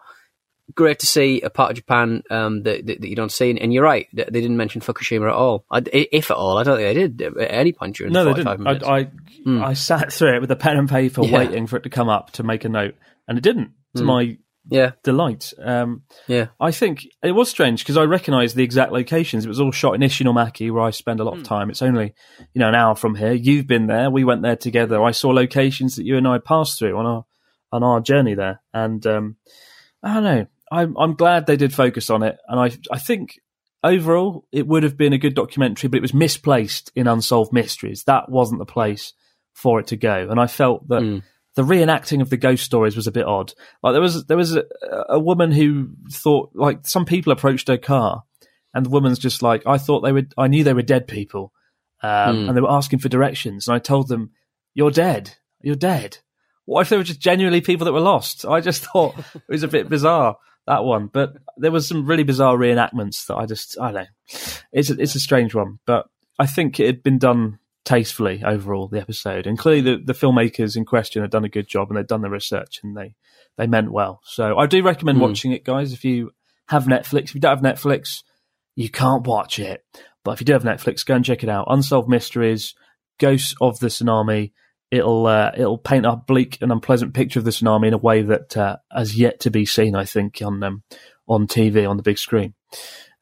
great 0.73 0.99
to 0.99 1.05
see 1.05 1.41
a 1.41 1.49
part 1.49 1.71
of 1.71 1.77
Japan 1.77 2.23
um, 2.29 2.63
that, 2.63 2.85
that, 2.85 3.01
that, 3.01 3.07
you 3.07 3.15
don't 3.15 3.31
see. 3.31 3.57
And 3.59 3.73
you're 3.73 3.83
right, 3.83 4.07
they 4.13 4.23
didn't 4.23 4.57
mention 4.57 4.81
Fukushima 4.81 5.27
at 5.27 5.35
all. 5.35 5.65
I, 5.69 5.83
if 5.91 6.31
at 6.31 6.37
all, 6.37 6.57
I 6.57 6.63
don't 6.63 6.77
think 6.77 6.95
they 6.95 7.07
did 7.07 7.37
at 7.37 7.51
any 7.51 7.73
point 7.73 7.97
during 7.97 8.13
no, 8.13 8.23
the 8.23 8.33
they 8.33 8.43
didn't. 8.43 8.61
minutes. 8.61 8.85
I, 8.85 8.97
I, 8.97 9.11
mm. 9.45 9.63
I, 9.63 9.73
sat 9.73 10.13
through 10.13 10.35
it 10.35 10.41
with 10.41 10.51
a 10.51 10.55
pen 10.55 10.77
and 10.77 10.89
paper 10.89 11.23
yeah. 11.23 11.37
waiting 11.37 11.67
for 11.67 11.77
it 11.77 11.83
to 11.83 11.89
come 11.89 12.09
up 12.09 12.31
to 12.31 12.43
make 12.43 12.65
a 12.65 12.69
note, 12.69 12.95
and 13.27 13.37
it 13.37 13.41
didn't, 13.41 13.71
to 13.95 14.03
mm. 14.03 14.05
my 14.05 14.37
yeah. 14.69 14.91
delight. 15.03 15.53
Um, 15.61 16.03
yeah. 16.27 16.47
I 16.59 16.71
think 16.71 17.07
it 17.21 17.31
was 17.31 17.49
strange 17.49 17.83
because 17.83 17.97
I 17.97 18.03
recognised 18.03 18.55
the 18.55 18.63
exact 18.63 18.91
locations. 18.91 19.45
It 19.45 19.49
was 19.49 19.59
all 19.59 19.71
shot 19.71 19.95
in 19.95 20.01
Ishinomaki, 20.01 20.71
where 20.71 20.83
I 20.83 20.91
spend 20.91 21.19
a 21.19 21.23
lot 21.23 21.35
mm. 21.35 21.39
of 21.39 21.41
hmm. 21.41 21.53
time. 21.53 21.69
It's 21.69 21.81
only, 21.81 22.13
you 22.53 22.59
know, 22.59 22.69
an 22.69 22.75
hour 22.75 22.95
from 22.95 23.15
here. 23.15 23.33
You've 23.33 23.67
been 23.67 23.87
there. 23.87 24.09
We 24.09 24.23
went 24.23 24.41
there 24.41 24.55
together. 24.55 25.03
I 25.03 25.11
saw 25.11 25.29
locations 25.29 25.95
that 25.97 26.05
you 26.05 26.17
and 26.17 26.27
I 26.27 26.37
passed 26.37 26.79
through 26.79 26.97
on 26.97 27.05
our 27.05 27.25
on 27.71 27.83
our 27.83 27.99
journey 27.99 28.35
there, 28.35 28.61
and 28.71 29.05
um, 29.07 29.35
I 30.03 30.13
don't 30.13 30.23
know. 30.23 30.47
I'm 30.73 30.97
I'm 30.97 31.13
glad 31.15 31.45
they 31.45 31.57
did 31.57 31.73
focus 31.73 32.09
on 32.09 32.23
it, 32.23 32.37
and 32.47 32.59
I 32.59 32.71
I 32.91 32.99
think 32.99 33.39
overall 33.83 34.45
it 34.51 34.67
would 34.67 34.83
have 34.83 34.97
been 34.97 35.13
a 35.13 35.17
good 35.17 35.35
documentary, 35.35 35.87
but 35.87 35.97
it 35.97 36.01
was 36.01 36.13
misplaced 36.13 36.91
in 36.95 37.07
Unsolved 37.07 37.53
Mysteries. 37.53 38.03
That 38.05 38.29
wasn't 38.29 38.59
the 38.59 38.65
place 38.65 39.13
for 39.53 39.79
it 39.79 39.87
to 39.87 39.97
go, 39.97 40.27
and 40.29 40.39
I 40.39 40.47
felt 40.47 40.87
that. 40.89 41.01
Mm. 41.01 41.23
The 41.55 41.61
reenacting 41.61 42.19
of 42.19 42.31
the 42.31 42.37
ghost 42.37 42.63
stories 42.63 42.95
was 42.95 43.05
a 43.05 43.11
bit 43.11 43.27
odd. 43.27 43.53
Like 43.83 43.93
there 43.93 44.01
was 44.01 44.25
there 44.25 44.35
was 44.35 44.55
a, 44.55 44.63
a 45.07 45.19
woman 45.19 45.51
who 45.51 45.89
thought 46.09 46.49
like 46.55 46.87
some 46.87 47.05
people 47.05 47.31
approached 47.31 47.67
her 47.67 47.77
car, 47.77 48.23
and 48.73 48.83
the 48.83 48.89
woman's 48.89 49.19
just 49.19 49.43
like, 49.43 49.61
I 49.67 49.77
thought 49.77 49.99
they 49.99 50.13
were, 50.13 50.23
I 50.35 50.47
knew 50.47 50.63
they 50.63 50.73
were 50.73 50.81
dead 50.81 51.07
people, 51.07 51.53
um, 52.01 52.09
mm. 52.09 52.47
and 52.47 52.57
they 52.57 52.61
were 52.61 52.71
asking 52.71 52.99
for 52.99 53.07
directions, 53.07 53.67
and 53.67 53.75
I 53.75 53.77
told 53.77 54.07
them, 54.07 54.31
"You're 54.73 54.89
dead, 54.89 55.35
you're 55.61 55.75
dead." 55.75 56.17
what 56.65 56.81
if 56.81 56.89
they 56.89 56.97
were 56.97 57.03
just 57.03 57.19
genuinely 57.19 57.61
people 57.61 57.85
that 57.85 57.93
were 57.93 57.99
lost? 57.99 58.45
I 58.45 58.61
just 58.61 58.85
thought 58.93 59.17
it 59.35 59.43
was 59.47 59.63
a 59.63 59.67
bit 59.67 59.89
bizarre 59.89 60.37
that 60.67 60.83
one, 60.83 61.07
but 61.07 61.33
there 61.57 61.71
was 61.71 61.87
some 61.87 62.05
really 62.05 62.23
bizarre 62.23 62.57
reenactments 62.57 63.25
that 63.27 63.35
I 63.35 63.45
just 63.45 63.77
I 63.79 63.91
don't 63.91 64.03
know. 64.03 64.39
It's 64.71 64.89
a, 64.89 64.99
it's 64.99 65.15
a 65.15 65.19
strange 65.19 65.53
one, 65.53 65.79
but 65.85 66.07
I 66.39 66.45
think 66.45 66.79
it 66.79 66.85
had 66.85 67.03
been 67.03 67.19
done 67.19 67.59
tastefully 67.85 68.41
overall 68.45 68.87
the 68.87 69.01
episode, 69.01 69.45
and 69.45 69.57
clearly 69.57 69.81
the, 69.81 70.03
the 70.03 70.13
filmmakers 70.13 70.77
in 70.77 70.85
question 70.85 71.21
had 71.21 71.31
done 71.31 71.45
a 71.45 71.49
good 71.49 71.67
job 71.67 71.89
and 71.89 71.97
they'd 71.97 72.07
done 72.07 72.21
the 72.21 72.29
research 72.29 72.79
and 72.83 72.95
they 72.95 73.15
they 73.57 73.67
meant 73.67 73.91
well. 73.91 74.21
So 74.23 74.57
I 74.57 74.65
do 74.65 74.81
recommend 74.83 75.19
mm. 75.19 75.21
watching 75.21 75.51
it, 75.51 75.65
guys. 75.65 75.93
If 75.93 76.05
you 76.05 76.31
have 76.69 76.85
Netflix, 76.85 77.25
if 77.25 77.35
you 77.35 77.41
don't 77.41 77.63
have 77.63 77.75
Netflix, 77.75 78.23
you 78.75 78.89
can't 78.89 79.27
watch 79.27 79.59
it. 79.59 79.83
But 80.23 80.31
if 80.33 80.41
you 80.41 80.45
do 80.45 80.53
have 80.53 80.63
Netflix, 80.63 81.05
go 81.05 81.15
and 81.15 81.25
check 81.25 81.43
it 81.43 81.49
out. 81.49 81.67
Unsolved 81.69 82.09
Mysteries, 82.09 82.73
Ghosts 83.19 83.55
of 83.61 83.79
the 83.79 83.87
Tsunami. 83.87 84.53
It'll 84.93 85.25
uh, 85.25 85.51
it'll 85.57 85.79
paint 85.79 86.05
a 86.05 86.15
bleak 86.15 86.59
and 86.61 86.71
unpleasant 86.71 87.15
picture 87.15 87.39
of 87.39 87.45
the 87.45 87.51
tsunami 87.51 87.87
in 87.87 87.93
a 87.93 87.97
way 87.97 88.21
that 88.21 88.55
uh, 88.55 88.77
has 88.91 89.17
yet 89.17 89.39
to 89.41 89.49
be 89.49 89.65
seen. 89.65 89.95
I 89.95 90.05
think 90.05 90.39
on 90.43 90.61
um, 90.61 90.83
on 91.27 91.47
TV 91.47 91.89
on 91.89 91.97
the 91.97 92.03
big 92.03 92.19
screen. 92.19 92.53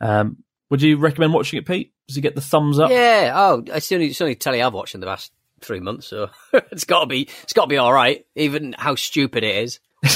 Um, 0.02 0.44
would 0.70 0.82
you 0.82 0.98
recommend 0.98 1.34
watching 1.34 1.60
it, 1.60 1.66
Pete? 1.66 1.94
Does 2.08 2.16
he 2.16 2.22
get 2.22 2.36
the 2.36 2.42
thumbs 2.42 2.78
up? 2.78 2.92
Yeah. 2.92 3.32
Oh, 3.34 3.64
it's 3.66 3.88
the 3.88 3.96
only, 3.96 4.08
it's 4.08 4.18
the 4.18 4.26
only 4.26 4.36
telly 4.36 4.62
I've 4.62 4.74
watched 4.74 4.96
in 4.96 5.02
the 5.02 5.08
past 5.08 5.32
three 5.62 5.80
months, 5.80 6.08
so 6.08 6.30
it's 6.54 6.84
got 6.84 7.02
to 7.02 7.06
be 7.06 7.30
it's 7.44 7.54
got 7.54 7.64
to 7.64 7.70
be 7.70 7.78
all 7.78 7.94
right, 7.94 8.26
even 8.36 8.76
how 8.78 8.96
stupid 8.96 9.46
it 9.46 9.56
is. 9.56 9.80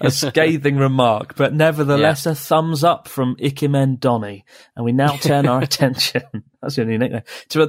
a 0.00 0.10
scathing 0.10 0.76
remark, 0.76 1.36
but 1.36 1.54
nevertheless 1.54 2.26
yeah. 2.26 2.32
a 2.32 2.34
thumbs 2.34 2.82
up 2.82 3.06
from 3.06 3.36
Ikemen 3.36 4.00
Donny. 4.00 4.44
And 4.74 4.84
we 4.84 4.92
now 4.92 5.16
turn 5.16 5.46
our 5.46 5.62
attention, 5.62 6.22
that's 6.60 6.76
your 6.76 6.86
new 6.86 6.98
nickname, 6.98 7.22
to 7.50 7.62
a. 7.62 7.68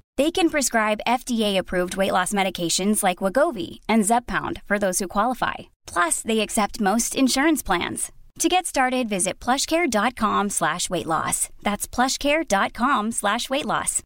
They 0.21 0.29
can 0.29 0.51
prescribe 0.51 1.07
FDA-approved 1.07 1.97
weight 1.97 2.11
loss 2.11 2.31
medications 2.31 3.01
like 3.01 3.23
Wegovy 3.23 3.79
and 3.89 4.03
Zepbound 4.03 4.61
for 4.67 4.77
those 4.77 4.99
who 4.99 5.07
qualify. 5.07 5.71
Plus, 5.87 6.21
they 6.21 6.41
accept 6.41 6.79
most 6.79 7.15
insurance 7.15 7.63
plans. 7.63 8.11
To 8.37 8.47
get 8.47 8.67
started, 8.67 9.09
visit 9.09 9.39
plushcare.com 9.39 10.49
slash 10.49 10.91
weight 10.91 11.07
loss. 11.07 11.49
That's 11.63 11.87
plushcare.com 11.87 13.13
slash 13.13 13.49
weight 13.49 13.65
loss. 13.65 14.03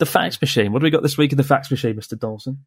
The 0.00 0.06
fax 0.06 0.40
machine. 0.40 0.72
What 0.72 0.80
do 0.80 0.84
we 0.84 0.90
got 0.90 1.04
this 1.04 1.16
week 1.16 1.30
in 1.30 1.38
the 1.38 1.44
fax 1.44 1.70
machine, 1.70 1.94
Mr. 1.94 2.18
Dawson? 2.18 2.64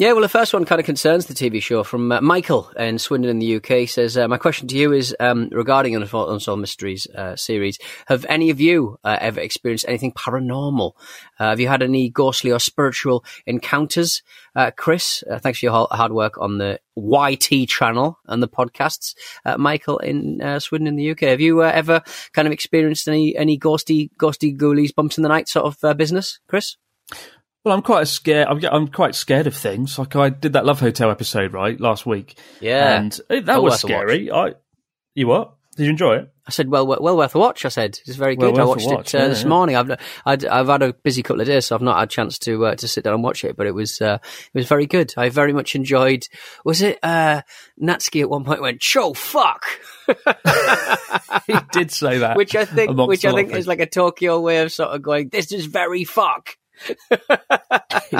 Yeah, 0.00 0.12
well, 0.12 0.22
the 0.22 0.28
first 0.28 0.54
one 0.54 0.64
kind 0.64 0.78
of 0.78 0.86
concerns 0.86 1.26
the 1.26 1.34
TV 1.34 1.60
show 1.60 1.82
from 1.82 2.12
uh, 2.12 2.20
Michael 2.20 2.70
in 2.76 3.00
Swindon 3.00 3.32
in 3.32 3.40
the 3.40 3.56
UK. 3.56 3.88
Says, 3.88 4.16
uh, 4.16 4.28
My 4.28 4.36
question 4.38 4.68
to 4.68 4.76
you 4.76 4.92
is 4.92 5.12
um, 5.18 5.48
regarding 5.50 5.96
Unsolved 5.96 6.60
Mysteries 6.60 7.08
uh, 7.08 7.34
series. 7.34 7.80
Have 8.06 8.24
any 8.28 8.50
of 8.50 8.60
you 8.60 9.00
uh, 9.02 9.18
ever 9.20 9.40
experienced 9.40 9.86
anything 9.88 10.12
paranormal? 10.12 10.92
Uh, 11.40 11.48
have 11.48 11.58
you 11.58 11.66
had 11.66 11.82
any 11.82 12.10
ghostly 12.10 12.52
or 12.52 12.60
spiritual 12.60 13.24
encounters? 13.44 14.22
Uh, 14.54 14.70
Chris, 14.70 15.24
thanks 15.40 15.58
for 15.58 15.66
your 15.66 15.88
hard 15.90 16.12
work 16.12 16.38
on 16.38 16.58
the 16.58 16.78
YT 16.94 17.68
channel 17.68 18.20
and 18.26 18.40
the 18.40 18.46
podcasts. 18.46 19.16
Michael 19.56 19.98
in 19.98 20.60
Swindon 20.60 20.86
in 20.86 20.94
the 20.94 21.10
UK. 21.10 21.22
Have 21.22 21.40
you 21.40 21.64
ever 21.64 22.02
kind 22.34 22.46
of 22.46 22.52
experienced 22.52 23.08
any, 23.08 23.36
any 23.36 23.58
ghosty, 23.58 24.10
ghosty 24.16 24.56
ghoulies, 24.56 24.94
bumps 24.94 25.18
in 25.18 25.24
the 25.24 25.28
night 25.28 25.48
sort 25.48 25.66
of 25.66 25.98
business, 25.98 26.38
Chris? 26.46 26.76
Well, 27.64 27.74
I'm 27.74 27.82
quite 27.82 28.08
scared. 28.08 28.48
I'm, 28.48 28.64
I'm, 28.64 28.88
quite 28.88 29.14
scared 29.14 29.46
of 29.46 29.54
things. 29.54 29.98
Like 29.98 30.16
I 30.16 30.30
did 30.30 30.54
that 30.54 30.64
Love 30.64 30.80
Hotel 30.80 31.10
episode 31.10 31.52
right 31.52 31.78
last 31.78 32.06
week. 32.06 32.38
Yeah, 32.60 32.98
and 32.98 33.20
it, 33.28 33.46
that 33.46 33.54
well 33.54 33.64
was 33.64 33.80
scary. 33.80 34.30
I, 34.30 34.54
you 35.14 35.26
what? 35.26 35.54
Did 35.76 35.84
you 35.84 35.90
enjoy 35.90 36.16
it? 36.16 36.32
I 36.44 36.50
said, 36.50 36.70
well, 36.70 36.86
well 36.86 37.16
worth 37.16 37.34
a 37.34 37.38
watch. 37.38 37.64
I 37.64 37.68
said, 37.68 38.00
it's 38.04 38.16
very 38.16 38.34
good. 38.34 38.54
Well 38.54 38.62
I 38.62 38.64
watched 38.64 38.86
watch, 38.86 39.14
it 39.14 39.18
uh, 39.18 39.22
yeah, 39.22 39.28
this 39.28 39.42
yeah. 39.42 39.48
morning. 39.48 39.76
I've, 39.76 39.90
I'd, 40.24 40.44
I've 40.46 40.66
had 40.66 40.82
a 40.82 40.92
busy 40.92 41.22
couple 41.22 41.42
of 41.42 41.46
days, 41.46 41.66
so 41.66 41.76
I've 41.76 41.82
not 41.82 41.98
had 41.98 42.08
a 42.08 42.10
chance 42.10 42.38
to 42.40 42.66
uh, 42.66 42.74
to 42.74 42.88
sit 42.88 43.04
down 43.04 43.14
and 43.14 43.22
watch 43.22 43.44
it. 43.44 43.54
But 43.54 43.66
it 43.66 43.74
was 43.74 44.00
uh, 44.00 44.18
it 44.22 44.58
was 44.58 44.66
very 44.66 44.86
good. 44.86 45.12
I 45.16 45.28
very 45.28 45.52
much 45.52 45.74
enjoyed. 45.76 46.26
Was 46.64 46.80
it 46.80 46.98
uh, 47.02 47.42
Natsuki 47.80 48.22
at 48.22 48.30
one 48.30 48.44
point 48.44 48.62
went, 48.62 48.82
"Show 48.82 49.12
fuck." 49.12 49.66
he 51.46 51.54
did 51.70 51.92
say 51.92 52.18
that, 52.18 52.34
which 52.36 52.56
I 52.56 52.64
think, 52.64 52.96
which 52.96 53.24
I 53.24 53.32
think 53.32 53.52
is 53.52 53.68
like 53.68 53.80
a 53.80 53.86
Tokyo 53.86 54.40
way 54.40 54.58
of 54.58 54.72
sort 54.72 54.90
of 54.90 55.02
going, 55.02 55.28
"This 55.28 55.52
is 55.52 55.66
very 55.66 56.04
fuck." 56.04 56.56
He, 58.10 58.16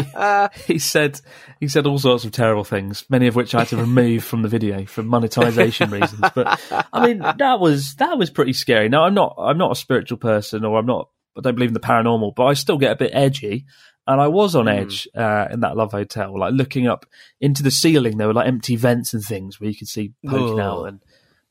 he, 0.73 0.79
said 0.79 1.21
he 1.61 1.69
said 1.69 1.87
all 1.87 1.99
sorts 1.99 2.25
of 2.25 2.33
terrible 2.33 2.65
things, 2.65 3.05
many 3.09 3.27
of 3.27 3.37
which 3.37 3.55
I 3.55 3.61
had 3.61 3.69
to 3.69 3.77
remove 3.77 4.25
from 4.25 4.43
the 4.43 4.49
video 4.49 4.85
for 4.87 5.03
monetization 5.03 5.91
reasons. 5.91 6.21
But 6.35 6.61
I 6.93 7.07
mean, 7.07 7.19
that 7.19 7.61
was 7.61 7.95
that 7.97 8.19
was 8.19 8.31
pretty 8.31 8.53
scary. 8.53 8.89
Now 8.89 9.05
I'm 9.05 9.15
not 9.15 9.35
I'm 9.39 9.59
not 9.59 9.73
a 9.73 9.77
spiritual 9.77 10.19
person, 10.19 10.65
or 10.65 10.79
I'm 10.79 10.87
not 10.87 11.09
I 11.37 11.41
don't 11.41 11.55
believe 11.55 11.71
in 11.71 11.75
the 11.75 11.81
paranormal, 11.81 12.35
but 12.35 12.47
I 12.47 12.55
still 12.55 12.79
get 12.79 12.93
a 12.93 12.97
bit 12.97 13.11
edgy. 13.15 13.67
And 14.07 14.23
I 14.23 14.29
was 14.29 14.57
on 14.57 14.65
mm. 14.65 14.75
edge 14.75 15.07
uh, 15.15 15.49
in 15.51 15.61
that 15.61 15.77
Love 15.77 15.93
Hotel, 15.93 16.39
like 16.39 16.55
looking 16.55 16.87
up 16.87 17.05
into 17.43 17.63
the 17.63 17.71
ceiling. 17.71 18.17
There 18.17 18.27
were 18.27 18.33
like 18.33 18.49
empty 18.49 18.75
vents 18.75 19.13
and 19.13 19.23
things 19.23 19.61
where 19.61 19.69
you 19.69 19.77
could 19.77 19.89
see 19.89 20.15
poking 20.27 20.61
out, 20.61 20.85
and 20.85 21.01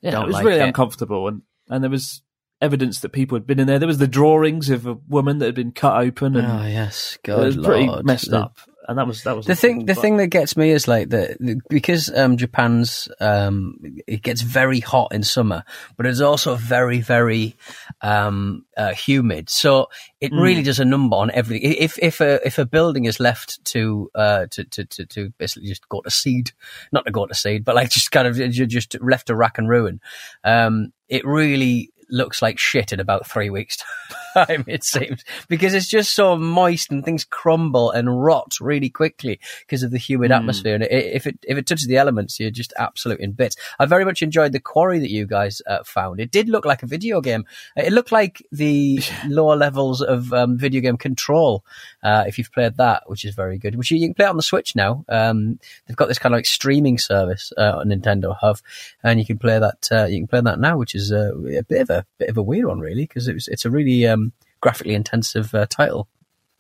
yeah, 0.02 0.24
it 0.24 0.26
was 0.26 0.34
like 0.34 0.46
really 0.46 0.62
it. 0.62 0.68
uncomfortable. 0.68 1.28
And 1.28 1.44
and 1.70 1.84
there 1.84 1.92
was 1.92 2.24
evidence 2.62 3.02
that 3.02 3.10
people 3.10 3.36
had 3.36 3.46
been 3.48 3.60
in 3.60 3.68
there. 3.68 3.80
There 3.80 3.88
was 3.88 3.98
the 4.00 4.08
drawings 4.08 4.70
of 4.70 4.86
a 4.88 4.94
woman 5.08 5.38
that 5.40 5.46
had 5.46 5.56
been 5.56 5.72
cut 5.72 6.02
open, 6.02 6.36
and 6.36 6.48
Oh 6.48 6.66
yes, 6.66 7.16
it 7.24 7.28
God, 7.28 7.44
was 7.44 7.58
pretty 7.58 7.88
Lord. 7.88 8.06
messed 8.06 8.32
The- 8.32 8.40
up. 8.42 8.58
And 8.90 8.98
that 8.98 9.06
was 9.06 9.24
that 9.24 9.36
was 9.36 9.46
The 9.46 9.54
thing, 9.54 9.80
the 9.80 9.96
but- 9.96 10.02
thing 10.02 10.16
that 10.16 10.28
gets 10.28 10.56
me 10.56 10.70
is 10.72 10.88
like 10.88 11.10
the 11.10 11.60
because 11.70 12.10
um, 12.16 12.38
Japan's 12.38 13.10
um, 13.20 13.76
it 14.08 14.22
gets 14.22 14.40
very 14.42 14.80
hot 14.80 15.10
in 15.14 15.24
summer, 15.24 15.66
but 15.98 16.06
it's 16.06 16.22
also 16.22 16.56
very 16.56 17.02
very 17.02 17.58
um, 18.02 18.64
uh, 18.78 18.94
humid. 18.94 19.50
So 19.50 19.88
it 20.22 20.32
really 20.32 20.64
does 20.64 20.80
a 20.80 20.86
number 20.86 21.18
on 21.18 21.32
every. 21.32 21.62
If 21.62 22.00
if 22.00 22.22
a 22.22 22.40
if 22.48 22.60
a 22.60 22.66
building 22.66 23.04
is 23.04 23.20
left 23.20 23.62
to 23.74 24.10
uh, 24.16 24.46
to, 24.52 24.64
to 24.64 24.86
to 24.86 25.06
to 25.06 25.30
basically 25.38 25.68
just 25.68 25.90
go 25.90 26.00
to 26.00 26.10
seed, 26.10 26.52
not 26.94 27.06
to 27.06 27.12
go 27.12 27.26
to 27.26 27.36
seed, 27.36 27.66
but 27.66 27.76
like 27.76 27.90
just 27.90 28.12
kind 28.14 28.26
of 28.26 28.38
just 28.38 28.96
left 29.02 29.28
to 29.28 29.36
rack 29.36 29.58
and 29.58 29.68
ruin, 29.68 30.00
um, 30.46 30.94
it 31.10 31.26
really 31.26 31.92
looks 32.10 32.42
like 32.42 32.60
shit 32.60 32.92
in 32.92 33.00
about 33.00 33.28
three 33.28 33.50
weeks 33.50 33.78
it 34.68 34.84
seems 34.84 35.24
because 35.48 35.74
it's 35.74 35.88
just 35.88 36.14
so 36.14 36.36
moist 36.36 36.92
and 36.92 37.04
things 37.04 37.24
crumble 37.24 37.92
and 37.92 38.24
rot 38.24 38.56
really 38.60 38.90
quickly 38.90 39.40
because 39.62 39.84
of 39.84 39.92
the 39.92 39.98
humid 39.98 40.32
atmosphere. 40.32 40.76
And 40.76 40.84
it, 40.84 40.92
if 40.92 41.28
it 41.28 41.40
if 41.44 41.58
it 41.58 41.66
touches 41.66 41.88
the 41.88 41.98
elements 41.98 42.40
you're 42.40 42.52
just 42.52 42.74
absolute 42.78 43.20
in 43.20 43.32
bits. 43.32 43.56
I 43.80 43.86
very 43.86 44.06
much 44.06 44.22
enjoyed 44.22 44.52
the 44.52 44.60
quarry 44.60 45.00
that 45.00 45.12
you 45.12 45.26
guys 45.26 45.62
uh, 45.68 45.84
found. 45.84 46.20
It 46.20 46.32
did 46.32 46.50
look 46.50 46.66
like 46.66 46.84
a 46.84 46.88
video 46.88 47.22
game. 47.22 47.46
It 47.76 47.94
looked 47.94 48.12
like 48.12 48.46
the 48.52 49.00
lower 49.28 49.56
levels 49.56 50.02
of 50.02 50.34
um, 50.34 50.58
video 50.58 50.82
game 50.82 50.98
control 50.98 51.64
uh, 52.04 52.24
if 52.28 52.38
you've 52.38 52.52
played 52.52 52.78
that 52.78 53.04
which 53.10 53.26
is 53.26 53.36
very 53.36 53.58
good 53.58 53.76
which 53.76 53.92
you, 53.92 53.98
you 53.98 54.08
can 54.08 54.14
play 54.14 54.26
on 54.26 54.38
the 54.38 54.44
switch 54.44 54.76
now. 54.76 55.06
Um, 55.10 55.60
they've 55.86 55.98
got 55.98 56.08
this 56.08 56.20
kind 56.20 56.34
of 56.34 56.38
like 56.38 56.46
streaming 56.46 56.98
service 56.98 57.52
uh, 57.58 57.78
on 57.80 57.88
nintendo 57.88 58.36
have 58.42 58.62
and 59.04 59.20
you 59.20 59.26
can 59.26 59.38
play 59.38 59.60
that 59.60 59.88
uh, 59.92 60.06
you 60.06 60.20
can 60.20 60.28
play 60.28 60.42
that 60.42 60.60
now 60.60 60.78
which 60.78 60.96
is 60.96 61.12
uh, 61.12 61.32
a 61.36 61.64
bit 61.64 61.82
of 61.82 61.90
a 61.90 62.06
bit 62.18 62.30
of 62.30 62.38
a 62.38 62.42
weird 62.42 62.66
one 62.66 62.80
really 62.80 63.04
because 63.04 63.28
it 63.28 63.34
was, 63.34 63.48
it's 63.48 63.66
a 63.66 63.70
really 63.70 64.08
um, 64.08 64.27
graphically 64.62 64.94
intensive 64.96 65.54
uh, 65.56 65.66
title 65.70 66.08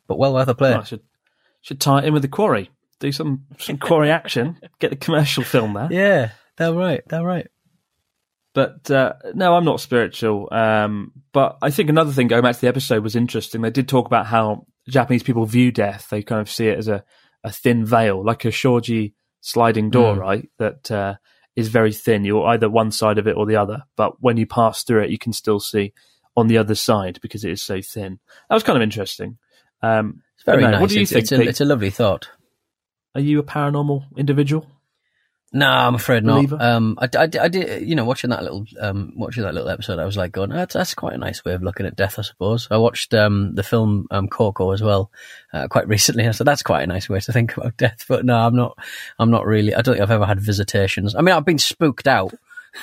but 0.07 0.17
well 0.17 0.33
worth 0.33 0.47
a 0.47 0.55
play 0.55 0.73
I 0.73 0.83
should 0.83 1.01
should 1.61 1.79
tie 1.81 1.99
it 1.99 2.05
in 2.05 2.13
with 2.13 2.21
the 2.21 2.27
quarry. 2.29 2.69
Do 2.99 3.11
some 3.11 3.45
some 3.59 3.77
quarry 3.77 4.09
action. 4.09 4.57
Get 4.79 4.89
the 4.91 4.95
commercial 4.95 5.43
film 5.43 5.73
there. 5.73 5.87
yeah 5.91 6.29
they're 6.57 6.73
right 6.73 7.01
they're 7.07 7.25
right 7.25 7.47
But 8.53 8.89
uh, 8.89 9.13
no, 9.35 9.53
I'm 9.55 9.65
not 9.65 9.79
spiritual. 9.81 10.47
Um, 10.51 11.11
but 11.31 11.57
I 11.61 11.69
think 11.69 11.89
another 11.89 12.11
thing 12.11 12.27
going 12.27 12.41
back 12.41 12.55
to 12.55 12.61
the 12.61 12.67
episode 12.67 13.03
was 13.03 13.15
interesting. 13.15 13.61
They 13.61 13.69
did 13.69 13.87
talk 13.87 14.07
about 14.07 14.25
how 14.25 14.65
Japanese 14.89 15.21
people 15.23 15.45
view 15.45 15.71
death. 15.71 16.07
They 16.09 16.23
kind 16.23 16.41
of 16.41 16.49
see 16.49 16.67
it 16.67 16.77
as 16.79 16.87
a, 16.87 17.03
a 17.43 17.51
thin 17.51 17.85
veil, 17.85 18.23
like 18.25 18.45
a 18.45 18.51
shoji 18.51 19.13
sliding 19.41 19.91
door, 19.91 20.15
Mm. 20.15 20.19
right? 20.19 20.49
That 20.57 20.89
uh, 20.89 21.15
is 21.55 21.67
very 21.69 21.93
thin. 21.93 22.25
You're 22.25 22.47
either 22.47 22.67
one 22.69 22.89
side 22.91 23.19
of 23.19 23.27
it 23.27 23.37
or 23.37 23.45
the 23.45 23.57
other. 23.57 23.83
But 23.95 24.13
when 24.21 24.37
you 24.37 24.47
pass 24.47 24.83
through 24.83 25.03
it, 25.03 25.11
you 25.11 25.19
can 25.19 25.33
still 25.33 25.59
see 25.59 25.93
on 26.37 26.47
the 26.47 26.59
other 26.59 26.75
side 26.75 27.19
because 27.21 27.43
it 27.43 27.51
is 27.51 27.61
so 27.61 27.81
thin. 27.81 28.19
That 28.47 28.55
was 28.55 28.63
kind 28.63 28.77
of 28.77 28.83
interesting. 28.83 29.37
Um, 29.81 30.21
it's 30.35 30.45
very 30.45 30.61
no, 30.61 30.71
nice 30.71 30.81
What 30.81 30.89
do 30.91 30.95
you 30.95 31.01
it's, 31.01 31.11
think? 31.11 31.23
it's, 31.23 31.31
a, 31.31 31.41
it's 31.41 31.61
a 31.61 31.65
lovely 31.65 31.89
thought 31.89 32.29
Are 33.15 33.21
you 33.21 33.39
a 33.39 33.43
paranormal 33.43 34.05
individual? 34.15 34.65
No, 35.53 35.69
I'm 35.69 35.95
afraid 35.95 36.25
not. 36.25 36.61
Um, 36.61 36.99
I, 37.01 37.07
I, 37.17 37.23
I 37.23 37.47
did, 37.47 37.87
you 37.87 37.95
know, 37.95 38.03
watching 38.03 38.31
that 38.31 38.43
little, 38.43 38.65
um, 38.81 39.13
watching 39.15 39.43
that 39.43 39.53
little 39.53 39.69
episode, 39.69 39.97
I 39.97 40.05
was 40.05 40.17
like, 40.17 40.33
going, 40.33 40.49
that's, 40.49 40.73
that's 40.73 40.93
quite 40.93 41.13
a 41.13 41.17
nice 41.17 41.43
way 41.45 41.53
of 41.53 41.63
looking 41.63 41.85
at 41.85 41.95
death, 41.95 42.19
I 42.19 42.23
suppose. 42.23 42.67
I 42.69 42.77
watched 42.77 43.13
um, 43.13 43.55
the 43.55 43.63
film 43.63 44.07
um, 44.11 44.27
Coco 44.27 44.71
as 44.71 44.83
well, 44.83 45.09
uh, 45.53 45.69
quite 45.69 45.87
recently. 45.87 46.27
I 46.27 46.31
said 46.31 46.47
that's 46.47 46.63
quite 46.63 46.83
a 46.83 46.87
nice 46.87 47.07
way 47.07 47.21
to 47.21 47.31
think 47.31 47.55
about 47.55 47.77
death. 47.77 48.05
But 48.09 48.25
no, 48.25 48.35
I'm 48.35 48.57
not. 48.57 48.77
I'm 49.17 49.31
not 49.31 49.45
really. 49.45 49.73
I 49.73 49.81
don't 49.81 49.95
think 49.95 50.03
I've 50.03 50.11
ever 50.11 50.25
had 50.25 50.41
visitations. 50.41 51.15
I 51.15 51.21
mean, 51.21 51.33
I've 51.33 51.45
been 51.45 51.59
spooked 51.59 52.07
out 52.07 52.33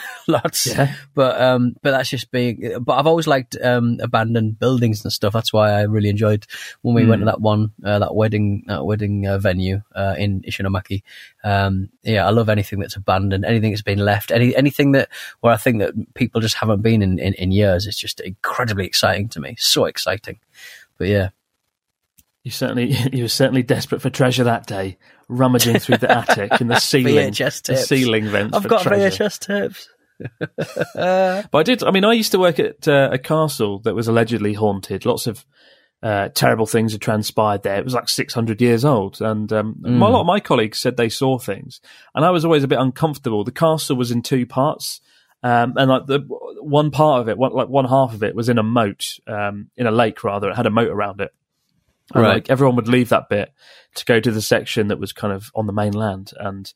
lots, 0.29 0.67
Yeah. 0.67 0.95
but 1.15 1.41
um, 1.41 1.75
but 1.83 1.91
that's 1.93 2.09
just 2.09 2.31
being. 2.31 2.77
But 2.81 2.99
I've 2.99 3.07
always 3.07 3.27
liked 3.27 3.57
um, 3.63 3.99
abandoned 4.01 4.59
buildings 4.59 5.05
and 5.05 5.13
stuff. 5.13 5.33
That's 5.33 5.53
why 5.53 5.71
I 5.71 5.83
really 5.83 6.09
enjoyed 6.09 6.47
when 6.83 6.95
we 6.95 7.07
went 7.07 7.21
to 7.23 7.27
that 7.27 7.41
one, 7.41 7.73
uh, 7.85 7.99
that 7.99 8.15
wedding, 8.15 8.65
that 8.67 8.85
wedding 8.85 9.27
uh, 9.27 9.39
venue 9.39 9.83
uh, 9.95 10.15
in 10.19 10.43
Ishinomaki. 10.43 11.03
Um, 11.43 11.91
yeah, 12.03 12.27
I 12.27 12.31
love 12.31 12.49
anything 12.49 12.79
that's 12.79 12.97
abandoned, 12.97 13.45
anything 13.45 13.71
that's 13.71 13.83
been 13.83 13.99
left, 13.99 14.31
any 14.31 14.55
anything 14.57 14.93
that 14.93 15.09
where 15.41 15.53
I 15.53 15.57
think 15.57 15.79
that 15.81 15.93
people 16.15 16.41
just 16.41 16.57
haven't 16.57 16.83
been 16.83 17.03
in, 17.03 17.19
in, 17.19 17.35
in 17.35 17.53
years. 17.53 17.87
It's 17.87 17.99
just 17.99 18.21
incredibly 18.21 18.87
exciting 18.87 19.29
to 19.31 19.41
me. 19.41 19.57
So 19.59 19.85
exciting. 19.85 20.39
But 20.97 21.09
yeah, 21.09 21.29
You 22.45 22.51
certainly 22.51 22.95
you 23.13 23.25
were 23.25 23.29
certainly 23.29 23.63
desperate 23.63 24.01
for 24.01 24.11
treasure 24.11 24.45
that 24.45 24.67
day, 24.67 24.99
rummaging 25.29 25.79
through 25.81 25.99
the 25.99 26.11
attic 26.11 26.61
and 26.61 26.71
the 26.71 26.79
ceiling, 26.79 27.33
VHS 27.33 27.63
the 27.63 27.77
ceiling 27.77 28.29
vents. 28.29 28.57
I've 28.57 28.69
got 28.69 28.83
treasure. 28.83 29.25
VHS 29.25 29.39
tapes. 29.73 29.89
But 30.95 31.49
I 31.53 31.63
did. 31.65 31.83
I 31.83 31.91
mean, 31.91 32.05
I 32.05 32.13
used 32.13 32.33
to 32.33 32.39
work 32.39 32.61
at 32.61 32.87
uh, 32.87 33.09
a 33.11 33.19
castle 33.19 33.81
that 33.81 33.95
was 33.95 34.07
allegedly 34.07 34.53
haunted. 34.53 35.07
Lots 35.07 35.27
of 35.27 35.45
uh, 36.03 36.29
terrible 36.35 36.67
things 36.67 36.93
had 36.93 37.01
transpired 37.01 37.63
there. 37.63 37.79
It 37.79 37.85
was 37.85 37.95
like 37.95 38.11
600 38.11 38.61
years 38.61 38.85
old, 38.85 39.23
and 39.23 39.51
um, 39.53 39.77
my, 39.81 40.07
a 40.07 40.11
lot 40.11 40.21
of 40.21 40.27
my 40.27 40.39
colleagues 40.39 40.79
said 40.79 40.97
they 40.97 41.09
saw 41.09 41.39
things, 41.39 41.81
and 42.15 42.25
I 42.27 42.31
was 42.31 42.45
always 42.45 42.63
a 42.63 42.69
bit 42.69 42.79
uncomfortable. 42.79 43.43
The 43.43 43.53
castle 43.53 43.97
was 43.97 44.13
in 44.13 44.23
two 44.23 44.47
parts. 44.47 45.01
Um, 45.43 45.75
and 45.77 45.91
like 45.91 46.07
the 46.07 46.21
one 46.63 46.91
part 46.91 47.21
of 47.21 47.29
it, 47.29 47.37
one, 47.37 47.53
like 47.53 47.69
one 47.69 47.85
half 47.85 48.15
of 48.15 48.23
it 48.23 48.35
was 48.35 48.49
in 48.49 48.57
a 48.57 48.63
moat, 48.63 49.19
um, 49.27 49.69
in 49.77 49.87
a 49.87 49.91
lake 49.91 50.25
rather. 50.25 50.49
It 50.49 50.57
had 50.57 50.65
a 50.65 50.71
moat 50.71 50.89
around 50.89 51.21
it. 51.21 51.35
And, 52.13 52.23
Right. 52.23 52.35
Like 52.35 52.51
everyone 52.51 52.77
would 52.77 52.89
leave 52.89 53.09
that 53.11 53.29
bit 53.31 53.53
to 53.95 54.05
go 54.05 54.21
to 54.21 54.31
the 54.31 54.43
section 54.43 54.89
that 54.89 54.99
was 55.01 55.13
kind 55.13 55.33
of 55.33 55.51
on 55.55 55.67
the 55.67 55.73
mainland, 55.73 56.33
and 56.39 56.73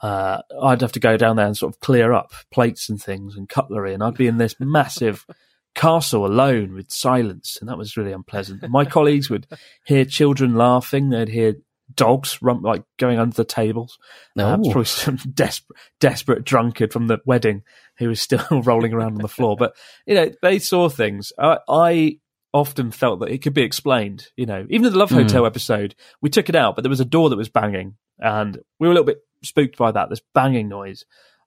uh, 0.00 0.42
I'd 0.62 0.80
have 0.80 0.92
to 0.92 1.00
go 1.00 1.16
down 1.16 1.36
there 1.36 1.46
and 1.46 1.56
sort 1.56 1.74
of 1.74 1.80
clear 1.80 2.12
up 2.12 2.32
plates 2.50 2.88
and 2.88 3.00
things 3.00 3.36
and 3.36 3.48
cutlery, 3.48 3.92
and 3.94 4.02
I'd 4.02 4.14
be 4.14 4.26
in 4.26 4.38
this 4.38 4.56
massive 4.58 5.26
castle 5.74 6.26
alone 6.26 6.74
with 6.74 6.90
silence, 6.90 7.58
and 7.60 7.68
that 7.68 7.78
was 7.78 7.96
really 7.96 8.12
unpleasant. 8.12 8.68
My 8.68 8.84
colleagues 8.84 9.28
would 9.30 9.46
hear 9.84 10.04
children 10.04 10.54
laughing; 10.54 11.10
they'd 11.10 11.28
hear 11.28 11.54
dogs 11.94 12.38
run 12.40 12.62
like 12.62 12.82
going 12.98 13.18
under 13.18 13.34
the 13.36 13.44
tables. 13.44 13.98
Uh, 14.38 14.42
it 14.54 14.58
was 14.60 14.68
Oh. 14.68 14.70
probably 14.72 14.84
some 14.86 15.16
desperate, 15.34 15.78
desperate 16.00 16.44
drunkard 16.44 16.92
from 16.92 17.06
the 17.08 17.18
wedding 17.26 17.62
who 17.98 18.08
was 18.08 18.20
still 18.22 18.44
rolling 18.64 18.94
around 18.94 19.12
on 19.16 19.22
the 19.22 19.28
floor. 19.28 19.56
But 19.56 19.76
you 20.06 20.14
know, 20.14 20.30
they 20.40 20.58
saw 20.58 20.88
things. 20.88 21.32
I, 21.38 21.58
I 21.68 22.18
often 22.52 22.90
felt 22.90 23.20
that 23.20 23.30
it 23.30 23.38
could 23.42 23.54
be 23.54 23.62
explained. 23.62 24.28
You 24.36 24.46
know, 24.46 24.66
even 24.70 24.86
in 24.86 24.92
the 24.92 24.98
Love 24.98 25.10
Hmm. 25.10 25.16
Hotel 25.16 25.46
episode, 25.46 25.94
we 26.20 26.28
took 26.30 26.48
it 26.48 26.54
out, 26.54 26.74
but 26.76 26.82
there 26.82 26.90
was 26.90 27.00
a 27.00 27.04
door 27.04 27.30
that 27.30 27.36
was 27.36 27.48
banging, 27.48 27.96
and 28.18 28.58
we 28.78 28.86
were 28.86 28.92
a 28.92 28.94
little 28.94 29.06
bit 29.06 29.22
spooked 29.42 29.76
by 29.76 29.90
that. 29.92 30.10
This 30.10 30.20
banging 30.34 30.68
noise, 30.68 31.04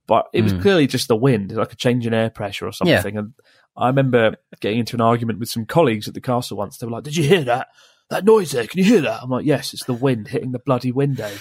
but 0.07 0.27
it 0.33 0.41
was 0.41 0.53
Hmm. 0.53 0.61
clearly 0.61 0.87
just 0.87 1.07
the 1.07 1.15
wind, 1.15 1.51
like 1.51 1.73
a 1.73 1.77
change 1.77 2.05
in 2.07 2.13
air 2.13 2.29
pressure 2.29 2.65
or 2.67 2.71
something. 2.71 3.17
And 3.17 3.33
I 3.77 3.87
remember 3.87 4.35
getting 4.61 4.79
into 4.79 4.95
an 4.95 5.01
argument 5.01 5.39
with 5.39 5.49
some 5.49 5.65
colleagues 5.65 6.07
at 6.07 6.13
the 6.13 6.21
castle 6.21 6.57
once. 6.57 6.77
They 6.77 6.85
were 6.87 6.91
like, 6.93 7.03
"Did 7.03 7.17
you 7.17 7.23
hear 7.23 7.43
that?" 7.43 7.67
That 8.11 8.23
noise 8.23 8.51
there, 8.51 8.67
can 8.67 8.77
you 8.77 8.85
hear 8.85 9.01
that? 9.01 9.23
I'm 9.23 9.31
like, 9.31 9.47
yes, 9.47 9.73
it's 9.73 9.85
the 9.85 9.93
wind 9.93 10.27
hitting 10.27 10.51
the 10.51 10.59
bloody 10.59 10.91
window. 10.91 11.31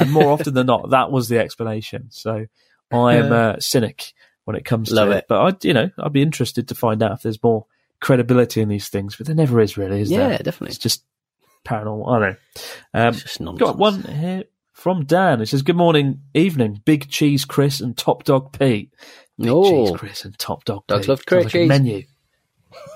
And 0.00 0.10
more 0.10 0.32
often 0.32 0.52
than 0.52 0.66
not, 0.66 0.90
that 0.90 1.12
was 1.12 1.28
the 1.28 1.38
explanation. 1.38 2.08
So 2.10 2.46
I 2.92 3.14
am 3.14 3.30
a 3.30 3.60
cynic 3.60 4.14
when 4.44 4.56
it 4.56 4.64
comes 4.64 4.90
Love 4.90 5.10
to 5.10 5.14
it. 5.14 5.18
it. 5.18 5.24
But 5.28 5.40
I, 5.40 5.56
you 5.66 5.72
know, 5.74 5.90
I'd 5.96 6.12
be 6.12 6.22
interested 6.22 6.66
to 6.68 6.74
find 6.74 7.04
out 7.04 7.12
if 7.12 7.22
there's 7.22 7.40
more 7.40 7.66
credibility 8.00 8.60
in 8.60 8.68
these 8.68 8.88
things. 8.88 9.16
But 9.16 9.26
there 9.26 9.36
never 9.36 9.60
is 9.60 9.76
really, 9.76 10.00
is 10.02 10.10
there? 10.10 10.30
Yeah, 10.30 10.38
definitely. 10.38 10.68
It's 10.68 10.78
just 10.78 11.04
paranormal. 11.64 12.08
I 12.08 12.18
don't 12.18 12.20
know. 12.30 12.36
Um, 12.94 13.08
It's 13.14 13.22
just 13.22 13.40
nonsense. 13.40 13.68
got 13.70 13.78
one 13.78 14.02
here 14.02 14.44
from 14.72 15.04
Dan. 15.04 15.40
It 15.40 15.46
says, 15.46 15.62
"Good 15.62 15.76
morning, 15.76 16.20
evening, 16.34 16.80
Big 16.84 17.08
Cheese 17.08 17.44
Chris 17.44 17.80
and 17.80 17.96
Top 17.96 18.24
Dog 18.24 18.56
Pete." 18.58 18.92
Big 19.38 19.48
Oh. 19.50 19.88
Cheese 19.88 19.96
Chris 19.98 20.24
and 20.24 20.38
Top 20.38 20.64
Dog. 20.64 20.86
Dogs 20.86 21.02
Pete. 21.02 21.08
love 21.08 21.26
great 21.26 21.44
like 21.44 21.52
cheese. 21.52 21.68
menu. 21.68 22.02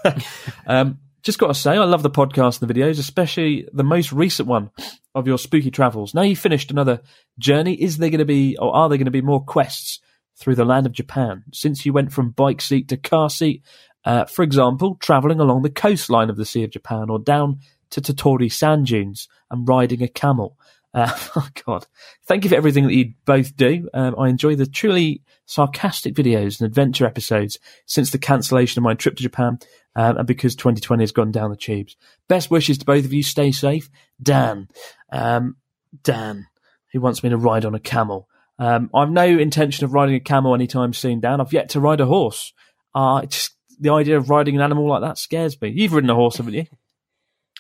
um, 0.67 0.99
just 1.23 1.39
got 1.39 1.49
to 1.49 1.55
say, 1.55 1.73
I 1.73 1.85
love 1.85 2.03
the 2.03 2.11
podcast 2.11 2.61
and 2.61 2.69
the 2.69 2.75
videos, 2.75 2.99
especially 2.99 3.69
the 3.73 3.85
most 3.85 4.13
recent 4.13 4.49
one 4.49 4.71
of 5.15 5.27
your 5.27 5.39
spooky 5.39 5.71
travels. 5.71 6.15
Now 6.15 6.23
you 6.23 6.35
finished 6.35 6.71
another 6.71 7.01
journey. 7.39 7.75
Is 7.81 7.99
there 7.99 8.11
going 8.11 8.19
to 8.19 8.25
be, 8.25 8.57
or 8.59 8.75
are 8.75 8.89
there 8.89 8.99
going 8.99 9.05
to 9.07 9.11
be 9.13 9.21
more 9.23 9.43
quests 9.43 10.01
through 10.37 10.57
the 10.57 10.65
land 10.65 10.87
of 10.87 10.93
Japan? 10.93 11.45
Since 11.53 11.87
you 11.87 11.93
went 11.93 12.13
from 12.13 12.31
bike 12.31 12.61
seat 12.61 12.89
to 12.89 12.97
car 12.97 13.31
seat, 13.31 13.63
uh, 14.05 14.25
for 14.25 14.43
example, 14.43 14.97
traveling 15.01 15.41
along 15.41 15.63
the 15.63 15.71
coastline 15.71 16.31
of 16.31 16.37
the 16.37 16.45
Sea 16.45 16.65
of 16.65 16.71
Japan 16.71 17.09
or 17.09 17.19
down 17.19 17.61
to 17.91 18.01
Tottori 18.01 18.51
sand 18.51 18.87
dunes 18.87 19.29
and 19.51 19.69
riding 19.69 20.03
a 20.03 20.09
camel. 20.09 20.57
Uh, 20.95 21.11
oh 21.37 21.49
God! 21.65 21.87
Thank 22.25 22.45
you 22.45 22.51
for 22.51 22.57
everything 22.57 22.87
that 22.87 22.95
you 22.95 23.15
both 23.25 23.57
do. 23.57 23.89
Um, 23.95 24.15
I 24.19 24.29
enjoy 24.29 24.57
the 24.57 24.67
truly 24.67 25.23
sarcastic 25.47 26.15
videos 26.15 26.61
and 26.61 26.67
adventure 26.67 27.07
episodes 27.07 27.59
since 27.87 28.11
the 28.11 28.19
cancellation 28.19 28.81
of 28.81 28.85
my 28.85 28.95
trip 28.95 29.17
to 29.17 29.23
Japan, 29.23 29.59
um, 29.97 30.19
and 30.19 30.27
because 30.27 30.55
2020 30.57 31.03
has 31.03 31.13
gone 31.13 31.33
down 31.33 31.51
the 31.51 31.57
tubes. 31.57 31.97
Best 32.29 32.51
wishes 32.51 32.79
to 32.79 32.85
both 32.85 33.05
of 33.05 33.13
you. 33.13 33.23
Stay 33.23 33.53
safe, 33.53 33.89
Dan. 34.23 34.69
Um, 35.11 35.57
Dan, 36.03 36.47
who 36.93 37.01
wants 37.01 37.23
me 37.23 37.31
to 37.31 37.37
ride 37.37 37.65
on 37.65 37.75
a 37.75 37.81
camel. 37.81 38.29
Um, 38.59 38.91
I've 38.95 39.11
no 39.11 39.27
intention 39.27 39.85
of 39.85 39.93
riding 39.93 40.15
a 40.15 40.21
camel 40.21 40.55
anytime 40.55 40.93
soon, 40.93 41.21
Dan. 41.21 41.41
I've 41.41 41.53
yet 41.53 41.71
to 41.71 41.81
ride 41.81 42.01
a 42.01 42.07
horse. 42.07 42.53
Uh, 42.95 43.25
just 43.27 43.55
the 43.83 43.91
idea 43.91 44.17
of 44.17 44.31
riding 44.31 44.55
an 44.57 44.63
animal 44.63 44.89
like 44.89 45.03
that 45.03 45.19
scares 45.19 45.61
me. 45.61 45.69
You've 45.75 45.93
ridden 45.93 46.09
a 46.11 46.15
horse, 46.15 46.37
haven't 46.39 46.55
you? 46.55 46.67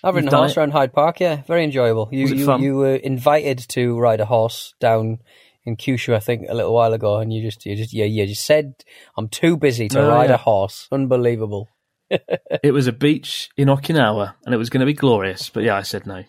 I've 0.04 0.14
ridden 0.14 0.28
You've 0.28 0.34
a 0.34 0.36
horse 0.38 0.52
it? 0.52 0.56
around 0.58 0.70
Hyde 0.70 0.92
Park. 0.92 1.20
Yeah, 1.20 1.42
very 1.42 1.64
enjoyable. 1.64 2.08
You 2.10 2.22
Was 2.22 2.32
it 2.32 2.38
you, 2.38 2.46
fun? 2.46 2.62
you 2.62 2.76
were 2.76 2.96
invited 2.96 3.58
to 3.70 3.98
ride 3.98 4.20
a 4.20 4.24
horse 4.24 4.74
down 4.80 5.18
in 5.64 5.76
Kyushu, 5.76 6.14
I 6.14 6.18
think, 6.18 6.46
a 6.48 6.54
little 6.54 6.72
while 6.74 6.92
ago, 6.92 7.18
and 7.18 7.32
you 7.32 7.42
just 7.42 7.64
you 7.66 7.76
just 7.76 7.92
yeah 7.92 8.04
you 8.06 8.26
just 8.26 8.44
said 8.46 8.74
I'm 9.16 9.28
too 9.28 9.56
busy 9.56 9.88
to 9.88 10.00
Oh, 10.00 10.08
ride 10.08 10.30
yeah. 10.30 10.34
a 10.34 10.38
horse. 10.38 10.88
Unbelievable. 10.90 11.68
it 12.10 12.72
was 12.72 12.86
a 12.88 12.92
beach 12.92 13.48
in 13.56 13.68
Okinawa, 13.68 14.34
and 14.44 14.54
it 14.54 14.58
was 14.58 14.70
going 14.70 14.80
to 14.80 14.86
be 14.86 14.92
glorious. 14.92 15.50
But 15.50 15.62
yeah, 15.64 15.76
I 15.76 15.82
said 15.82 16.06
no, 16.06 16.22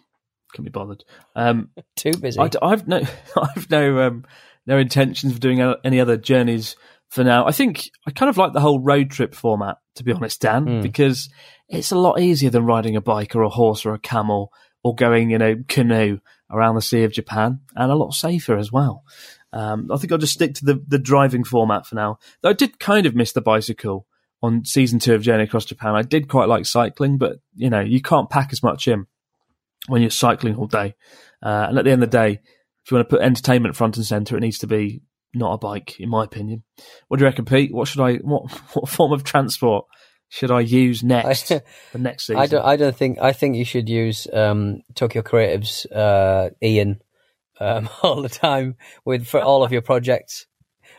Can 0.53 0.63
not 0.63 0.65
be 0.65 0.69
bothered. 0.69 1.03
Um, 1.35 1.69
Too 1.95 2.13
busy. 2.13 2.39
I, 2.39 2.49
have 2.69 2.87
no, 2.87 3.01
I've 3.35 3.69
no, 3.69 3.99
um, 4.07 4.25
no 4.67 4.77
intentions 4.77 5.33
of 5.33 5.39
doing 5.39 5.61
any 5.83 5.99
other 5.99 6.15
journeys 6.17 6.75
for 7.13 7.23
now. 7.23 7.45
I 7.45 7.51
think 7.51 7.89
I 8.07 8.11
kind 8.11 8.29
of 8.29 8.37
like 8.37 8.53
the 8.53 8.59
whole 8.59 8.79
road 8.79 9.11
trip 9.11 9.35
format, 9.35 9.77
to 9.95 10.03
be 10.03 10.11
honest, 10.11 10.41
Dan, 10.41 10.65
Mm. 10.65 10.81
because 10.81 11.29
it's 11.69 11.91
a 11.91 11.97
lot 11.97 12.19
easier 12.19 12.49
than 12.49 12.65
riding 12.65 12.95
a 12.95 13.01
bike 13.01 13.35
or 13.35 13.43
a 13.43 13.49
horse 13.49 13.85
or 13.85 13.93
a 13.93 13.99
camel 13.99 14.51
or 14.83 14.95
going 14.95 15.31
in 15.31 15.41
a 15.41 15.63
canoe 15.67 16.19
around 16.51 16.75
the 16.75 16.81
Sea 16.81 17.03
of 17.03 17.11
Japan, 17.13 17.59
and 17.75 17.91
a 17.91 17.95
lot 17.95 18.13
safer 18.13 18.57
as 18.57 18.71
well. 18.71 19.03
Um, 19.53 19.89
I 19.91 19.97
think 19.97 20.11
I'll 20.11 20.17
just 20.17 20.33
stick 20.33 20.55
to 20.55 20.65
the, 20.65 20.83
the 20.87 20.99
driving 20.99 21.43
format 21.43 21.85
for 21.85 21.95
now. 21.95 22.17
Though 22.41 22.49
I 22.49 22.53
did 22.53 22.79
kind 22.79 23.05
of 23.05 23.15
miss 23.15 23.31
the 23.31 23.41
bicycle 23.41 24.05
on 24.41 24.65
season 24.65 24.99
two 24.99 25.13
of 25.13 25.21
Journey 25.21 25.43
Across 25.43 25.65
Japan. 25.65 25.95
I 25.95 26.01
did 26.01 26.27
quite 26.27 26.49
like 26.49 26.65
cycling, 26.65 27.17
but 27.17 27.37
you 27.55 27.69
know, 27.69 27.79
you 27.79 28.01
can't 28.01 28.29
pack 28.29 28.51
as 28.51 28.61
much 28.63 28.87
in 28.87 29.05
when 29.87 30.01
you're 30.01 30.11
cycling 30.11 30.55
all 30.55 30.67
day. 30.67 30.95
Uh, 31.41 31.67
and 31.69 31.77
at 31.77 31.85
the 31.85 31.91
end 31.91 32.03
of 32.03 32.11
the 32.11 32.17
day, 32.17 32.39
if 32.83 32.91
you 32.91 32.97
want 32.97 33.07
to 33.09 33.15
put 33.15 33.23
entertainment 33.23 33.75
front 33.75 33.95
and 33.97 34.05
center, 34.05 34.35
it 34.35 34.41
needs 34.41 34.57
to 34.59 34.67
be 34.67 35.01
not 35.33 35.53
a 35.53 35.57
bike, 35.57 35.99
in 35.99 36.09
my 36.09 36.23
opinion. 36.23 36.63
What 37.07 37.17
do 37.17 37.23
you 37.23 37.27
reckon, 37.29 37.45
Pete? 37.45 37.73
What 37.73 37.87
should 37.87 38.01
I, 38.01 38.15
what, 38.17 38.51
what 38.73 38.89
form 38.89 39.11
of 39.13 39.23
transport 39.23 39.85
should 40.29 40.51
I 40.51 40.61
use 40.61 41.03
next? 41.03 41.51
I- 41.51 41.61
the 41.91 41.99
next 41.99 42.27
season? 42.27 42.41
I 42.41 42.47
don't. 42.47 42.65
I 42.65 42.75
don't 42.75 42.95
think. 42.95 43.19
I 43.19 43.33
think 43.33 43.55
you 43.55 43.65
should 43.65 43.89
use 43.89 44.27
um, 44.33 44.81
Tokyo 44.95 45.21
Creative's 45.21 45.85
uh, 45.87 46.49
Ian 46.61 47.01
um, 47.59 47.89
all 48.03 48.21
the 48.21 48.29
time 48.29 48.75
with 49.05 49.25
for 49.27 49.41
all 49.41 49.63
of 49.63 49.71
your 49.71 49.81
projects. 49.81 50.45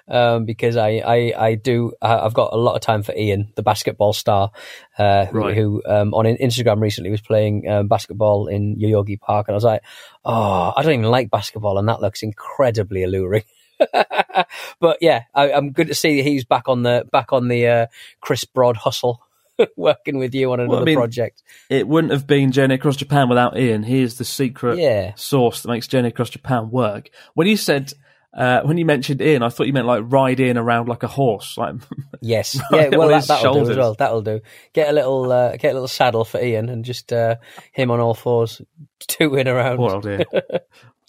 Um, 0.06 0.44
because 0.44 0.76
I, 0.76 0.98
I, 0.98 1.32
I 1.34 1.54
do, 1.54 1.94
I've 2.02 2.34
got 2.34 2.52
a 2.52 2.58
lot 2.58 2.74
of 2.74 2.82
time 2.82 3.02
for 3.02 3.14
Ian, 3.16 3.54
the 3.56 3.62
basketball 3.62 4.12
star, 4.12 4.50
uh, 4.98 5.24
who, 5.24 5.38
Right. 5.38 5.56
who 5.56 5.82
um, 5.86 6.12
on 6.12 6.26
Instagram 6.26 6.82
recently 6.82 7.10
was 7.10 7.22
playing 7.22 7.66
um, 7.70 7.88
basketball 7.88 8.46
in 8.48 8.76
Yoyogi 8.76 9.18
Park, 9.18 9.48
and 9.48 9.54
I 9.54 9.56
was 9.56 9.64
like, 9.64 9.80
oh, 10.22 10.74
I 10.76 10.82
don't 10.82 10.92
even 10.92 11.04
like 11.10 11.30
basketball, 11.30 11.78
and 11.78 11.88
that 11.88 12.02
looks 12.02 12.22
incredibly 12.22 13.02
alluring. 13.02 13.44
but 14.80 14.98
yeah, 15.00 15.22
I, 15.34 15.52
I'm 15.52 15.72
good 15.72 15.88
to 15.88 15.94
see 15.94 16.16
that 16.16 16.28
he's 16.28 16.44
back 16.44 16.68
on 16.68 16.82
the 16.82 17.06
back 17.10 17.32
on 17.32 17.48
the 17.48 17.66
uh, 17.66 17.86
Chris 18.20 18.44
Broad 18.44 18.76
hustle, 18.76 19.20
working 19.76 20.18
with 20.18 20.34
you 20.34 20.52
on 20.52 20.60
another 20.60 20.70
Well, 20.76 20.82
I 20.82 20.84
mean, 20.84 20.96
project. 20.96 21.42
it 21.70 21.86
wouldn't 21.88 22.12
have 22.12 22.26
been 22.26 22.52
Journey 22.52 22.74
Across 22.74 22.96
Japan 22.96 23.28
without 23.28 23.58
Ian. 23.58 23.82
He 23.82 24.00
is 24.02 24.18
the 24.18 24.24
secret 24.24 24.78
Yeah. 24.78 25.12
source 25.16 25.62
that 25.62 25.68
makes 25.68 25.86
Journey 25.88 26.08
Across 26.08 26.30
Japan 26.30 26.70
work. 26.70 27.10
When 27.34 27.46
you 27.46 27.56
said, 27.56 27.92
uh, 28.36 28.62
when 28.62 28.76
you 28.78 28.84
mentioned 28.84 29.20
Ian, 29.22 29.42
I 29.44 29.48
thought 29.48 29.68
you 29.68 29.72
meant 29.72 29.86
like 29.86 30.02
ride 30.06 30.40
in 30.40 30.58
around 30.58 30.88
like 30.88 31.02
a 31.04 31.08
horse. 31.08 31.56
Like, 31.56 31.76
Yes, 32.20 32.58
yeah. 32.72 32.88
Well, 32.88 33.08
that, 33.08 33.16
his 33.16 33.26
that'll 33.28 33.52
do 33.52 33.58
shoulders. 33.58 33.68
as 33.70 33.76
well. 33.76 33.94
That'll 33.94 34.22
do. 34.22 34.40
Get 34.72 34.88
a 34.88 34.92
little, 34.92 35.30
uh, 35.30 35.56
get 35.56 35.70
a 35.70 35.74
little 35.74 35.86
saddle 35.88 36.24
for 36.24 36.40
Ian, 36.42 36.68
and 36.68 36.84
just 36.84 37.12
uh, 37.12 37.36
him 37.72 37.90
on 37.92 38.00
all 38.00 38.14
fours, 38.14 38.60
tooting 39.06 39.46
around. 39.46 39.76
poor 39.76 39.92
old 39.94 40.06
Ian. 40.06 40.24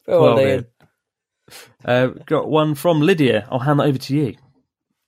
Poor 0.06 0.30
old 0.30 0.40
Ian. 0.40 0.66
Uh, 1.84 2.08
got 2.26 2.50
one 2.50 2.76
from 2.76 3.02
Lydia. 3.02 3.48
I'll 3.52 3.60
hand 3.60 3.80
that 3.80 3.88
over 3.88 3.98
to 3.98 4.16
you. 4.16 4.36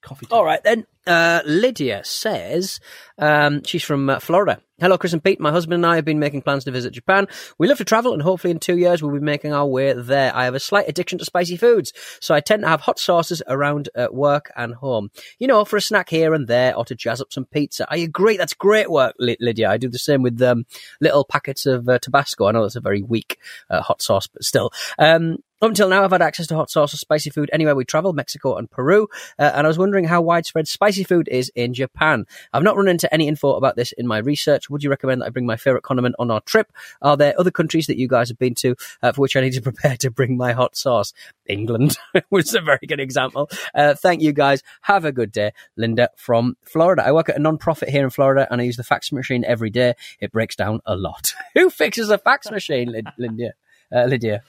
Coffee. 0.01 0.25
time. 0.25 0.37
All 0.37 0.45
right 0.45 0.63
then. 0.63 0.85
Uh, 1.05 1.41
Lydia 1.45 2.03
says 2.03 2.81
um, 3.17 3.63
she's 3.63 3.83
from 3.83 4.09
uh, 4.09 4.19
Florida. 4.19 4.61
Hello, 4.79 4.97
Chris 4.97 5.13
and 5.13 5.23
Pete. 5.23 5.39
My 5.39 5.51
husband 5.51 5.75
and 5.75 5.85
I 5.85 5.95
have 5.95 6.05
been 6.05 6.19
making 6.19 6.41
plans 6.41 6.65
to 6.65 6.71
visit 6.71 6.91
Japan. 6.91 7.27
We 7.57 7.67
love 7.67 7.77
to 7.77 7.85
travel, 7.85 8.13
and 8.13 8.21
hopefully 8.21 8.51
in 8.51 8.59
two 8.59 8.77
years 8.77 9.01
we'll 9.01 9.13
be 9.13 9.19
making 9.19 9.53
our 9.53 9.65
way 9.65 9.93
there. 9.93 10.35
I 10.35 10.43
have 10.43 10.53
a 10.53 10.59
slight 10.59 10.87
addiction 10.87 11.17
to 11.19 11.25
spicy 11.25 11.55
foods, 11.55 11.93
so 12.19 12.35
I 12.35 12.41
tend 12.41 12.61
to 12.61 12.67
have 12.67 12.81
hot 12.81 12.99
sauces 12.99 13.41
around 13.47 13.89
uh, 13.95 14.09
work 14.11 14.51
and 14.55 14.75
home. 14.75 15.09
You 15.39 15.47
know, 15.47 15.63
for 15.65 15.77
a 15.77 15.81
snack 15.81 16.09
here 16.09 16.33
and 16.33 16.47
there, 16.47 16.75
or 16.75 16.83
to 16.85 16.93
jazz 16.93 17.21
up 17.21 17.31
some 17.31 17.45
pizza. 17.45 17.87
I 17.89 17.97
agree. 17.97 18.35
That's 18.37 18.53
great 18.53 18.91
work, 18.91 19.15
Ly- 19.17 19.37
Lydia. 19.39 19.69
I 19.69 19.77
do 19.77 19.89
the 19.89 19.97
same 19.97 20.21
with 20.21 20.41
um, 20.41 20.65
little 20.99 21.23
packets 21.23 21.65
of 21.65 21.87
uh, 21.87 21.99
Tabasco. 21.99 22.45
I 22.45 22.51
know 22.51 22.63
that's 22.63 22.75
a 22.75 22.81
very 22.81 23.01
weak 23.01 23.39
uh, 23.69 23.81
hot 23.81 24.01
sauce, 24.01 24.27
but 24.27 24.43
still. 24.43 24.71
Um, 24.99 25.37
up 25.61 25.69
until 25.69 25.89
now, 25.89 26.03
I've 26.03 26.11
had 26.11 26.21
access 26.21 26.47
to 26.47 26.55
hot 26.55 26.69
sauce 26.69 26.93
or 26.93 26.97
spicy 26.97 27.29
food 27.29 27.49
anywhere 27.51 27.75
we 27.75 27.83
travel, 27.83 28.13
Mexico 28.13 28.57
and 28.57 28.69
Peru, 28.69 29.07
uh, 29.39 29.51
and 29.55 29.65
I 29.65 29.67
was 29.67 29.77
wondering 29.77 30.05
how 30.05 30.21
widespread 30.21 30.67
spicy 30.67 31.03
food 31.03 31.27
is 31.29 31.51
in 31.55 31.73
Japan. 31.73 32.25
I've 32.53 32.63
not 32.63 32.77
run 32.77 32.87
into 32.87 33.11
any 33.11 33.27
info 33.27 33.53
about 33.53 33.75
this 33.75 33.91
in 33.93 34.05
my 34.05 34.19
research. 34.19 34.69
Would 34.69 34.83
you 34.83 34.89
recommend 34.89 35.21
that 35.21 35.25
I 35.25 35.29
bring 35.29 35.47
my 35.47 35.57
favourite 35.57 35.83
condiment 35.83 36.15
on 36.19 36.29
our 36.29 36.41
trip? 36.41 36.71
Are 37.01 37.17
there 37.17 37.33
other 37.39 37.49
countries 37.49 37.87
that 37.87 37.97
you 37.97 38.07
guys 38.07 38.29
have 38.29 38.37
been 38.37 38.53
to 38.55 38.75
uh, 39.01 39.11
for 39.11 39.21
which 39.21 39.35
I 39.35 39.41
need 39.41 39.53
to 39.53 39.61
prepare 39.67 39.97
to 39.97 40.11
bring 40.11 40.37
my 40.37 40.51
hot 40.53 40.75
sauce? 40.75 41.11
England 41.47 41.97
was 42.29 42.53
a 42.53 42.61
very 42.61 42.85
good 42.87 42.99
example. 42.99 43.49
Uh, 43.73 43.95
thank 43.95 44.21
you 44.21 44.33
guys. 44.33 44.61
Have 44.81 45.05
a 45.05 45.11
good 45.11 45.31
day. 45.31 45.53
Linda 45.75 46.09
from 46.17 46.55
Florida. 46.65 47.03
I 47.05 47.11
work 47.11 47.29
at 47.29 47.35
a 47.35 47.39
non-profit 47.39 47.89
here 47.89 48.03
in 48.03 48.09
Florida 48.11 48.47
and 48.51 48.61
I 48.61 48.63
use 48.65 48.77
the 48.77 48.83
fax 48.83 49.11
machine 49.11 49.43
every 49.45 49.69
day. 49.69 49.95
It 50.19 50.31
breaks 50.31 50.55
down 50.55 50.81
a 50.85 50.95
lot. 50.95 51.33
Who 51.55 51.69
fixes 51.69 52.09
a 52.09 52.17
fax 52.17 52.51
machine, 52.51 52.89
Lyd- 52.89 53.13
Lydia? 53.17 53.53
Uh, 53.91 54.03
Lydia. 54.03 54.43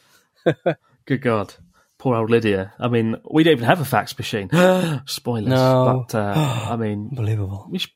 Good 1.08 1.22
God. 1.22 1.54
Poor 1.98 2.14
old 2.16 2.30
Lydia. 2.30 2.74
I 2.78 2.88
mean, 2.88 3.16
we 3.28 3.42
don't 3.42 3.52
even 3.52 3.64
have 3.64 3.80
a 3.80 3.84
fax 3.84 4.16
machine. 4.16 4.50
Spoilers. 5.06 5.48
No. 5.48 6.04
But, 6.06 6.14
uh, 6.18 6.66
I 6.70 6.76
mean, 6.76 7.08
Unbelievable. 7.10 7.66
we 7.70 7.78
should, 7.78 7.90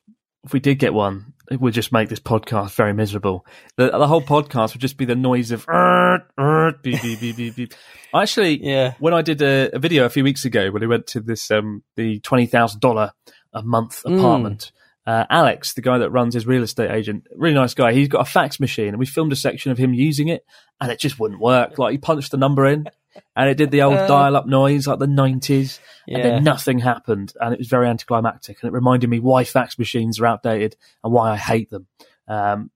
if 0.44 0.52
we 0.54 0.60
did 0.60 0.78
get 0.78 0.94
one, 0.94 1.34
it 1.50 1.60
would 1.60 1.74
just 1.74 1.92
make 1.92 2.08
this 2.08 2.18
podcast 2.18 2.74
very 2.74 2.94
miserable. 2.94 3.46
The, 3.76 3.90
the 3.90 4.08
whole 4.08 4.22
podcast 4.22 4.72
would 4.72 4.80
just 4.80 4.96
be 4.96 5.04
the 5.04 5.14
noise 5.14 5.50
of 5.52 5.66
"Err, 5.68 6.26
err, 6.40 6.72
beep, 6.82 7.02
beep, 7.02 7.20
beep, 7.20 7.36
beep, 7.36 7.54
beep." 7.54 7.74
Actually, 8.14 8.64
Yeah. 8.64 8.94
when 8.98 9.12
I 9.14 9.20
did 9.22 9.42
a, 9.42 9.70
a 9.76 9.78
video 9.78 10.04
a 10.06 10.08
few 10.08 10.24
weeks 10.24 10.44
ago 10.46 10.70
when 10.70 10.80
we 10.80 10.86
went 10.88 11.06
to 11.08 11.20
this 11.20 11.50
um, 11.50 11.82
the 11.96 12.18
twenty 12.20 12.46
thousand 12.46 12.80
dollar 12.80 13.12
a 13.52 13.62
month 13.62 14.02
apartment, 14.06 14.72
uh, 15.06 15.26
Alex, 15.30 15.74
the 15.74 15.82
guy 15.82 15.98
that 15.98 16.10
runs 16.10 16.34
his 16.34 16.46
real 16.46 16.62
estate 16.62 16.90
agent, 16.90 17.24
really 17.36 17.54
nice 17.54 17.74
guy. 17.74 17.92
He's 17.92 18.08
got 18.08 18.26
a 18.26 18.30
fax 18.30 18.58
machine, 18.58 18.88
and 18.88 18.98
we 18.98 19.06
filmed 19.06 19.32
a 19.32 19.36
section 19.36 19.70
of 19.70 19.78
him 19.78 19.92
using 19.94 20.26
it, 20.28 20.44
and 20.80 20.90
it 20.90 20.98
just 20.98 21.20
wouldn't 21.20 21.40
work. 21.40 21.78
Like 21.78 21.92
he 21.92 21.98
punched 21.98 22.30
the 22.32 22.36
number 22.38 22.66
in. 22.66 22.86
And 23.36 23.48
it 23.48 23.56
did 23.56 23.70
the 23.70 23.82
old 23.82 23.96
dial-up 23.96 24.46
noise, 24.46 24.86
like 24.86 24.98
the 24.98 25.06
nineties, 25.06 25.80
and 26.08 26.22
then 26.24 26.44
nothing 26.44 26.78
happened, 26.78 27.32
and 27.40 27.52
it 27.52 27.58
was 27.58 27.68
very 27.68 27.88
anticlimactic, 27.88 28.62
and 28.62 28.68
it 28.68 28.72
reminded 28.72 29.08
me 29.10 29.20
why 29.20 29.44
fax 29.44 29.78
machines 29.78 30.20
are 30.20 30.26
outdated 30.26 30.76
and 31.02 31.12
why 31.12 31.30
I 31.32 31.36
hate 31.36 31.70
them. 31.70 31.86
Um, 32.28 32.70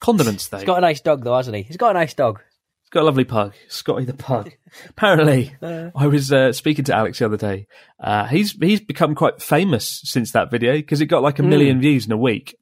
condiments, 0.00 0.48
though. 0.48 0.58
He's 0.58 0.66
got 0.66 0.78
a 0.78 0.82
nice 0.82 1.00
dog, 1.00 1.24
though, 1.24 1.36
hasn't 1.36 1.56
he? 1.56 1.62
He's 1.62 1.76
got 1.76 1.90
a 1.90 1.98
nice 1.98 2.14
dog. 2.14 2.40
He's 2.82 2.90
got 2.90 3.02
a 3.02 3.04
lovely 3.04 3.24
pug, 3.24 3.54
Scotty 3.68 4.04
the 4.04 4.14
pug. 4.14 4.52
Apparently, 4.90 5.54
I 5.62 6.06
was 6.06 6.32
uh, 6.32 6.52
speaking 6.52 6.84
to 6.86 6.94
Alex 6.94 7.18
the 7.18 7.24
other 7.26 7.36
day. 7.36 7.66
Uh, 7.98 8.26
he's 8.26 8.52
he's 8.52 8.80
become 8.80 9.14
quite 9.14 9.40
famous 9.40 10.02
since 10.04 10.32
that 10.32 10.50
video 10.50 10.74
because 10.74 11.00
it 11.00 11.06
got 11.06 11.22
like 11.22 11.38
a 11.38 11.42
million 11.42 11.80
views 11.80 12.06
in 12.06 12.12
a 12.12 12.16
week. 12.16 12.56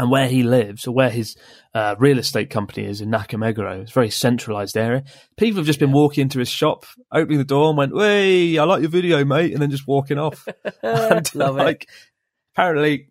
And 0.00 0.12
where 0.12 0.28
he 0.28 0.44
lives, 0.44 0.86
or 0.86 0.92
where 0.94 1.10
his 1.10 1.36
uh, 1.74 1.96
real 1.98 2.18
estate 2.20 2.50
company 2.50 2.86
is 2.86 3.00
in 3.00 3.10
Nakameguro, 3.10 3.82
it's 3.82 3.90
a 3.90 3.94
very 3.94 4.10
centralised 4.10 4.76
area. 4.76 5.02
People 5.36 5.56
have 5.56 5.66
just 5.66 5.80
been 5.80 5.90
walking 5.90 6.22
into 6.22 6.38
his 6.38 6.48
shop, 6.48 6.86
opening 7.12 7.38
the 7.38 7.44
door, 7.44 7.68
and 7.70 7.76
went, 7.76 7.92
"Hey, 7.98 8.56
I 8.58 8.62
like 8.62 8.80
your 8.80 8.90
video, 8.90 9.24
mate," 9.24 9.52
and 9.52 9.60
then 9.60 9.72
just 9.72 9.88
walking 9.88 10.16
off. 10.18 10.46
And, 10.84 11.34
Love 11.34 11.58
it. 11.58 11.84
apparently, 12.54 13.08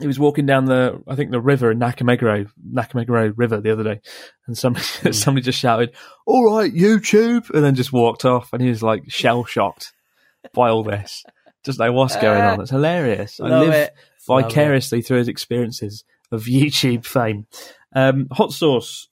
he 0.00 0.06
was 0.06 0.18
walking 0.18 0.46
down 0.46 0.64
the, 0.64 1.02
I 1.06 1.16
think 1.16 1.32
the 1.32 1.40
river 1.40 1.70
in 1.70 1.78
Nakameguro, 1.78 2.48
Nakameguro 2.74 3.34
River 3.36 3.60
the 3.60 3.70
other 3.70 3.84
day, 3.84 4.00
and 4.46 4.56
somebody 4.56 4.86
Hmm. 5.02 5.12
somebody 5.12 5.44
just 5.44 5.58
shouted, 5.58 5.94
"All 6.26 6.56
right, 6.56 6.72
YouTube," 6.72 7.50
and 7.50 7.62
then 7.62 7.74
just 7.74 7.92
walked 7.92 8.24
off, 8.24 8.54
and 8.54 8.62
he 8.62 8.70
was 8.70 8.82
like 8.82 9.02
shell 9.10 9.44
shocked 9.44 9.92
by 10.54 10.70
all 10.70 10.82
this. 10.82 11.24
Just 11.62 11.78
know 11.78 11.92
what's 11.92 12.16
going 12.16 12.42
on. 12.42 12.62
It's 12.62 12.70
hilarious. 12.70 13.38
I 13.38 13.48
live 13.60 13.74
it. 13.74 13.94
Vicariously 14.30 15.02
through 15.02 15.18
his 15.18 15.28
experiences 15.28 16.04
of 16.30 16.44
YouTube 16.44 17.04
fame. 17.04 17.46
Um, 17.94 18.28
hot 18.30 18.52
sauce. 18.52 19.08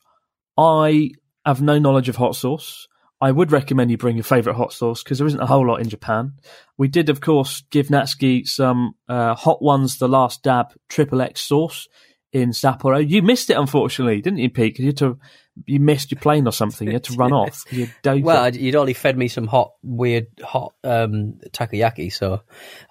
I 0.56 1.10
have 1.44 1.62
no 1.62 1.78
knowledge 1.78 2.08
of 2.08 2.16
hot 2.16 2.36
sauce. 2.36 2.88
I 3.20 3.32
would 3.32 3.50
recommend 3.50 3.90
you 3.90 3.96
bring 3.96 4.16
your 4.16 4.24
favourite 4.24 4.56
hot 4.56 4.72
sauce 4.72 5.02
because 5.02 5.18
there 5.18 5.26
isn't 5.26 5.40
a 5.40 5.46
whole 5.46 5.66
lot 5.66 5.80
in 5.80 5.88
Japan. 5.88 6.34
We 6.76 6.86
did, 6.86 7.08
of 7.08 7.20
course, 7.20 7.64
give 7.70 7.88
Natsuki 7.88 8.46
some 8.46 8.94
uh, 9.08 9.34
Hot 9.34 9.60
Ones, 9.60 9.98
the 9.98 10.08
last 10.08 10.44
dab 10.44 10.66
triple 10.88 11.20
X 11.20 11.40
sauce 11.40 11.88
in 12.32 12.50
Sapporo. 12.50 13.06
You 13.06 13.22
missed 13.22 13.50
it, 13.50 13.54
unfortunately, 13.56 14.20
didn't 14.20 14.38
you, 14.38 14.50
Pete? 14.50 14.76
'Cause 14.76 14.84
you 14.84 14.92
to, 14.92 15.18
you 15.66 15.80
missed 15.80 16.10
your 16.10 16.20
plane 16.20 16.46
or 16.46 16.52
something. 16.52 16.86
You 16.86 16.94
had 16.94 17.04
to 17.04 17.14
run 17.14 17.32
off. 17.32 17.64
You 17.72 17.88
Well, 18.24 18.44
it. 18.44 18.56
You'd 18.56 18.76
only 18.76 18.92
fed 18.94 19.16
me 19.16 19.28
some 19.28 19.46
hot, 19.46 19.72
weird, 19.82 20.26
hot 20.42 20.74
um, 20.84 21.40
takoyaki, 21.52 22.12
so 22.12 22.42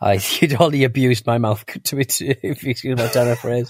I, 0.01 0.19
you'd 0.41 0.59
only 0.59 0.83
abused 0.83 1.25
my 1.27 1.37
mouth 1.37 1.65
to 1.83 1.99
it, 1.99 2.19
if 2.21 2.63
you 2.63 2.71
excuse 2.71 2.97
my 2.97 3.07
turn 3.07 3.27
of 3.27 3.39
phrase. 3.39 3.69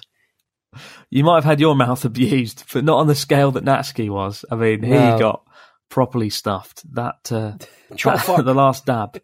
you 1.10 1.23
might 1.23 1.36
have 1.36 1.43
had 1.45 1.60
your 1.60 1.75
mouth 1.75 2.03
abused, 2.06 2.63
but 2.73 2.84
not 2.84 2.99
on 2.99 3.08
the 3.08 3.15
scale 3.15 3.51
that 3.51 3.65
Natsuki 3.65 4.10
was. 4.10 4.45
I 4.51 4.56
mean, 4.56 4.84
he 4.84 4.89
No. 4.89 5.17
got 5.19 5.43
properly 5.89 6.30
stuffed. 6.30 6.84
That, 6.93 7.32
uh, 7.32 7.53
fuck. 7.97 8.43
the 8.45 8.53
last 8.53 8.86
dab, 8.86 9.19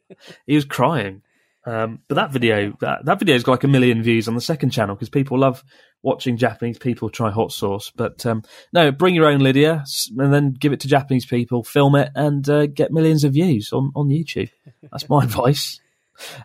he 0.46 0.56
was 0.56 0.66
crying. 0.66 1.22
Um, 1.66 2.00
but 2.10 2.16
that 2.16 2.32
video, 2.32 2.74
that, 2.82 3.06
that 3.06 3.20
video's 3.20 3.44
got 3.44 3.54
like 3.54 3.64
a 3.64 3.70
million 3.70 4.04
views 4.04 4.28
on 4.28 4.36
the 4.36 4.42
second 4.42 4.72
channel 4.72 4.96
because 4.96 5.10
people 5.10 5.40
love 5.40 5.64
watching 6.04 6.38
Japanese 6.38 6.78
people 6.78 7.10
try 7.10 7.32
hot 7.32 7.52
sauce. 7.52 7.92
But 7.96 8.26
um, 8.26 8.44
no, 8.72 8.92
bring 8.92 9.16
your 9.16 9.26
own 9.26 9.40
Lydia 9.40 9.84
and 10.18 10.32
then 10.32 10.52
give 10.52 10.74
it 10.74 10.82
to 10.82 10.88
Japanese 10.88 11.26
people, 11.26 11.64
film 11.64 11.96
it, 11.96 12.12
and 12.14 12.48
uh, 12.48 12.68
get 12.68 12.92
millions 12.92 13.24
of 13.24 13.34
views 13.34 13.72
on, 13.74 13.92
on 13.96 14.10
YouTube. 14.10 14.52
That's 14.92 15.10
my 15.10 15.24
advice. 15.24 15.80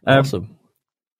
Um, 0.06 0.20
awesome. 0.20 0.56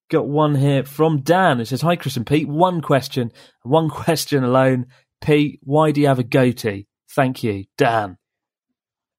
got 0.09 0.27
one 0.27 0.55
here 0.55 0.85
from 0.85 1.21
Dan. 1.21 1.61
It 1.61 1.67
says, 1.67 1.83
Hi, 1.83 1.97
Chris 1.97 2.17
and 2.17 2.27
Pete. 2.27 2.49
One 2.49 2.81
question, 2.81 3.33
one 3.63 3.91
question 3.91 4.45
alone. 4.45 4.87
Pete, 5.21 5.59
why 5.65 5.91
do 5.91 6.01
you 6.01 6.07
have 6.07 6.21
a 6.21 6.25
goatee? 6.25 6.87
Thank 7.11 7.43
you, 7.43 7.65
Dan. 7.77 8.17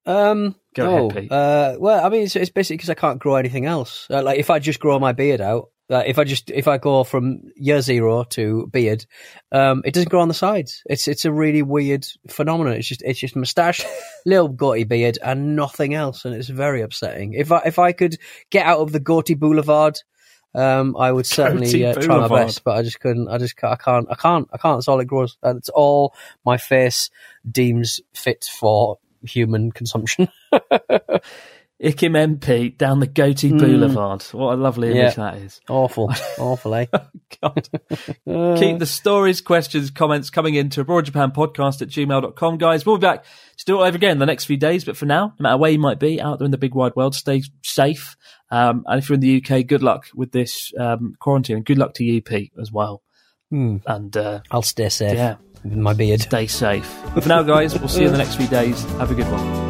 Um, 0.06 0.56
Go 0.74 0.88
oh, 0.88 1.10
ahead, 1.10 1.22
Pete. 1.22 1.32
Uh, 1.32 1.76
well, 1.78 2.04
I 2.04 2.08
mean, 2.08 2.22
it's, 2.22 2.36
it's 2.36 2.50
basically 2.50 2.78
because 2.78 2.90
I 2.90 2.94
can't 2.94 3.18
grow 3.18 3.34
anything 3.34 3.66
else. 3.66 4.06
Uh, 4.08 4.22
like, 4.22 4.38
if 4.38 4.48
I 4.48 4.58
just 4.60 4.80
grow 4.80 4.98
my 4.98 5.12
beard 5.12 5.42
out, 5.42 5.66
if 5.98 6.18
I 6.18 6.24
just 6.24 6.50
if 6.50 6.68
I 6.68 6.78
go 6.78 7.04
from 7.04 7.50
year 7.56 7.80
zero 7.80 8.24
to 8.24 8.68
beard, 8.68 9.04
um, 9.50 9.82
it 9.84 9.92
doesn't 9.92 10.08
grow 10.08 10.20
on 10.20 10.28
the 10.28 10.34
sides. 10.34 10.82
It's 10.86 11.08
it's 11.08 11.24
a 11.24 11.32
really 11.32 11.62
weird 11.62 12.06
phenomenon. 12.28 12.74
It's 12.74 12.88
just 12.88 13.02
it's 13.02 13.18
just 13.18 13.36
moustache, 13.36 13.84
little 14.26 14.48
goatee 14.48 14.84
beard, 14.84 15.18
and 15.22 15.56
nothing 15.56 15.94
else, 15.94 16.24
and 16.24 16.34
it's 16.34 16.48
very 16.48 16.82
upsetting. 16.82 17.32
If 17.32 17.50
I 17.50 17.62
if 17.66 17.78
I 17.78 17.92
could 17.92 18.16
get 18.50 18.66
out 18.66 18.78
of 18.78 18.92
the 18.92 19.00
goatee 19.00 19.34
boulevard, 19.34 19.98
um, 20.54 20.96
I 20.96 21.12
would 21.12 21.26
certainly 21.26 21.84
uh, 21.84 21.94
try 21.94 22.18
my 22.18 22.28
best, 22.28 22.64
but 22.64 22.76
I 22.76 22.82
just 22.82 23.00
couldn't. 23.00 23.28
I 23.28 23.38
just 23.38 23.62
I 23.62 23.76
can't. 23.76 24.06
I 24.10 24.14
can't. 24.14 24.48
I 24.52 24.58
can't. 24.58 24.78
That's 24.78 24.88
all 24.88 25.00
it 25.00 25.06
grows, 25.06 25.36
and 25.42 25.58
it's 25.58 25.68
all 25.68 26.14
my 26.44 26.56
face 26.56 27.10
deems 27.50 28.00
fit 28.14 28.44
for 28.44 28.98
human 29.24 29.72
consumption. 29.72 30.28
Ikim 31.82 32.38
MP 32.38 32.76
down 32.76 33.00
the 33.00 33.06
Goatee 33.06 33.52
Boulevard. 33.52 34.22
What 34.32 34.52
a 34.52 34.56
lovely 34.56 34.90
image. 34.90 35.16
Yeah. 35.16 35.30
that 35.30 35.36
is. 35.38 35.60
Awful, 35.68 36.12
awful, 36.38 36.74
eh? 36.74 36.86
God. 37.40 37.68
Keep 38.58 38.78
the 38.78 38.86
stories, 38.86 39.40
questions, 39.40 39.90
comments 39.90 40.28
coming 40.28 40.56
into 40.56 40.82
Abroad 40.82 41.06
Japan 41.06 41.30
podcast 41.30 41.80
at 41.80 41.88
gmail.com, 41.88 42.58
guys. 42.58 42.84
We'll 42.84 42.98
be 42.98 43.02
back 43.02 43.24
to 43.56 43.64
do 43.64 43.82
it 43.82 43.86
over 43.86 43.96
again 43.96 44.12
in 44.12 44.18
the 44.18 44.26
next 44.26 44.44
few 44.44 44.58
days. 44.58 44.84
But 44.84 44.98
for 44.98 45.06
now, 45.06 45.32
no 45.38 45.42
matter 45.42 45.56
where 45.56 45.70
you 45.70 45.78
might 45.78 45.98
be 45.98 46.20
out 46.20 46.38
there 46.38 46.44
in 46.44 46.50
the 46.50 46.58
big 46.58 46.74
wide 46.74 46.96
world, 46.96 47.14
stay 47.14 47.42
safe. 47.62 48.14
Um, 48.50 48.84
and 48.86 48.98
if 48.98 49.08
you're 49.08 49.14
in 49.14 49.20
the 49.20 49.42
UK, 49.42 49.66
good 49.66 49.82
luck 49.82 50.06
with 50.14 50.32
this 50.32 50.72
um, 50.78 51.14
quarantine. 51.18 51.56
And 51.56 51.64
good 51.64 51.78
luck 51.78 51.94
to 51.94 52.04
you, 52.04 52.20
Pete, 52.20 52.52
as 52.60 52.70
well. 52.70 53.02
Hmm. 53.50 53.78
And 53.86 54.14
uh, 54.16 54.40
I'll 54.50 54.62
stay 54.62 54.90
safe 54.90 55.14
yeah, 55.14 55.36
with 55.64 55.76
my 55.76 55.94
beard. 55.94 56.20
stay 56.20 56.46
safe. 56.46 56.94
But 57.14 57.22
for 57.22 57.28
now, 57.30 57.42
guys, 57.42 57.78
we'll 57.78 57.88
see 57.88 58.02
you 58.02 58.06
in 58.06 58.12
the 58.12 58.18
next 58.18 58.36
few 58.36 58.48
days. 58.48 58.82
Have 58.92 59.10
a 59.10 59.14
good 59.14 59.30
one. 59.30 59.69